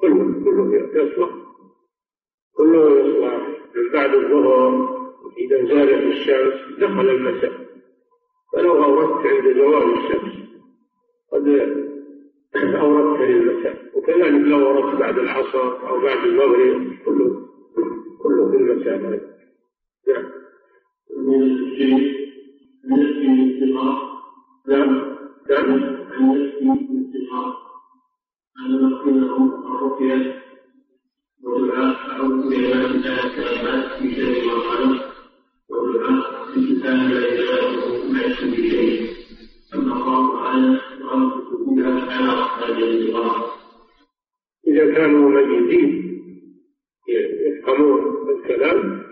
كله 0.00 0.44
كله 0.44 0.88
يصلح 0.94 1.30
كله 2.56 3.02
من 3.74 3.92
بعد 3.92 4.14
الظهر 4.14 4.98
إذا 5.38 5.64
زالت 5.74 6.02
الشمس. 6.12 6.78
دخل 6.78 7.08
المساء 7.10 7.52
فلو 8.52 8.84
أوردت 8.84 9.26
عند 9.26 9.56
زوال 9.56 9.92
الشمس 9.98 10.32
قد 11.32 11.48
أوردت 12.74 13.20
للمساء 13.20 13.76
وكذلك 13.94 14.46
لو 14.46 14.66
أوردت 14.66 15.00
بعد 15.00 15.18
العصر 15.18 15.88
أو 15.88 16.00
بعد 16.00 16.26
المغرب 16.26 16.92
كله 17.04 17.48
كله 18.22 18.50
في 18.50 18.56
المساء 18.56 18.98
نعم 20.08 20.24
نعم 24.68 25.08
ما 25.48 25.88
إذا 44.68 44.94
كانوا 44.94 45.30
مميزين 45.30 46.20
يفهمون 47.08 48.28
الكلام 48.30 49.02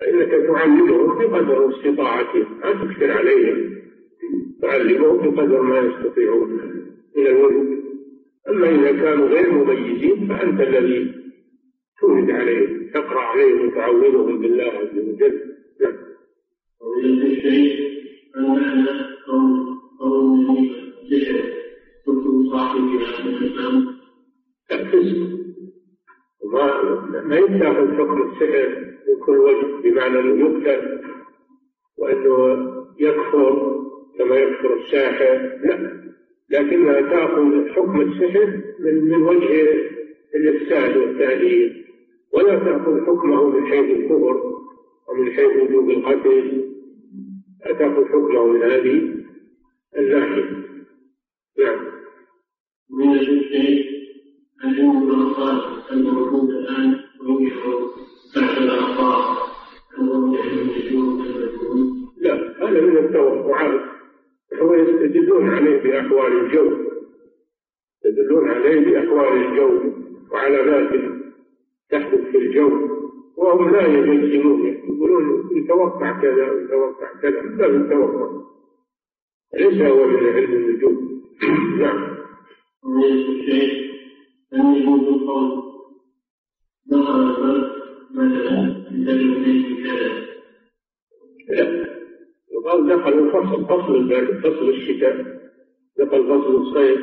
فإنك 0.00 0.30
تعلمهم 0.30 1.18
بقدر 1.18 1.70
استطاعتهم 1.70 2.60
لا 2.60 2.72
تكثر 2.72 3.10
عليهم. 3.12 3.81
تعلمهم 4.62 5.30
بقدر 5.30 5.62
ما 5.62 5.78
يستطيعون. 5.78 6.50
من 7.16 7.26
الوجود 7.26 7.82
أما 8.48 8.68
إذا 8.68 8.92
كانوا 8.92 9.28
غير 9.28 9.52
مميزين 9.52 10.28
فأنت 10.28 10.60
الذي 10.60 11.14
تولد 12.00 12.30
عليهم 12.30 12.90
تقرأ 12.94 13.20
عليهم 13.20 13.66
وتعودهم 13.66 14.38
بالله 14.38 14.64
عز 14.64 14.98
وجل. 14.98 15.40
نعم. 15.80 15.94
وما 26.44 27.22
ما 27.24 27.36
يتاخذ 27.36 27.94
حكم 27.94 28.22
السحر 28.22 28.68
من 29.08 29.16
كل 29.26 29.38
وجه 29.38 29.66
بمعنى 29.82 30.18
أنه 30.18 30.46
يقتل 30.46 31.00
وأنه 31.98 32.68
يكفر 32.98 33.82
كما 34.18 34.36
يكفر 34.36 34.76
الساحر 34.76 35.58
لا. 35.64 36.02
لكنها 36.50 37.00
تأخذ 37.00 37.68
حكم 37.68 38.00
السحر 38.00 38.60
من 38.80 39.04
من 39.04 39.22
وجه 39.22 39.76
الإفساد 40.34 40.96
والتأليل 40.96 41.84
ولا 42.32 42.58
تأخذ 42.58 43.06
حكمه 43.06 43.48
من 43.48 43.66
حيث 43.66 43.98
الكفر 43.98 44.52
ومن 45.08 45.32
حيث 45.32 45.50
وجوب 45.62 45.90
القتل. 45.90 46.64
لا 47.66 47.72
تأخذ 47.72 48.04
حكمه 48.04 48.46
من 48.46 48.62
هذه 48.62 49.14
الناحية. 49.98 50.62
نعم. 51.58 51.80
من 52.90 53.18
الشيء 53.18 53.92
العلم 54.64 55.06
بالأخبار 55.06 55.82
الموجود 55.92 56.50
الآن 56.50 56.96
يوجد 57.22 57.52
تحت 58.34 58.58
الأخبار 58.58 59.42
لا 62.16 62.68
هذا 62.68 62.80
من 62.80 62.96
التوقعات. 62.96 63.91
هو 64.60 64.74
يستدلون 64.74 65.48
عليه 65.48 65.82
بأحوال 65.82 66.32
الجو. 66.40 66.70
يستدلون 68.04 68.50
عليه 68.50 68.80
بأحوال 68.80 69.46
الجو 69.46 69.80
وعلامات 70.32 70.90
تحدث 71.90 72.20
في 72.30 72.38
الجو. 72.38 72.88
وهم 73.36 73.70
لا 73.70 73.86
يجزمون 73.86 74.66
يقولون 74.66 75.50
يتوقع 75.56 76.20
كذا 76.20 76.50
ويتوقع 76.50 77.12
كذا. 77.22 77.42
لا 77.42 77.66
التوقع 77.66 78.42
ليس 79.54 79.82
هو 79.82 80.06
من 80.06 80.26
علم 80.26 80.52
النجوم. 80.54 81.22
نعم. 81.80 82.12
القول 85.22 85.62
دخل 86.86 87.20
البلد 87.20 87.70
مثلا 88.14 88.82
لا. 91.48 92.01
يقال 92.62 92.86
دخل 92.86 93.12
الفصل 93.12 93.64
فصل 93.64 93.94
البرد 93.96 94.38
فصل 94.40 94.68
الشتاء 94.68 95.16
دخل 95.98 96.24
فصل 96.24 96.56
الصيف 96.56 97.00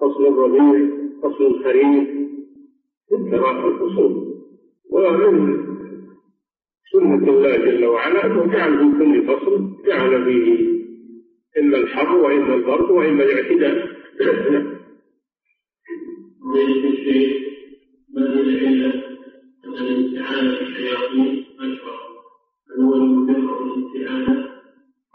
فصل 0.00 0.26
الربيع 0.26 0.88
فصل 1.22 1.46
الخريف 1.46 2.08
مثل 3.12 3.68
الفصول. 3.68 4.30
ومن 4.90 5.56
سنة 6.92 7.28
الله 7.30 7.56
جل 7.56 7.84
وعلا 7.84 8.26
أنه 8.26 8.46
جعل 8.52 8.78
في 8.78 8.98
كل 8.98 9.22
فصل 9.26 9.82
جعل 9.86 10.24
فيه 10.24 10.70
إما 11.58 11.76
الحر 11.76 12.16
وإما 12.16 12.54
البرد 12.54 12.90
وإما 12.90 13.24
الاعتداء 13.24 13.88
بل 18.14 18.40
العلة 18.40 18.99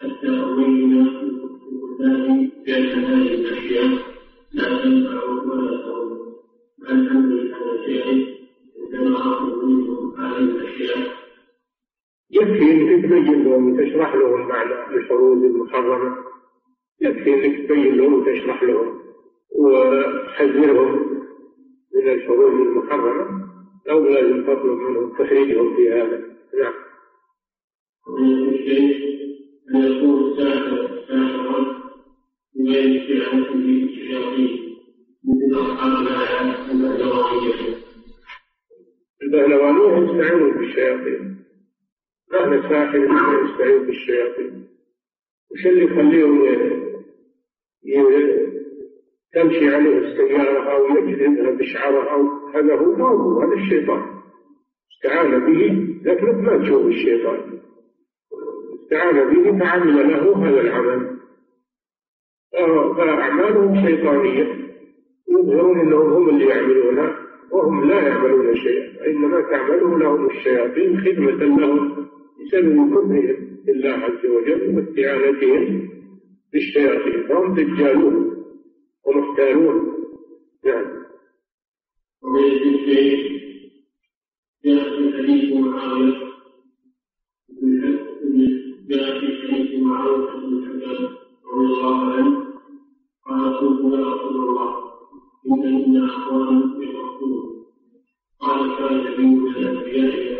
حتى 0.00 0.28
أبين 0.28 0.92
للكتاب 0.94 2.50
بأن 2.66 3.04
هذه 3.04 3.34
الأشياء 3.34 4.02
لا 4.52 4.82
تنفع 4.82 5.24
ولا 5.24 5.76
تضر 5.82 6.34
بل 6.78 7.08
أمر 7.08 7.54
على 7.54 7.84
شيء 7.86 8.40
أخذ 8.94 9.64
منهم 9.66 10.14
هذه 10.20 10.38
الأشياء 10.38 11.20
يكفي 12.30 12.72
انك 12.72 13.04
تبين 13.04 13.44
لهم 13.44 13.72
وتشرح 13.72 14.14
لهم 14.14 14.48
معنى 14.48 14.96
الحروز 14.96 15.42
المحرمة. 15.44 16.16
يكفي 17.00 17.34
انك 17.34 17.68
تبين 17.68 17.94
لهم 17.94 18.14
وتشرح 18.14 18.62
لهم 18.62 19.00
وتحذرهم 19.56 21.20
من 21.94 22.08
الحروز 22.08 22.52
المحرمة. 22.52 23.50
أو 23.90 24.04
لازم 24.04 24.42
تطلب 24.42 24.78
منهم 24.78 25.12
تخريجهم 25.12 25.76
في 25.76 25.92
هذا. 25.92 26.18
نعم. 26.58 26.74
ان 29.74 29.82
يكون 29.82 30.36
ساحر 30.36 30.88
ساحرا 31.08 31.80
بغير 32.54 33.06
شيعته 33.06 33.54
الشياطين 33.54 34.76
مثل 35.24 35.60
اصحاب 35.60 36.06
الايات 36.06 36.70
البهلوانيه. 36.70 37.76
البهلوانية 39.22 40.10
يستعينون 40.10 40.52
بالشياطين. 40.52 41.36
مهما 42.32 42.68
ساحر 42.68 42.98
يستعين 43.44 43.86
بالشياطين. 43.86 44.66
وش 45.52 45.66
اللي 45.66 45.84
يخليهم 45.84 46.40
تمشي 49.32 49.74
عليه 49.74 49.98
السيارة 49.98 50.72
أو 50.72 50.96
يجذبها 50.96 51.50
بشعره 51.50 52.12
أو 52.12 52.48
هذا 52.54 52.74
هو 52.74 52.96
ما 52.96 53.08
هو 53.08 53.40
هذا 53.40 53.62
الشيطان. 53.62 54.02
استعان 54.92 55.30
به 55.46 55.86
لكنك 56.04 56.34
ما 56.34 56.58
تشوف 56.58 56.86
الشيطان. 56.86 57.59
استعان 58.90 59.34
به 59.34 59.58
فعمل 59.58 60.08
له 60.08 60.36
هذا 60.36 60.60
العمل. 60.60 61.16
فأعمالهم 62.96 63.86
شيطانية. 63.86 64.70
يظهرون 65.28 65.80
أنهم 65.80 66.12
هم 66.12 66.28
اللي 66.28 66.46
يعملونها 66.46 67.16
وهم 67.50 67.88
لا 67.88 68.08
يعملون 68.08 68.56
شيئا 68.56 69.06
إنما 69.06 69.40
تعمله 69.40 69.98
لهم 69.98 70.30
الشياطين 70.30 71.00
خدمة 71.00 71.58
لهم 71.58 72.06
بسبب 72.40 72.90
كفرهم 72.90 73.56
بالله 73.66 73.90
عز 73.90 74.26
وجل 74.26 74.76
واستعانتهم 74.76 75.88
بالشياطين. 76.52 77.28
فهم 77.28 77.54
دجالون 77.54 78.44
ومختارون. 79.04 79.94
نعم. 80.64 80.86
ومن 82.22 82.44
الشيء 82.44 83.40
جاء 84.64 84.88
في 85.22 85.60
معاوية 85.60 86.29
جاء 88.90 89.20
في 89.20 89.26
حديث 89.52 89.82
معاوية 89.82 90.30
بن 90.30 90.58
الحكم 90.58 91.14
رضي 91.54 91.66
الله 91.66 92.12
عنه 92.12 92.46
قال 93.26 93.56
قلت 93.56 93.80
يا 93.94 94.06
رسول 94.06 94.48
الله 94.48 94.76
إن 95.46 95.62
إن 95.62 96.04
أخوانا 96.04 96.84
يقتلون 96.84 97.66
قال 98.40 98.76
كان 98.78 99.24
من 99.24 99.46
الأنبياء 99.46 100.30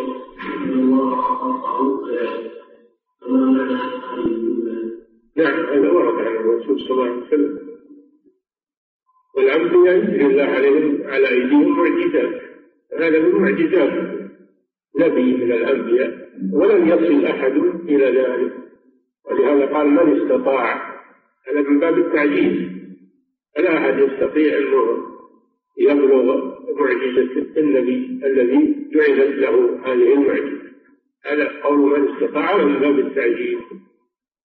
نعم 5.37 5.67
هذا 5.67 5.91
ورد 5.91 6.27
عن 6.27 6.37
الرسول 6.37 6.81
صلى 6.81 6.91
الله 6.91 7.05
عليه 7.05 7.23
وسلم. 7.27 7.59
والأنبياء 9.37 9.97
يجري 9.97 10.27
الله 10.27 10.43
عليهم 10.43 11.03
على 11.05 11.29
أيديهم 11.29 11.79
معجزات. 11.79 12.43
هذا 12.99 13.19
من 13.19 13.35
معجزات. 13.35 14.20
نبي 14.99 15.36
من 15.36 15.53
الأنبياء 15.53 16.30
ولم 16.53 16.88
يصل 16.88 17.24
أحد 17.24 17.53
إلى 17.88 18.05
ذلك. 18.05 18.53
ولهذا 19.30 19.66
قال 19.66 19.91
من 19.91 20.20
استطاع؟ 20.20 20.91
هذا 21.49 21.61
من 21.61 21.80
باب 21.80 21.99
التعجيز 21.99 22.68
فلا 23.57 23.78
أحد 23.78 23.99
يستطيع 23.99 24.59
أنه 24.59 25.11
يبلغ 25.78 26.55
معجزة 26.78 27.47
النبي 27.57 28.20
الذي 28.24 28.88
جعلت 28.95 29.36
له 29.36 29.80
هذه 29.84 30.14
المعجزة. 30.14 30.70
هذا 31.24 31.61
قول 31.62 32.01
من 32.01 32.09
استطاع 32.09 32.57
من 32.57 32.78
باب 32.78 32.99
التعجيل. 32.99 33.59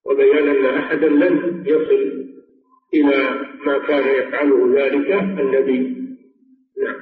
وبيان 0.06 0.48
أن 0.48 0.66
أحدا 0.66 1.10
لن 1.10 1.64
يصل 1.66 2.26
إلى 2.94 3.46
ما 3.66 3.78
كان 3.78 4.28
يفعله 4.28 4.74
ذلك 4.76 5.12
النبي. 5.40 5.96
نعم. 6.84 6.96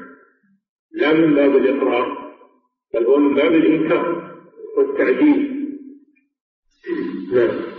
لا 0.92 1.14
من 1.14 1.34
باب 1.36 1.56
الإقرار. 1.56 2.23
بل 2.94 3.06
هو 3.06 3.18
من 3.18 3.36
باب 3.36 3.56
الإنكار 3.56 4.34
والتعجيل 4.78 5.54
نعم. 7.34 7.74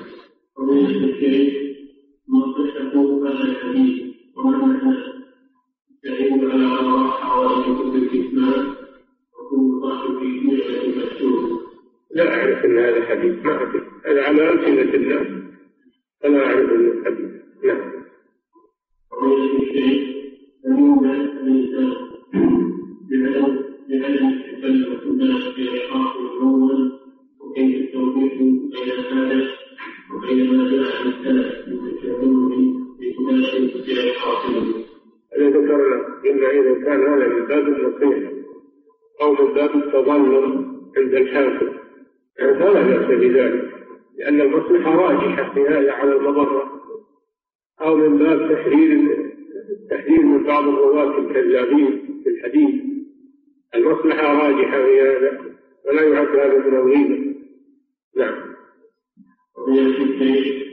لا 12.15 12.35
أعرف 12.35 12.65
أن 12.65 12.79
هذا 12.79 13.05
حديث 13.07 13.45
ما 13.47 13.63
أدري. 13.63 13.81
هذا 14.07 14.23
على 14.23 14.51
ألسنة 14.53 14.95
الناس 14.95 15.27
فلا 16.23 16.47
أعرف 16.47 16.71
عند 41.15 41.27
الحاكم 41.29 41.67
فلا 42.39 42.83
بأس 42.83 43.07
بذلك 43.19 43.75
لأن 44.19 44.41
المصلحة 44.41 44.95
راجحة 44.95 45.55
في 45.55 45.61
هذا 45.61 45.93
على 45.93 46.17
المضرة 46.17 46.81
أو 47.81 47.97
من 47.97 48.19
باب 48.19 48.53
تحرير 48.53 49.17
التحذير 49.71 50.23
من 50.23 50.45
بعض 50.45 50.69
الرواة 50.69 51.19
الكذابين 51.19 52.21
في 52.25 52.31
الحديث. 52.31 52.83
المصلحة 53.75 54.47
راجحة 54.47 54.85
في 54.85 55.01
هذا 55.01 55.41
ولا 55.87 56.03
يعد 56.03 56.29
هذا 56.29 56.59
من 56.59 56.77
الغيبة. 56.77 57.35
نعم. 58.17 58.35
ومن 59.59 59.79
الشيء 59.79 60.65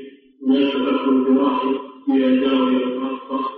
ما 0.48 0.56
يتبقى 0.60 1.10
الجراح 1.10 1.62
في 2.06 2.26
الزاوية 2.26 2.84
الخاصة 2.86 3.50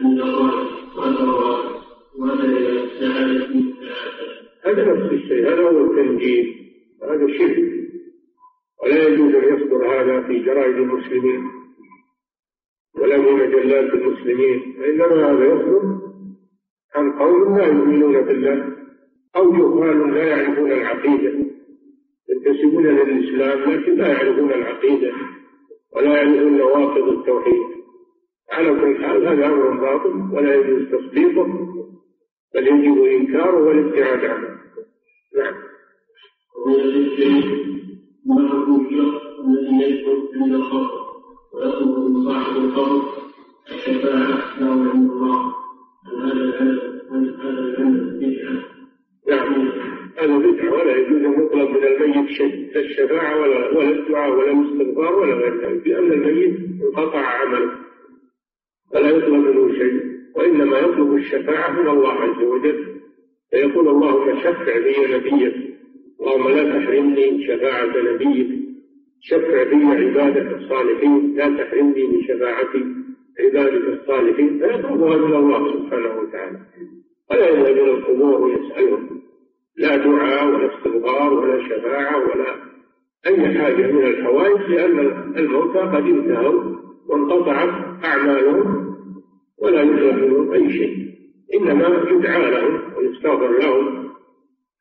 عند 0.00 0.20
الراجح 0.20 0.96
والرواة 0.98 1.82
وهذا 2.18 2.44
إلى 2.44 2.84
السعادة 2.84 3.75
هذا 4.66 4.92
نفس 4.92 5.12
الشيء 5.12 5.48
هذا 5.48 5.62
هو 5.62 5.84
التنجيل 5.84 6.54
هذا 7.02 7.26
شرك. 7.38 7.76
ولا 8.82 9.08
يجوز 9.08 9.34
أن 9.34 9.54
يصدر 9.54 9.86
هذا 9.86 10.22
في 10.22 10.38
جرائد 10.38 10.76
المسلمين 10.76 11.42
ولا 13.00 13.22
في 13.22 13.30
مجلات 13.30 13.94
المسلمين 13.94 14.76
وإنما 14.80 15.32
هذا 15.32 15.44
يصدر 15.44 15.82
عن 16.94 17.12
قوم 17.12 17.58
لا 17.58 17.66
يؤمنون 17.66 18.20
بالله 18.20 18.76
أو 19.36 19.52
جهال 19.52 20.14
لا 20.14 20.24
يعرفون 20.24 20.72
العقيدة. 20.72 21.32
ينتسبون 22.30 22.86
للإسلام 22.86 23.72
لكن 23.72 23.94
لا 23.94 24.08
يعرفون 24.08 24.52
العقيدة 24.52 25.12
ولا 25.96 26.22
يعرفون 26.22 26.58
نواقض 26.58 27.08
التوحيد. 27.08 27.62
على 28.52 28.70
كل 28.70 29.04
حال 29.04 29.26
هذا 29.26 29.46
أمر 29.46 29.70
باطل 29.70 30.34
ولا 30.36 30.54
يجوز 30.54 30.82
تصديقه. 30.90 31.75
بل 32.54 32.66
يجب 32.66 33.04
إنكاره 33.04 33.62
والابتعاد 33.64 34.24
عنه. 34.24 34.48
نعم. 35.36 35.54
معه 38.26 38.80
الشخص 38.80 39.22
الذي 39.44 39.82
يدخل 39.82 40.28
عند 40.34 40.54
الخطر 40.54 41.06
ويطلب 41.54 42.24
صاحب 42.24 42.56
الخطر 42.56 43.02
الشفاعة 43.72 44.60
له 44.60 44.90
عند 44.90 45.10
الله 45.10 45.54
هل 46.06 46.22
هذا 46.22 46.32
العمل 46.32 47.00
هل 47.10 47.36
هذا 47.40 47.60
العمل؟ 47.60 48.62
نعم. 49.28 49.68
هذا 50.18 50.38
بدعة 50.38 50.72
ولا 50.72 50.96
يجوز 50.96 51.22
أن 51.22 51.44
يطلب 51.44 51.70
من 51.70 51.84
الميت 51.84 52.30
شيء 52.30 52.76
الشفاعة 52.76 53.40
ولا 53.40 53.78
ولا 53.78 53.90
الدعاء 53.90 54.30
ولا 54.30 54.52
الاستغفار 54.52 55.14
ولا 55.14 55.34
غير 55.34 55.66
ذلك 55.66 55.86
لأن 55.86 56.12
الميت 56.12 56.56
انقطع 56.82 57.18
عمله. 57.18 57.70
فلا 58.92 59.10
يطلب 59.10 59.34
منه 59.34 59.78
شيء. 59.78 60.15
وإنما 60.36 60.76
ويطلب 60.76 61.14
الشفاعة 61.14 61.70
من 61.82 61.88
الله 61.88 62.12
عز 62.12 62.42
وجل. 62.42 62.84
فيقول 63.50 63.88
اللهم 63.88 64.38
شفع 64.40 64.78
بي 64.78 65.14
نبيك. 65.14 65.54
اللهم 66.20 66.48
لا 66.48 66.78
تحرمني 66.78 67.46
شفاعة 67.46 67.92
نبيك. 68.12 68.48
شفع 69.20 69.62
بي 69.62 69.84
عبادك 69.84 70.56
الصالحين. 70.56 71.34
لا 71.36 71.64
تحرمني 71.64 72.06
من 72.06 72.22
شفاعة 72.22 72.72
عبادك 73.40 74.00
الصالحين. 74.00 74.58
فيطلبها 74.58 75.16
من 75.16 75.34
الله 75.34 75.72
سبحانه 75.72 76.20
وتعالى. 76.20 76.58
ولا 77.30 77.48
يذهب 77.48 77.66
إلى 77.66 77.90
القبور 77.90 78.40
ويسألهم 78.40 79.20
لا 79.76 79.96
دعاء 79.96 80.46
ولا 80.46 80.76
استغفار 80.76 81.34
ولا 81.34 81.68
شفاعة 81.68 82.18
ولا 82.18 82.56
أي 83.26 83.58
حاجة 83.58 83.92
من 83.92 84.04
الحوائج 84.06 84.70
لأن 84.70 84.98
الموتى 85.36 85.78
قد 85.78 86.06
انتهوا 86.06 86.62
وانقطعت 87.08 88.04
أعمالهم. 88.04 88.85
ولا 89.66 89.82
يطلب 89.82 90.24
منهم 90.24 90.52
أي 90.52 90.72
شيء. 90.72 91.06
إنما 91.54 92.10
يدعى 92.10 92.50
لهم 92.50 92.80
ويستغفر 92.96 93.58
لهم. 93.58 94.08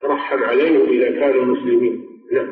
ترحم 0.02 0.44
عليهم 0.44 0.90
إذا 0.90 1.12
كانوا 1.12 1.46
مسلمين. 1.46 2.06
نعم. 2.32 2.48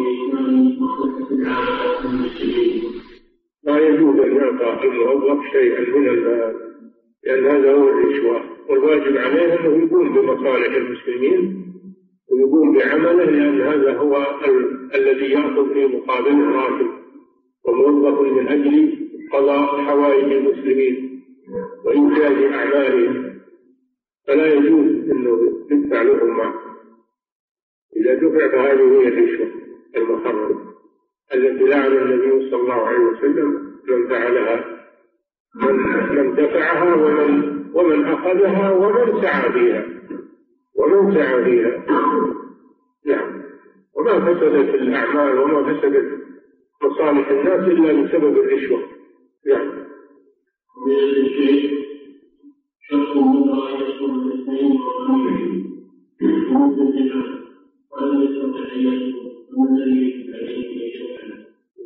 لإتمام 0.00 0.78
حق 0.80 1.32
أو 1.52 2.10
المسلمين. 2.10 2.84
لا 3.64 3.88
يجوز 3.88 4.20
أن 4.20 4.36
يعطى 4.36 4.86
الموظف 4.86 5.52
شيئا 5.52 5.80
من 5.80 6.08
المال 6.08 6.54
لأن 7.24 7.44
هذا 7.44 7.72
هو 7.72 7.88
الرشوة 7.88 8.43
والواجب 8.68 9.16
عليه 9.16 9.60
أنه 9.60 9.84
يقوم 9.86 10.14
بمصالح 10.14 10.74
المسلمين 10.76 11.64
ويقوم 12.32 12.78
بعمله 12.78 13.24
لأن 13.24 13.60
هذا 13.60 13.96
هو 13.98 14.16
ال... 14.44 14.90
الذي 14.94 15.30
يأخذ 15.32 15.72
في 15.74 15.86
مقابل 15.86 16.40
راتب 16.44 16.88
وموظف 17.64 18.20
من 18.20 18.48
أجل 18.48 18.98
قضاء 19.32 19.80
حوائج 19.80 20.32
المسلمين 20.32 21.22
وإنجاز 21.84 22.52
أعمالهم. 22.52 23.34
فلا 24.28 24.46
يجوز 24.54 25.10
أنه 25.10 25.40
يدفع 25.70 26.02
لهم 26.02 26.36
ما. 26.36 26.54
إذا 27.96 28.14
دفع 28.14 28.48
فهذه 28.48 29.00
هي 29.02 29.08
الرشوة 29.08 29.46
المحرمة 29.96 30.60
التي 31.34 31.64
لعن 31.64 31.92
النبي 31.92 32.50
صلى 32.50 32.60
الله 32.60 32.74
عليه 32.74 32.98
وسلم 33.04 33.72
من 33.88 34.08
فعلها 34.08 34.64
من 36.10 36.34
دفعها 36.34 36.94
ومن 36.94 37.53
ومن 37.74 38.04
أخذها 38.04 38.70
ومن 38.70 39.22
سعى 39.22 39.52
فيها 39.52 39.84
ومن 40.74 41.14
سعى 41.14 41.44
فيها 41.44 41.84
نعم. 43.06 43.42
وما 43.96 44.20
فسدت 44.20 44.74
الأعمال 44.74 45.38
وما 45.38 45.62
فسدت 45.62 46.24
مصالح 46.82 47.30
الناس 47.30 47.68
إلا 47.68 47.92
بسبب 47.92 48.38
الرشوة. 48.38 48.78
نعم. 49.46 49.84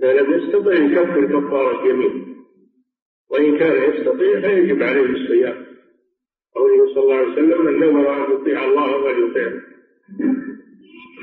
إذا 0.03 0.20
لم 0.22 0.32
يستطع 0.32 0.72
يكفر 0.72 1.26
كفارة 1.26 1.89
يمين 1.89 2.36
وإن 3.30 3.59
كان 3.59 3.93
يستطيع 3.93 4.41
فيجب 4.41 4.82
عليه 4.82 5.11
الصيام. 5.11 5.68
قوله 6.59 6.94
صلى 6.94 7.02
الله 7.02 7.14
عليه 7.14 7.32
وسلم 7.32 7.64
من 7.66 7.74
نذر 7.80 8.12
أن 8.12 8.32
يطيع 8.32 8.64
الله 8.64 9.02
فليطيعه 9.02 9.52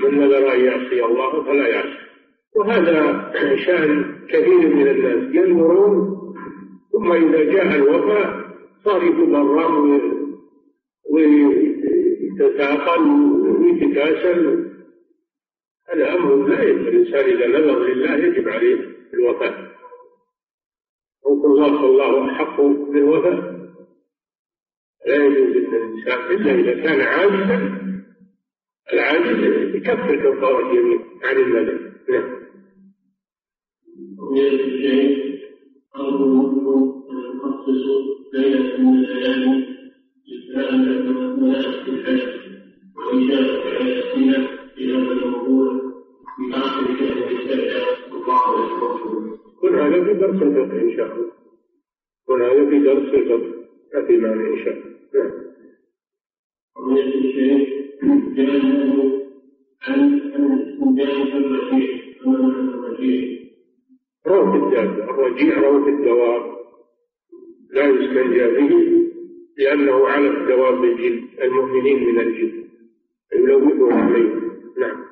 من 0.03 0.19
نذر 0.19 0.53
أن 0.53 0.59
يعصي 0.65 1.05
الله 1.05 1.43
فلا 1.43 1.67
يعصي. 1.67 2.05
وهذا 2.55 3.31
شأن 3.65 4.15
كثير 4.29 4.75
من 4.75 4.87
الناس 4.87 5.35
ينذرون 5.35 5.95
ثم 6.91 7.11
إذا 7.11 7.43
جاء 7.43 7.75
الوفاء 7.75 8.45
صار 8.85 9.03
يتبرم 9.03 10.01
ويتثاقل 11.11 13.03
ويتكاسل. 13.61 14.65
هذا 15.89 16.15
أمر 16.15 16.47
لا 16.47 16.63
الإنسان 16.63 17.25
إذا 17.25 17.47
نذر 17.47 17.79
لله 17.83 18.15
يجب 18.15 18.49
عليه 18.49 18.77
الوفاء 19.13 19.75
وقل 21.25 21.45
الله 21.45 21.85
الله 21.85 22.31
أحق 22.31 22.61
بالوفاء 22.61 23.54
لا 25.07 25.15
يجوز 25.15 25.55
للإنسان 25.55 26.35
إلا 26.35 26.51
إذا 26.55 26.83
كان 26.83 27.01
عاجزا 27.01 27.85
العاجز 28.93 29.75
يكفر 29.75 30.15
كفارة 30.15 30.73
يمين 30.75 30.99
عن 31.23 31.35
المدى 31.37 31.77
نعم. 32.09 32.35
كل 49.61 49.75
هذا 49.75 50.03
في 50.03 50.13
درس 50.13 50.41
الفقه 50.41 50.81
إن 50.81 50.95
شاء 50.97 51.15
الله. 51.15 51.31
كل 52.27 52.41
هذا 52.41 52.69
في 52.69 52.79
درس 52.79 53.13
الفقه 53.13 53.65
يأتي 53.95 54.17
معنا 54.17 54.47
إن 54.49 54.65
شاء 54.65 54.73
الله. 54.73 54.94
نعم. 59.87 60.19
الاستنجاء 60.87 61.37
الرجيع 61.37 63.35
أمام 64.27 64.63
الدابة 64.63 65.09
الرجيع 65.09 65.59
روث 65.59 65.87
الدواب 65.87 66.55
لا 67.71 67.85
يستنجى 67.85 68.45
به 68.47 69.05
لأنه 69.57 70.07
على 70.07 70.27
الدواب 70.27 70.83
الجن 70.83 71.27
المؤمنين 71.41 72.07
من 72.07 72.19
الجن 72.19 72.63
يلوثه 73.33 73.93
عليه 73.93 74.33
نعم 74.77 75.05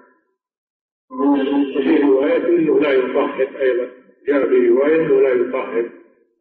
وفي 1.11 1.97
رواية 1.97 2.47
أنه 2.47 2.79
لا 2.79 2.93
يطهر 2.93 3.47
أيضا. 3.61 3.89
جاء 4.27 4.49
في 4.49 4.55
أنه 4.95 5.21
لا 5.21 5.33
يطهر 5.33 5.89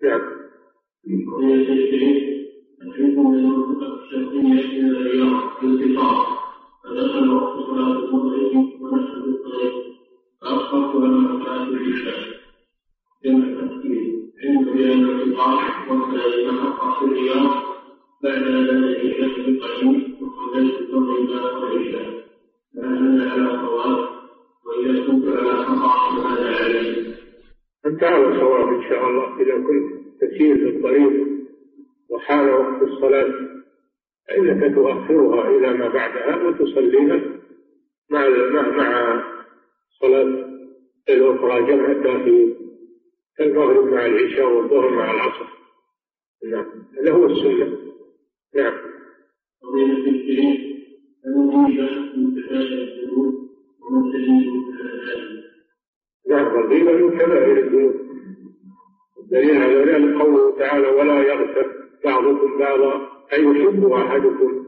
نعم. 0.02 0.23
فدخل 6.84 7.30
وقت 7.30 7.59
صلاة 7.66 7.98
المغرب 7.98 8.72
الطريق 9.28 9.72
فأخرت 10.43 10.94
لما 10.94 11.44
كانت 11.44 11.68
العشاء 11.68 12.18
جمع 13.24 13.44
التفكير 13.47 14.12
علم 14.44 14.64
بأن 14.64 15.05
الإطعام 15.05 15.90
وكذلك 15.90 16.51
حق 16.60 16.98
في 16.98 17.05
الرياض 17.05 17.62
بعد 18.22 18.43
ذلك 18.43 19.05
الشك 19.05 19.40
بقليل 19.40 20.16
وخرجت 20.22 20.90
الربا 20.90 21.56
والعشاء 21.59 22.24
فهل 22.76 23.28
على 23.30 23.66
صواب 23.66 24.09
وإذا 24.66 25.06
كنت 25.06 25.24
على 25.28 25.64
خطأ 25.64 26.10
فماذا 26.10 26.56
علي؟ 26.56 27.14
أنت 27.86 28.02
على 28.02 28.40
صواب 28.40 28.68
إن 28.68 28.82
شاء 28.89 29.09
الله 29.09 29.40
إذا 29.40 29.55
كنت 29.56 30.02
تسير 30.20 30.56
في 30.56 30.76
الطريق 30.76 31.32
وحال 32.12 32.51
وقت 32.51 32.82
الصلاة 32.82 33.32
فإنك 34.28 34.74
تؤخرها 34.74 35.48
إلى 35.48 35.72
ما 35.72 35.89
بعدها 35.89 36.47
وتصليها 36.47 37.20
مع 38.10 38.28
مع 38.76 39.22
صلاة 40.01 40.52
الأخرى 41.09 41.66
جمع 41.66 41.90
التأخير 41.90 42.56
كالمغرب 43.39 43.84
مع 43.84 44.06
العشاء 44.06 44.47
والظهر 44.47 44.90
مع 44.90 45.10
العصر. 45.10 45.47
نعم 46.51 46.66
هذا 46.98 47.12
هو 47.12 47.26
السنة. 47.26 47.78
نعم. 48.55 48.74
فضيلة 49.62 50.02
نعم 56.32 56.47
الغيبة 56.47 56.93
من 56.93 57.18
كبائر 57.18 57.59
الذنوب 57.59 57.94
الدليل 59.18 59.62
على 59.62 59.74
ذلك 59.74 60.22
قوله 60.22 60.59
تعالى 60.59 60.86
ولا 60.86 61.22
يغتب 61.22 61.82
بعضكم 62.05 62.59
بعضا 62.59 63.09
أيحب 63.33 63.85
أحدكم 63.93 64.66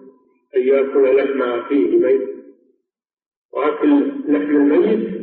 أن 0.56 0.61
يأكل 0.61 1.16
لحم 1.16 1.43
أخيه 1.43 1.98
ميت 1.98 2.28
وأكل 3.52 4.09
لحم 4.28 4.56
الميت؟ 4.56 5.15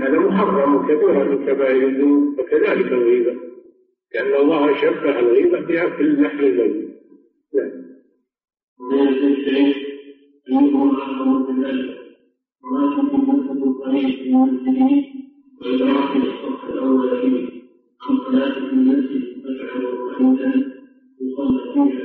هذا 0.00 0.18
محرم 0.18 0.86
كبيرة 0.86 1.24
من 1.24 1.46
كبائر 1.46 1.88
الذنوب 1.88 2.38
وكذلك 2.38 2.92
الغيبة 2.92 3.36
لأن 4.14 4.34
الله 4.40 4.80
شبه 4.80 5.18
الغيبة 5.18 5.60
بأكل 5.60 6.22
لحم 6.22 6.38
الميت. 6.38 6.88
نعم. 7.54 7.82
وإدراك 15.60 16.16
الصف 16.16 16.70
الأول 16.70 17.20
فيه 17.20 17.62
عن 18.02 18.16
صلاة 18.18 18.58
المسجد 18.58 19.22
قريبا 20.18 20.71
الصف 21.42 22.02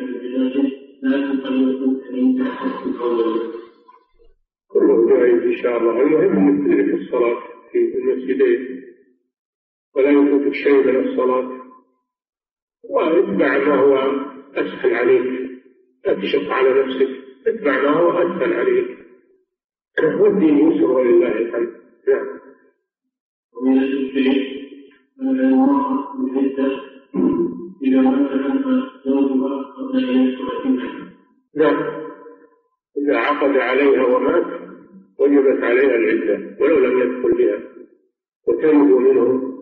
الأول 4.75 5.43
إن 5.43 5.57
شاء 5.63 5.77
الله. 5.77 6.01
المهم 6.01 6.47
أنك 6.47 6.67
تدرك 6.67 7.01
الصلاة 7.01 7.37
في 7.71 7.97
المسجدين. 7.97 8.83
ولا 9.95 10.09
يفوتك 10.09 10.53
شيء 10.53 10.83
من 10.87 11.09
الصلاة. 11.09 11.61
واتبع 12.89 13.57
ما 13.57 13.75
هو 13.75 13.95
أسهل 14.55 14.93
عليك. 14.93 15.51
لا 16.05 16.13
تشق 16.13 16.51
على 16.51 16.83
نفسك. 16.83 17.09
اتبع 17.47 17.81
ما 17.81 17.89
هو 17.89 18.11
أسهل 18.11 18.53
عليك. 18.53 18.97
والدين 20.19 20.57
يسر 20.57 20.91
ولله 20.91 21.31
الحمد. 21.31 21.69
نعم. 22.07 22.27
ومن 23.53 23.77
بالعدة 26.17 26.81
إذا 27.83 28.01
مات 28.01 28.31
عنها 28.31 28.97
قبل 29.77 30.09
أن 30.09 30.27
يدخل 30.27 30.79
نعم. 31.55 31.75
إذا 32.97 33.17
عقد 33.17 33.57
عليها 33.57 34.05
ومات 34.05 34.45
وجبت 35.19 35.63
عليها 35.63 35.95
العدة 35.95 36.57
ولو 36.59 36.79
لم 36.79 36.99
يدخل 36.99 37.37
بها. 37.37 37.59
وتنجو 38.47 38.99
منه. 38.99 39.53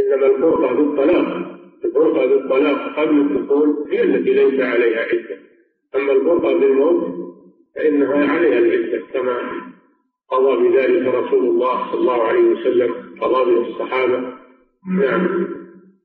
إنما 0.00 0.26
الفرقة 0.26 0.74
بالطلاق 0.74 1.54
الفرقة 1.84 2.26
بالطلاق 2.26 3.00
قبل 3.00 3.20
الدخول 3.20 3.86
هي 3.90 4.02
التي 4.02 4.32
ليس 4.32 4.60
عليها 4.60 5.00
عدة. 5.00 5.38
أما 5.94 6.12
الفرقة 6.12 6.58
بالموت 6.58 7.14
فإنها 7.76 8.26
عليها 8.26 8.58
العدة 8.58 9.02
كما 9.12 9.38
قضى 10.30 10.68
بذلك 10.68 11.14
رسول 11.14 11.44
الله 11.44 11.92
صلى 11.92 12.00
الله 12.00 12.22
عليه 12.22 12.44
وسلم 12.44 12.94
قضى 13.20 13.44
به 13.44 13.68
الصحابة. 13.68 14.34
نعم. 14.98 15.53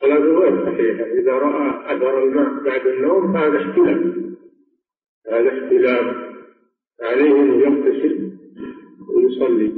صلاة 0.00 0.18
غير 0.18 0.64
صحيحة 0.66 1.04
إذا 1.04 1.32
رأى 1.32 1.96
أثر 1.96 2.24
الماء 2.24 2.64
بعد 2.64 2.86
النوم 2.86 3.36
هذا 3.36 3.58
احتلام 3.58 4.34
هذا 5.32 5.48
احتلام 5.48 6.34
عليه 7.02 7.40
أن 7.40 7.60
يغتسل 7.60 8.30
ويصلي. 9.08 9.72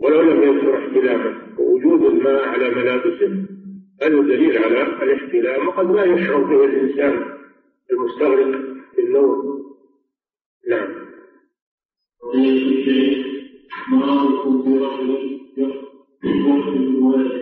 ولو 0.00 0.20
لم 0.20 0.42
يذكر 0.42 0.78
احتلامه 0.78 1.34
ووجود 1.58 2.02
الماء 2.02 2.48
على 2.48 2.70
ملابسه 2.70 3.46
هذا 4.02 4.20
دليل 4.20 4.58
على 4.58 4.82
الاحتلام 4.82 5.68
وقد 5.68 5.90
لا 5.90 6.04
يشعر 6.04 6.42
به 6.42 6.64
الإنسان 6.64 7.24
المستغرق 7.92 8.60
في 8.94 9.02
النوم. 9.02 9.62
نعم. 10.68 10.88
شيء 12.84 13.24
مرارة 13.88 14.50
برجل 14.50 15.40
يخرج 16.24 17.02
ولده 17.02 17.41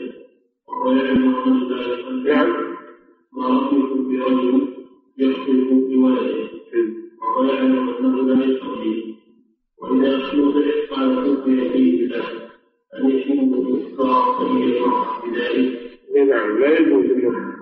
وهو 0.80 0.92
يعلم 0.92 1.34
أن 1.46 1.72
ذلك 1.72 2.26
نعم 2.26 2.74
مرارة 3.32 3.70
برجل 3.70 4.68
يخرج 5.18 5.68
بولده 5.68 6.48
وهو 7.22 7.44
يعلم 7.44 7.88
أنه 7.88 8.22
لا 8.22 8.44
يستطيع 8.44 9.04
وإذا 9.78 10.16
أخلص 10.16 10.56
قال 10.90 11.16
خذ 11.16 11.44
فيه 11.44 12.06
له 12.06 12.24
أن 12.98 13.06
الإفطار 13.06 14.34
فهي 14.38 14.64
المرأة 14.76 15.22
بذلك 15.26 15.80
نعم 16.28 16.58
لا 16.58 16.78
يجوز 16.78 17.04
انه 17.04 17.54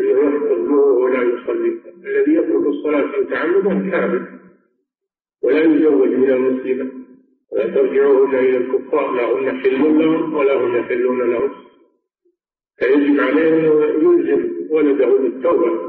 يحفظ 0.00 0.70
ولا 1.02 1.22
يصلي 1.22 1.80
الذي 2.04 2.32
يترك 2.34 2.66
الصلاه 2.66 3.20
متعمدا 3.20 3.90
كافر 3.90 4.26
ولا 5.42 5.62
يزوج 5.64 6.08
من 6.08 6.30
المسلمه 6.30 6.90
ولا 7.52 7.66
ترجعوهن 7.66 8.34
إلى 8.34 8.56
الكفار 8.56 9.12
لا 9.14 9.32
هن 9.32 9.60
حل 9.60 9.98
لهم 9.98 10.34
ولا 10.34 10.64
هم 10.64 10.76
يحلون 10.76 11.30
لهم. 11.30 11.50
فيجب 12.78 13.20
عليه 13.20 13.48
انه 13.58 13.84
يلزم 13.84 14.50
ولده 14.70 15.06
بالتوبة 15.06 15.80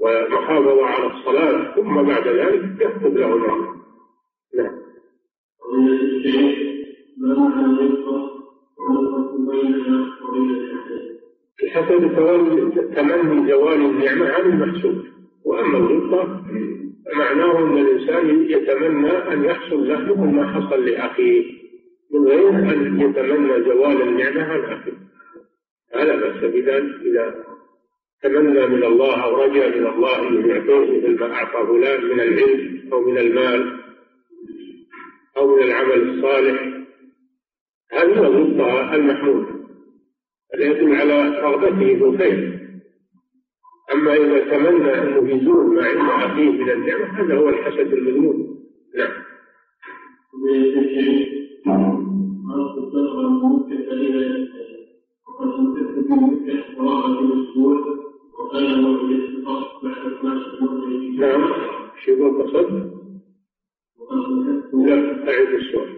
والمحافظه 0.00 0.86
على 0.86 1.06
الصلاة 1.06 1.74
ثم 1.74 2.02
بعد 2.02 2.28
ذلك 2.28 2.80
يكتب 2.80 3.16
له 3.16 3.34
المرأة 3.34 3.76
نعم. 4.56 4.76
تولي- 12.16 12.94
تمني 12.94 13.48
زوال 13.50 13.80
النعمة 13.80 14.28
عن 14.32 14.42
المحسود 14.52 15.04
وأما 15.44 15.78
الغبطة 15.78 16.42
فمعناه 17.06 17.58
أن 17.58 17.78
الإنسان 17.78 18.42
يتمنى 18.50 19.10
أن 19.10 19.44
يحصل 19.44 19.88
له 19.88 20.24
ما 20.24 20.46
حصل 20.46 20.84
لأخيه 20.84 21.44
من 22.14 22.28
غير 22.28 22.48
أن 22.48 23.00
يتمنى 23.00 23.64
زوال 23.64 24.02
النعمة 24.02 24.42
عن 24.52 24.60
أخيه. 24.60 25.05
لا 25.94 26.16
بأس 26.16 26.44
بذلك 26.44 27.00
إذا 27.00 27.44
تمنى 28.22 28.66
من 28.66 28.84
الله 28.84 29.24
أو 29.24 29.42
رجا 29.42 29.68
من 29.68 29.86
الله 29.86 30.28
أن 30.28 30.48
يعطيه 30.48 30.98
مثل 30.98 31.20
ما 31.20 31.32
أعطى 31.32 31.66
فلان 31.66 32.04
من 32.04 32.20
العلم 32.20 32.92
أو 32.92 33.00
من 33.00 33.18
المال 33.18 33.80
أو 35.36 35.56
من 35.56 35.62
العمل 35.62 36.08
الصالح. 36.08 36.62
هذه 37.92 38.12
الغبطة 38.12 38.94
المحمود. 38.94 39.46
يدل 40.58 40.94
على 40.94 41.40
رغبته 41.40 41.98
في 41.98 42.04
الخير. 42.04 42.58
أما 43.92 44.14
إذا 44.14 44.38
تمنى 44.38 44.94
أنه 44.94 45.30
يزول 45.30 45.74
ما 45.74 45.84
عند 45.86 46.30
أخيه 46.30 46.50
من 46.50 46.70
النعمة 46.70 47.20
هذا 47.20 47.34
هو 47.34 47.48
الحسد 47.48 47.92
المذموم. 47.92 48.58
نعم. 48.94 49.12
ومن 50.34 50.76
مكثت 55.40 55.98
الممكن 56.10 56.62
وراء 56.78 57.06
الأسبوع 57.20 57.80
وكان 58.38 58.84
هو 58.84 59.00
الاستطاع 59.00 59.62
بعد 59.82 60.06
الناس 60.06 60.46
المغرب 60.46 61.02
نعم 61.20 61.52
يقول 62.08 62.42
قصد؟ 62.42 62.96
لا 64.72 65.28
أعيد 65.28 65.48
السؤال 65.48 65.96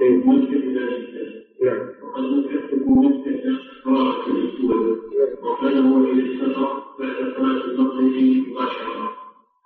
إيه. 0.00 0.24
ممكن 0.24 0.56
إلى 0.56 0.80
الإنسان 0.84 1.42
نعم 1.64 1.88
وقد 2.02 2.22
مكثت 2.24 2.86
ممكن 2.86 3.40
وراء 3.86 4.30
الأسبوع 4.30 4.96
وكان 5.42 5.86
هو 5.92 5.98
الاستطاع 5.98 6.84
بعد 6.98 7.16
صلاة 7.36 7.64
المغرب 7.64 8.12
مباشرة 8.48 9.10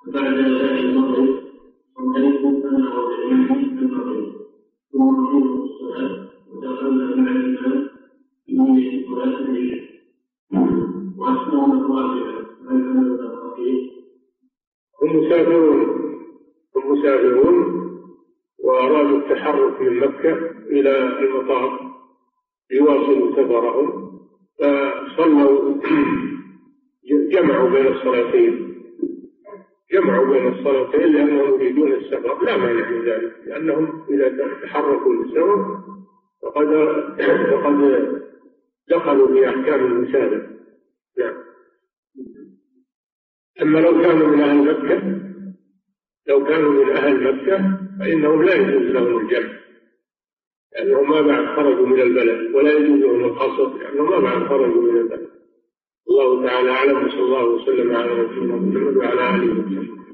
وبعد 0.09 0.35
أداء 0.35 0.81
المغرب 0.81 1.39
صليت 2.15 2.65
أنا 2.65 2.99
وجميعي 2.99 3.65
في 3.65 3.85
المغرب 3.85 4.33
ثم 4.93 5.25
رحمه 5.25 5.65
الصلاة 5.65 6.29
ودخلنا 6.53 7.17
مع 7.17 7.31
الإمام 7.31 7.89
في 8.49 9.05
صلاة 9.09 9.39
العشاء 9.41 9.89
وأسمعنا 11.19 11.75
الرابعة 11.75 12.47
هذا 12.71 13.33
الصحيح 13.33 13.91
هم 15.03 15.17
مسافرون 15.17 15.81
هم 16.77 16.93
مسافرون 16.93 17.89
وأرادوا 18.65 19.19
التحرك 19.19 19.81
من 19.81 19.97
مكة 19.99 20.33
إلى 20.67 21.19
المطار 21.21 21.93
ليواصلوا 22.71 23.33
سفرهم 23.33 24.09
فصلوا 24.59 25.75
جمعوا 27.31 27.71
بين 27.71 27.87
الصلاتين. 27.87 28.75
جمعوا 29.93 30.27
بين 30.27 30.47
الصلاتين 30.53 31.13
لأنهم 31.13 31.55
يريدون 31.61 31.93
السفر. 31.93 32.45
لا 32.45 32.57
مانع 32.57 32.91
من 32.91 33.05
ذلك 33.05 33.37
لأنهم 33.47 34.03
إذا 34.11 34.49
تحركوا 34.63 35.15
للسفر 35.15 35.79
فقد 36.43 36.67
فقد 37.51 38.19
دخلوا 38.91 39.29
في 39.29 39.49
أحكام 39.49 39.87
المسافر 39.87 40.49
نعم. 41.19 41.35
أما 43.63 43.79
لو 43.79 44.03
كانوا 44.03 44.27
من 44.27 44.41
أهل 44.41 44.57
مكة 44.65 45.19
لو 46.29 46.45
كانوا 46.45 46.85
من 46.85 46.91
أهل 46.91 47.25
مكة 47.25 47.79
فإنهم 48.01 48.43
لا 48.43 48.55
يجوز 48.55 48.83
لهم 48.93 49.21
الجمع 49.21 49.59
لأنهم 50.73 51.11
ما 51.11 51.21
بعد 51.21 51.57
خرجوا 51.57 51.87
من 51.87 52.01
البلد 52.01 52.55
ولا 52.55 52.73
يجوز 52.73 53.01
لهم 53.01 53.25
القصر 53.25 53.79
لأنهم 53.79 54.11
ما 54.11 54.19
بعد 54.21 54.49
خرجوا 54.49 54.83
من 54.83 54.97
البلد. 54.97 55.29
الله 56.11 56.47
تعالى 56.47 56.71
أعلم 56.71 57.07
وصلى 57.07 57.23
الله 57.23 57.45
وسلم 57.45 57.97
على 57.97 58.23
نبينا 58.23 58.57
محمد 58.57 58.97
وعلى 58.97 59.35
آله 59.35 59.61
وصحبه. 59.61 60.08